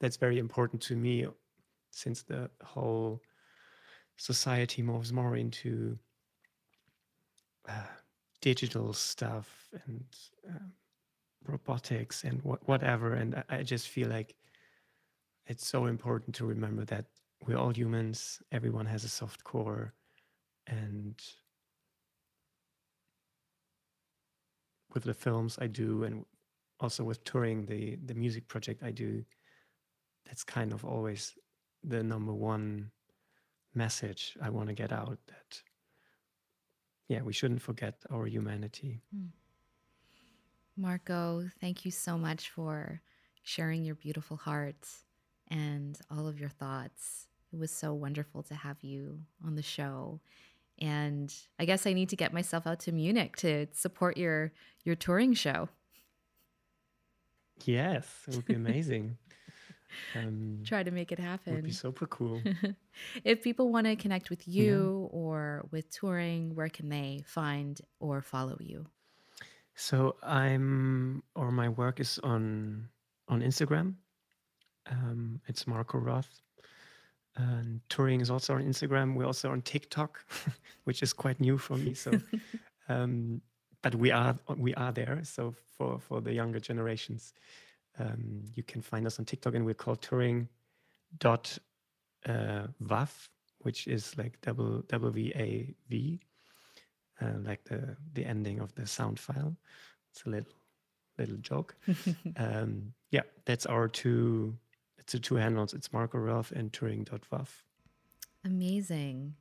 that's 0.00 0.16
very 0.16 0.38
important 0.38 0.82
to 0.82 0.96
me 0.96 1.26
since 1.90 2.22
the 2.22 2.50
whole 2.62 3.20
society 4.16 4.82
moves 4.82 5.12
more 5.12 5.36
into 5.36 5.98
uh, 7.68 7.72
digital 8.40 8.92
stuff 8.92 9.68
and 9.86 10.04
um, 10.48 10.72
robotics 11.46 12.24
and 12.24 12.40
wh- 12.40 12.68
whatever. 12.68 13.14
And 13.14 13.36
I, 13.36 13.58
I 13.58 13.62
just 13.62 13.88
feel 13.88 14.08
like 14.08 14.34
it's 15.46 15.66
so 15.66 15.86
important 15.86 16.34
to 16.36 16.46
remember 16.46 16.84
that 16.86 17.06
we're 17.46 17.58
all 17.58 17.70
humans. 17.70 18.40
Everyone 18.52 18.86
has 18.86 19.04
a 19.04 19.08
soft 19.08 19.44
core, 19.44 19.92
and 20.66 21.20
with 24.94 25.04
the 25.04 25.14
films 25.14 25.58
I 25.60 25.66
do, 25.66 26.04
and 26.04 26.24
also 26.80 27.04
with 27.04 27.22
touring 27.24 27.66
the 27.66 27.96
the 28.06 28.14
music 28.14 28.48
project 28.48 28.82
I 28.82 28.90
do, 28.90 29.24
that's 30.24 30.44
kind 30.44 30.72
of 30.72 30.84
always 30.84 31.34
the 31.82 32.02
number 32.02 32.32
one 32.32 32.90
message 33.74 34.36
I 34.40 34.48
want 34.50 34.68
to 34.68 34.74
get 34.74 34.92
out. 34.92 35.18
That 35.26 35.62
yeah, 37.08 37.22
we 37.22 37.32
shouldn't 37.34 37.60
forget 37.62 38.02
our 38.10 38.26
humanity. 38.26 39.02
Mm. 39.14 39.28
Marko, 40.76 41.48
thank 41.60 41.84
you 41.84 41.90
so 41.90 42.18
much 42.18 42.50
for 42.50 43.00
sharing 43.42 43.84
your 43.84 43.94
beautiful 43.94 44.36
heart 44.36 44.88
and 45.48 45.98
all 46.10 46.26
of 46.26 46.40
your 46.40 46.48
thoughts. 46.48 47.26
It 47.52 47.58
was 47.58 47.70
so 47.70 47.94
wonderful 47.94 48.42
to 48.44 48.54
have 48.54 48.82
you 48.82 49.20
on 49.44 49.54
the 49.54 49.62
show. 49.62 50.20
And 50.80 51.32
I 51.60 51.66
guess 51.66 51.86
I 51.86 51.92
need 51.92 52.08
to 52.08 52.16
get 52.16 52.32
myself 52.32 52.66
out 52.66 52.80
to 52.80 52.92
Munich 52.92 53.36
to 53.36 53.68
support 53.72 54.16
your 54.16 54.52
your 54.84 54.96
touring 54.96 55.34
show. 55.34 55.68
Yes, 57.64 58.06
it 58.26 58.34
would 58.34 58.44
be 58.44 58.54
amazing. 58.54 59.16
um, 60.16 60.62
Try 60.64 60.82
to 60.82 60.90
make 60.90 61.12
it 61.12 61.20
happen. 61.20 61.52
It 61.52 61.56
would 61.56 61.64
be 61.64 61.70
super 61.70 62.08
cool. 62.08 62.42
if 63.24 63.42
people 63.42 63.70
want 63.70 63.86
to 63.86 63.94
connect 63.94 64.30
with 64.30 64.48
you 64.48 65.08
yeah. 65.12 65.16
or 65.16 65.66
with 65.70 65.88
touring, 65.90 66.56
where 66.56 66.68
can 66.68 66.88
they 66.88 67.22
find 67.24 67.80
or 68.00 68.20
follow 68.20 68.56
you? 68.58 68.86
So 69.74 70.16
I'm, 70.22 71.22
or 71.34 71.50
my 71.50 71.68
work 71.68 72.00
is 72.00 72.18
on 72.22 72.88
on 73.28 73.40
Instagram. 73.40 73.94
Um, 74.90 75.40
it's 75.46 75.66
Marko 75.66 75.98
Roth. 75.98 76.40
And 77.36 77.80
touring 77.88 78.20
is 78.20 78.30
also 78.30 78.54
on 78.54 78.62
Instagram. 78.62 79.14
We're 79.14 79.26
also 79.26 79.50
on 79.50 79.62
TikTok, 79.62 80.24
which 80.84 81.02
is 81.02 81.12
quite 81.12 81.40
new 81.40 81.58
for 81.58 81.76
me. 81.76 81.94
So, 81.94 82.12
um, 82.88 83.40
but 83.82 83.94
we 83.96 84.12
are 84.12 84.38
we 84.56 84.74
are 84.74 84.92
there. 84.92 85.20
So 85.24 85.54
for 85.76 85.98
for 85.98 86.20
the 86.20 86.32
younger 86.32 86.60
generations, 86.60 87.34
um, 87.98 88.44
you 88.54 88.62
can 88.62 88.82
find 88.82 89.06
us 89.06 89.18
on 89.18 89.24
TikTok, 89.24 89.54
and 89.54 89.64
we're 89.64 89.74
called 89.74 90.00
touring 90.00 90.48
dot 91.18 91.58
uh, 92.26 92.68
wav, 92.82 93.10
which 93.58 93.88
is 93.88 94.16
like 94.16 94.40
double 94.40 94.82
W 94.82 95.10
V 95.10 95.32
A 95.34 95.74
V 95.88 96.20
uh, 97.20 97.38
like 97.42 97.64
the 97.64 97.96
the 98.12 98.24
ending 98.24 98.60
of 98.60 98.74
the 98.74 98.86
sound 98.86 99.18
file. 99.18 99.56
It's 100.10 100.24
a 100.24 100.30
little 100.30 100.52
little 101.18 101.36
joke. 101.36 101.76
um, 102.36 102.92
yeah, 103.10 103.22
that's 103.44 103.66
our 103.66 103.88
two. 103.88 104.56
It's 104.98 105.12
the 105.12 105.18
two 105.18 105.36
handles. 105.36 105.74
It's 105.74 105.92
Marko 105.92 106.18
Roth 106.18 106.50
and 106.52 106.72
Touring.wav. 106.72 107.48
Amazing. 108.44 109.34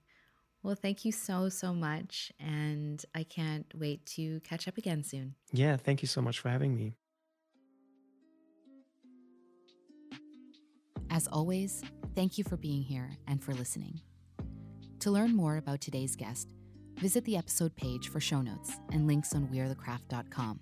Well, 0.61 0.75
thank 0.75 1.03
you 1.03 1.11
so, 1.11 1.49
so 1.49 1.73
much. 1.73 2.31
And 2.39 3.03
I 3.13 3.23
can't 3.23 3.65
wait 3.75 4.05
to 4.07 4.39
catch 4.41 4.67
up 4.67 4.77
again 4.77 5.03
soon. 5.03 5.35
Yeah, 5.51 5.75
thank 5.75 6.01
you 6.01 6.07
so 6.07 6.21
much 6.21 6.39
for 6.39 6.49
having 6.49 6.75
me. 6.75 6.95
As 11.09 11.27
always, 11.27 11.83
thank 12.15 12.37
you 12.37 12.43
for 12.43 12.57
being 12.57 12.81
here 12.81 13.11
and 13.27 13.43
for 13.43 13.53
listening. 13.53 14.01
To 15.01 15.11
learn 15.11 15.35
more 15.35 15.57
about 15.57 15.81
today's 15.81 16.15
guest, 16.15 16.47
visit 17.03 17.25
the 17.25 17.35
episode 17.35 17.75
page 17.75 18.07
for 18.07 18.21
show 18.21 18.41
notes 18.41 18.77
and 18.93 19.07
links 19.07 19.35
on 19.35 19.49
wearethecraft.com. 19.49 20.57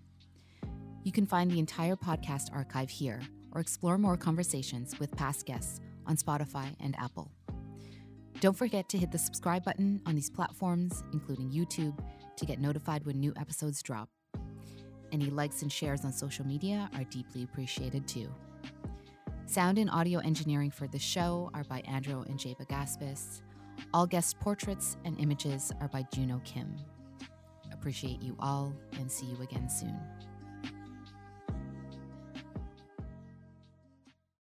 You 1.04 1.12
can 1.12 1.28
find 1.28 1.52
the 1.52 1.60
entire 1.60 1.96
podcast 1.96 2.52
archive 2.52 2.90
here 2.90 3.22
or 3.52 3.62
explore 3.62 4.00
more 4.00 4.18
conversations 4.18 5.00
with 5.00 5.16
past 5.16 5.46
guests 5.46 5.80
on 6.08 6.18
Spotify 6.18 6.76
and 6.80 6.96
Apple. 6.98 7.32
Don't 8.40 8.58
forget 8.58 8.90
to 8.90 8.98
hit 8.98 9.12
the 9.12 9.20
subscribe 9.20 9.64
button 9.64 10.02
on 10.08 10.16
these 10.16 10.32
platforms, 10.32 11.04
including 11.14 11.52
YouTube, 11.52 11.96
to 12.38 12.46
get 12.48 12.60
notified 12.60 13.06
when 13.06 13.20
new 13.20 13.34
episodes 13.40 13.84
drop. 13.84 14.10
Any 15.12 15.26
likes 15.26 15.62
and 15.62 15.72
shares 15.72 16.04
on 16.06 16.12
social 16.12 16.48
media 16.48 16.90
are 16.96 17.04
deeply 17.04 17.44
appreciated 17.44 18.08
too. 18.08 18.28
Sound 19.46 19.78
and 19.78 19.92
audio 19.92 20.18
engineering 20.22 20.72
for 20.72 20.88
the 20.88 20.98
show 20.98 21.52
are 21.54 21.66
by 21.66 21.82
Andrew 21.82 22.24
and 22.28 22.40
Jaba 22.40 22.68
Gaspis. 22.68 23.42
All 23.94 24.08
guest 24.08 24.40
portraits 24.40 24.98
and 25.06 25.20
images 25.20 25.72
are 25.82 25.88
by 25.88 26.04
Juno 26.14 26.42
Kim. 26.46 26.76
Appreciate 27.74 28.22
you 28.22 28.36
all 28.40 28.74
and 29.00 29.12
see 29.12 29.26
you 29.26 29.42
again 29.42 29.70
soon. 29.70 30.00